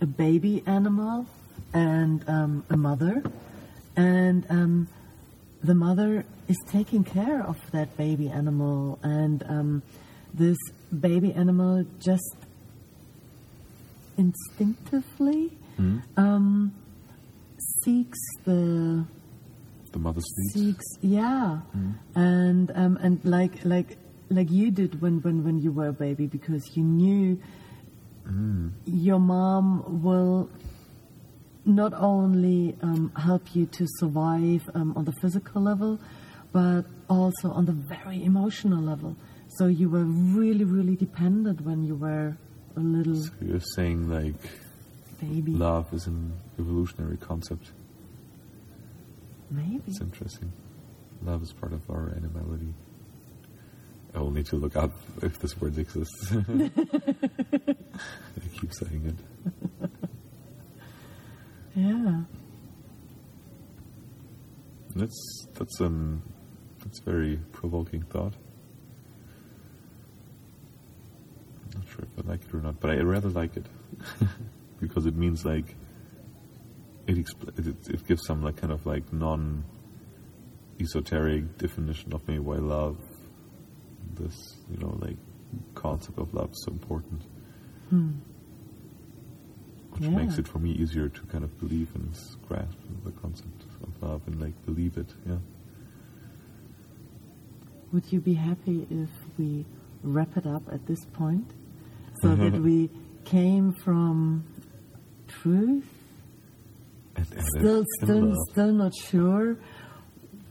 a 0.01 0.07
baby 0.07 0.62
animal 0.66 1.27
and 1.73 2.28
um, 2.28 2.65
a 2.70 2.77
mother. 2.77 3.23
And 3.97 4.47
um, 4.51 4.89
the 5.62 5.74
mother 5.74 6.24
is 6.49 6.57
taking 6.69 7.05
care 7.05 7.43
of 7.43 7.59
that 7.73 7.97
baby 7.97 8.28
animal, 8.28 8.99
and 9.03 9.43
um, 9.49 9.82
this 10.32 10.57
baby 11.01 11.32
animal 11.32 11.85
just 11.99 12.37
instinctively 14.16 15.53
um, 16.16 16.73
seeks 17.82 18.19
the 18.45 19.05
the 19.93 19.99
mother's 19.99 20.24
needs 20.55 20.55
seeks 20.55 20.87
yeah. 21.03 21.61
And 22.15 22.70
um, 22.74 22.97
and 23.03 23.24
like 23.24 23.65
like 23.65 23.97
like 24.31 24.51
you 24.51 24.70
did 24.70 25.01
when, 25.02 25.20
when 25.23 25.44
when 25.44 25.59
you 25.59 25.73
were 25.73 25.89
a 25.89 25.93
baby 25.93 26.27
because 26.27 26.77
you 26.77 26.85
knew 26.85 27.39
your 28.86 29.19
mom 29.19 30.02
will 30.02 30.48
not 31.65 31.93
only 31.94 32.77
um, 32.81 33.11
help 33.16 33.55
you 33.57 33.66
to 33.66 33.85
survive 33.98 34.62
um, 34.74 34.97
on 34.97 35.05
the 35.05 35.12
physical 35.20 35.61
level 35.61 35.98
but 36.52 36.82
also 37.09 37.51
on 37.51 37.65
the 37.65 37.73
very 37.73 38.23
emotional 38.24 38.81
level. 38.82 39.16
So 39.59 39.66
you 39.66 39.89
were 39.90 40.05
really 40.05 40.65
really 40.65 40.97
dependent 40.97 41.61
when 41.62 41.82
you 41.82 41.97
were 41.97 42.36
a 42.77 42.81
little 42.81 43.16
So 43.16 43.32
you're 43.43 43.61
saying 43.74 44.09
like 44.09 44.35
baby. 45.20 45.52
love 45.52 45.93
is 45.93 46.07
an 46.07 46.32
evolutionary 46.59 47.16
concept? 47.16 47.73
Maybe. 49.51 49.82
It's 49.89 50.01
interesting. 50.01 50.52
Love 51.23 51.43
is 51.43 51.52
part 51.52 51.73
of 51.73 51.82
our 51.90 52.11
animality 52.16 52.73
I 54.15 54.19
will 54.20 54.31
need 54.31 54.47
to 54.47 54.57
look 54.57 54.77
up 54.77 54.93
if 55.23 55.39
this 55.39 55.59
word 55.61 55.78
exists. 55.78 56.32
I 56.32 56.70
keep 58.61 58.73
saying 58.74 59.07
it. 59.07 59.91
Yeah. 61.77 62.23
That's 64.97 65.47
that's 65.55 65.81
um 65.81 66.23
that's 66.81 66.99
very 67.01 67.39
provoking 67.53 68.03
thought. 68.03 68.35
I'm 71.74 71.81
Not 71.81 71.89
sure 71.89 72.05
if 72.05 72.24
I 72.24 72.28
like 72.28 72.43
it 72.45 72.53
or 72.53 72.61
not, 72.61 72.81
but 72.81 72.91
I 72.91 73.01
rather 73.01 73.28
like 73.28 73.57
it. 73.57 73.66
Because 74.81 75.05
it 75.05 75.15
means 75.15 75.45
like 75.45 75.77
it, 77.07 77.16
expl- 77.16 77.57
it 77.59 77.77
it 77.87 78.07
gives 78.09 78.24
some 78.27 78.43
like 78.43 78.57
kind 78.57 78.73
of 78.73 78.87
like 78.87 79.12
non 79.12 79.62
esoteric 80.81 81.59
definition 81.59 82.15
of 82.15 82.27
maybe 82.27 82.39
why 82.39 82.57
love 82.57 82.97
this 84.23 84.57
you 84.71 84.77
know 84.79 84.97
like 85.01 85.17
concept 85.75 86.19
of 86.19 86.33
love 86.35 86.51
is 86.53 86.63
so 86.65 86.73
important. 86.73 87.23
Hmm. 87.91 88.11
Which 89.93 90.03
Yeah. 90.05 90.11
makes 90.21 90.39
it 90.39 90.47
for 90.47 90.59
me 90.61 90.71
easier 90.73 91.09
to 91.09 91.21
kind 91.33 91.43
of 91.45 91.59
believe 91.59 91.91
and 91.97 92.15
grasp 92.49 92.79
the 93.05 93.13
concept. 93.13 93.65
of 93.83 94.03
love 94.03 94.21
and 94.27 94.41
like 94.41 94.55
believe 94.67 94.97
it. 94.99 95.11
Yeah. 95.27 95.39
Would 97.93 98.13
you 98.13 98.21
be 98.21 98.35
happy 98.35 98.87
if 98.91 99.09
we 99.39 99.67
wrap 100.03 100.37
it 100.37 100.47
up 100.47 100.63
at 100.73 100.87
this 100.87 101.05
point? 101.13 101.51
So 102.23 102.35
that 102.37 102.53
we 102.69 102.91
came 103.25 103.73
from 103.73 104.45
truth, 105.27 105.89
And, 107.17 107.27
and 107.33 107.45
still, 107.59 107.85
still, 108.03 108.35
still 108.51 108.73
not 108.73 108.93
sure 108.95 109.57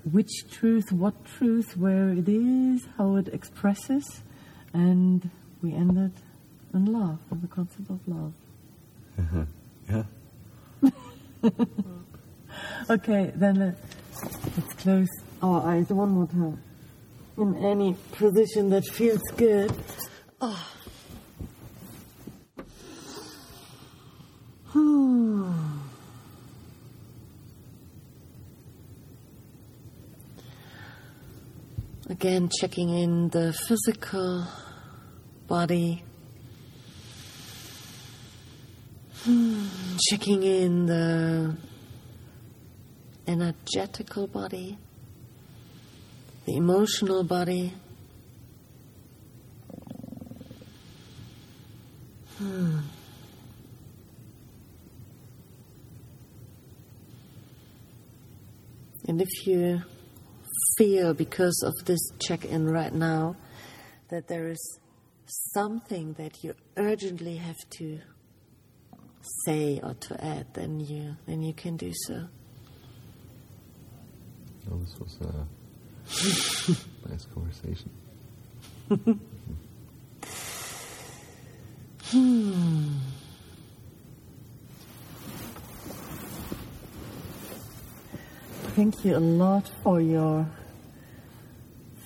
which 0.03 0.49
truth, 0.51 0.91
what 0.91 1.25
truth, 1.25 1.77
where 1.77 2.09
it 2.09 2.27
is, 2.27 2.87
how 2.97 3.15
it 3.15 3.27
expresses, 3.29 4.23
and 4.73 5.29
we 5.61 5.73
ended 5.73 6.13
in 6.73 6.85
love, 6.85 7.19
in 7.31 7.41
the 7.41 7.47
concept 7.47 7.89
of 7.89 7.99
love. 8.07 8.33
Yeah. 9.89 10.03
Okay, 12.89 13.31
then 13.35 13.55
let's, 13.59 13.79
let's 14.57 14.73
close 14.73 15.07
our 15.43 15.67
eyes 15.67 15.89
one 15.89 16.09
more 16.09 16.27
time. 16.27 16.59
In 17.37 17.55
any 17.63 17.95
position 18.13 18.69
that 18.71 18.85
feels 18.85 19.21
good. 19.37 19.71
Ah. 20.41 20.68
Again, 32.21 32.49
checking 32.59 32.89
in 32.89 33.29
the 33.29 33.53
physical 33.53 34.45
body. 35.47 36.03
Hmm, 39.23 39.65
Checking 40.09 40.43
in 40.43 40.85
the 40.85 41.55
energetical 43.25 44.27
body, 44.27 44.77
the 46.43 46.57
emotional 46.57 47.23
body. 47.23 47.73
Hmm. 52.37 52.79
And 59.07 59.21
if 59.21 59.47
you 59.47 59.83
feel, 60.77 61.13
because 61.13 61.63
of 61.65 61.73
this 61.85 61.99
check 62.19 62.45
in 62.45 62.67
right 62.69 62.93
now, 62.93 63.35
that 64.09 64.27
there 64.27 64.47
is 64.47 64.79
something 65.25 66.13
that 66.13 66.43
you 66.43 66.53
urgently 66.77 67.37
have 67.37 67.57
to 67.69 67.99
say 69.45 69.79
or 69.83 69.93
to 69.93 70.23
add, 70.23 70.47
then 70.53 70.79
you 70.79 71.15
then 71.27 71.41
you 71.41 71.53
can 71.53 71.77
do 71.77 71.91
so. 71.93 72.27
Oh, 74.71 74.77
this 74.77 74.99
was 74.99 75.17
a 75.21 75.47
nice 77.09 77.25
conversation. 77.33 77.89
Hmm. 82.11 82.98
Thank 88.79 89.03
you 89.03 89.17
a 89.17 89.19
lot 89.19 89.69
for 89.83 89.99
your 89.99 90.49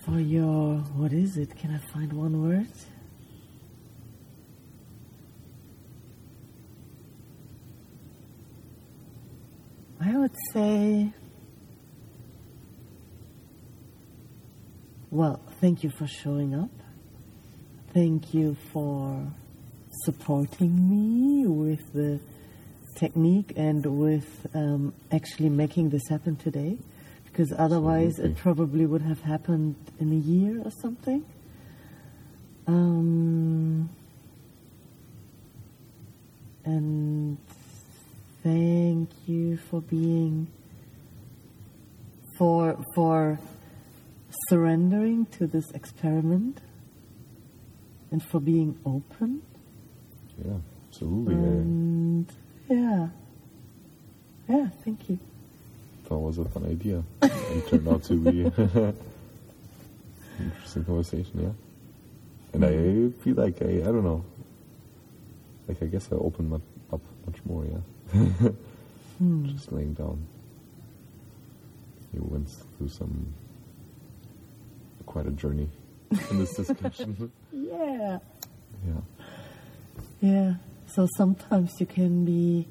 for 0.04 0.20
your 0.20 0.78
what 0.98 1.14
is 1.14 1.38
it? 1.38 1.56
Can 1.56 1.70
I 1.70 1.78
find 1.94 2.12
one 2.12 2.42
word? 2.42 2.68
I 10.02 10.18
would 10.18 10.36
say 10.52 11.14
well, 15.12 15.40
thank 15.62 15.84
you 15.84 15.92
for 15.92 16.08
showing 16.08 16.56
up. 16.56 16.72
Thank 17.94 18.34
you 18.34 18.58
for 18.72 19.32
supporting 20.06 20.90
me 20.90 21.46
with 21.46 21.94
the 21.94 22.20
technique 22.96 23.54
and 23.56 23.86
with 23.86 24.48
um, 24.54 24.94
actually 25.12 25.50
making 25.50 25.90
this 25.90 26.08
happen 26.10 26.36
today. 26.36 26.78
Because 27.26 27.52
otherwise, 27.58 28.20
it 28.20 28.38
probably 28.38 28.86
would 28.86 29.02
have 29.02 29.22
happened 29.22 29.76
in 30.00 30.12
a 30.12 30.16
year 30.16 30.62
or 30.64 30.70
something. 30.70 31.26
Um, 32.68 33.90
and 36.64 37.38
thank 38.44 39.10
you 39.26 39.58
for 39.58 39.82
being 39.82 40.48
for 42.38 42.78
for 42.96 43.40
surrendering 44.50 45.26
to 45.28 45.48
this 45.48 45.70
experiment 45.72 46.62
and 48.12 48.24
for 48.24 48.40
being 48.40 48.78
open 48.86 49.42
Yeah, 50.44 50.58
absolutely. 50.88 51.36
And 51.36 52.03
yeah 52.70 53.08
yeah 54.48 54.68
thank 54.84 55.10
you 55.10 55.20
it 56.14 56.20
was 56.20 56.38
a 56.38 56.46
fun 56.46 56.66
idea. 56.66 57.04
and 57.22 57.68
turned 57.68 57.88
out 57.88 58.04
to 58.04 58.14
be 58.14 58.42
interesting 60.40 60.86
conversation, 60.86 61.42
yeah. 61.42 61.52
And 62.54 62.66
I 62.66 63.10
feel 63.24 63.36
like 63.36 63.62
I, 63.62 63.66
I 63.66 63.86
don't 63.86 64.04
know, 64.04 64.24
like 65.68 65.82
I 65.82 65.86
guess 65.88 66.10
I 66.12 66.16
opened 66.16 66.50
much, 66.52 66.62
up 66.92 67.02
much 67.26 67.38
more, 67.46 67.66
yeah. 67.66 67.80
Hmm. 69.18 69.46
Just 69.54 69.72
laying 69.72 69.94
down. 69.94 70.26
You 72.14 72.28
went 72.30 72.50
through 72.78 72.90
some, 72.90 73.34
quite 75.08 75.26
a 75.26 75.32
journey 75.32 75.68
in 76.30 76.38
this 76.38 76.54
discussion. 76.54 77.32
yeah 77.52 78.20
yeah. 78.86 79.02
yeah 80.22 80.54
so 80.94 81.08
sometimes 81.18 81.72
you 81.80 81.86
can 81.86 82.26
be 82.26 82.68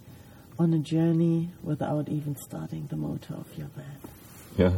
on 0.58 0.72
a 0.74 0.78
journey 0.78 1.50
without 1.62 2.08
even 2.08 2.36
starting 2.36 2.86
the 2.88 2.96
motor 2.96 3.34
of 3.34 3.46
your 3.56 3.68
bed 3.68 3.98
Yeah. 4.56 4.72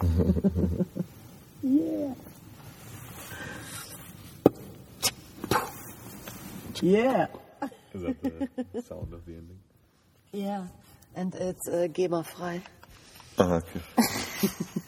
yeah 1.62 2.14
yeah 6.82 7.26
Is 7.94 8.02
that 8.02 8.22
the 8.22 8.82
sound 8.82 9.12
of 9.12 9.24
the 9.26 9.32
ending? 9.32 9.58
yeah 10.32 10.66
and 11.14 11.34
it's 11.34 11.68
uh, 11.68 11.86
GEMA 11.92 12.24
frei 12.24 12.60
Ah, 13.38 13.54
okay. 13.60 13.80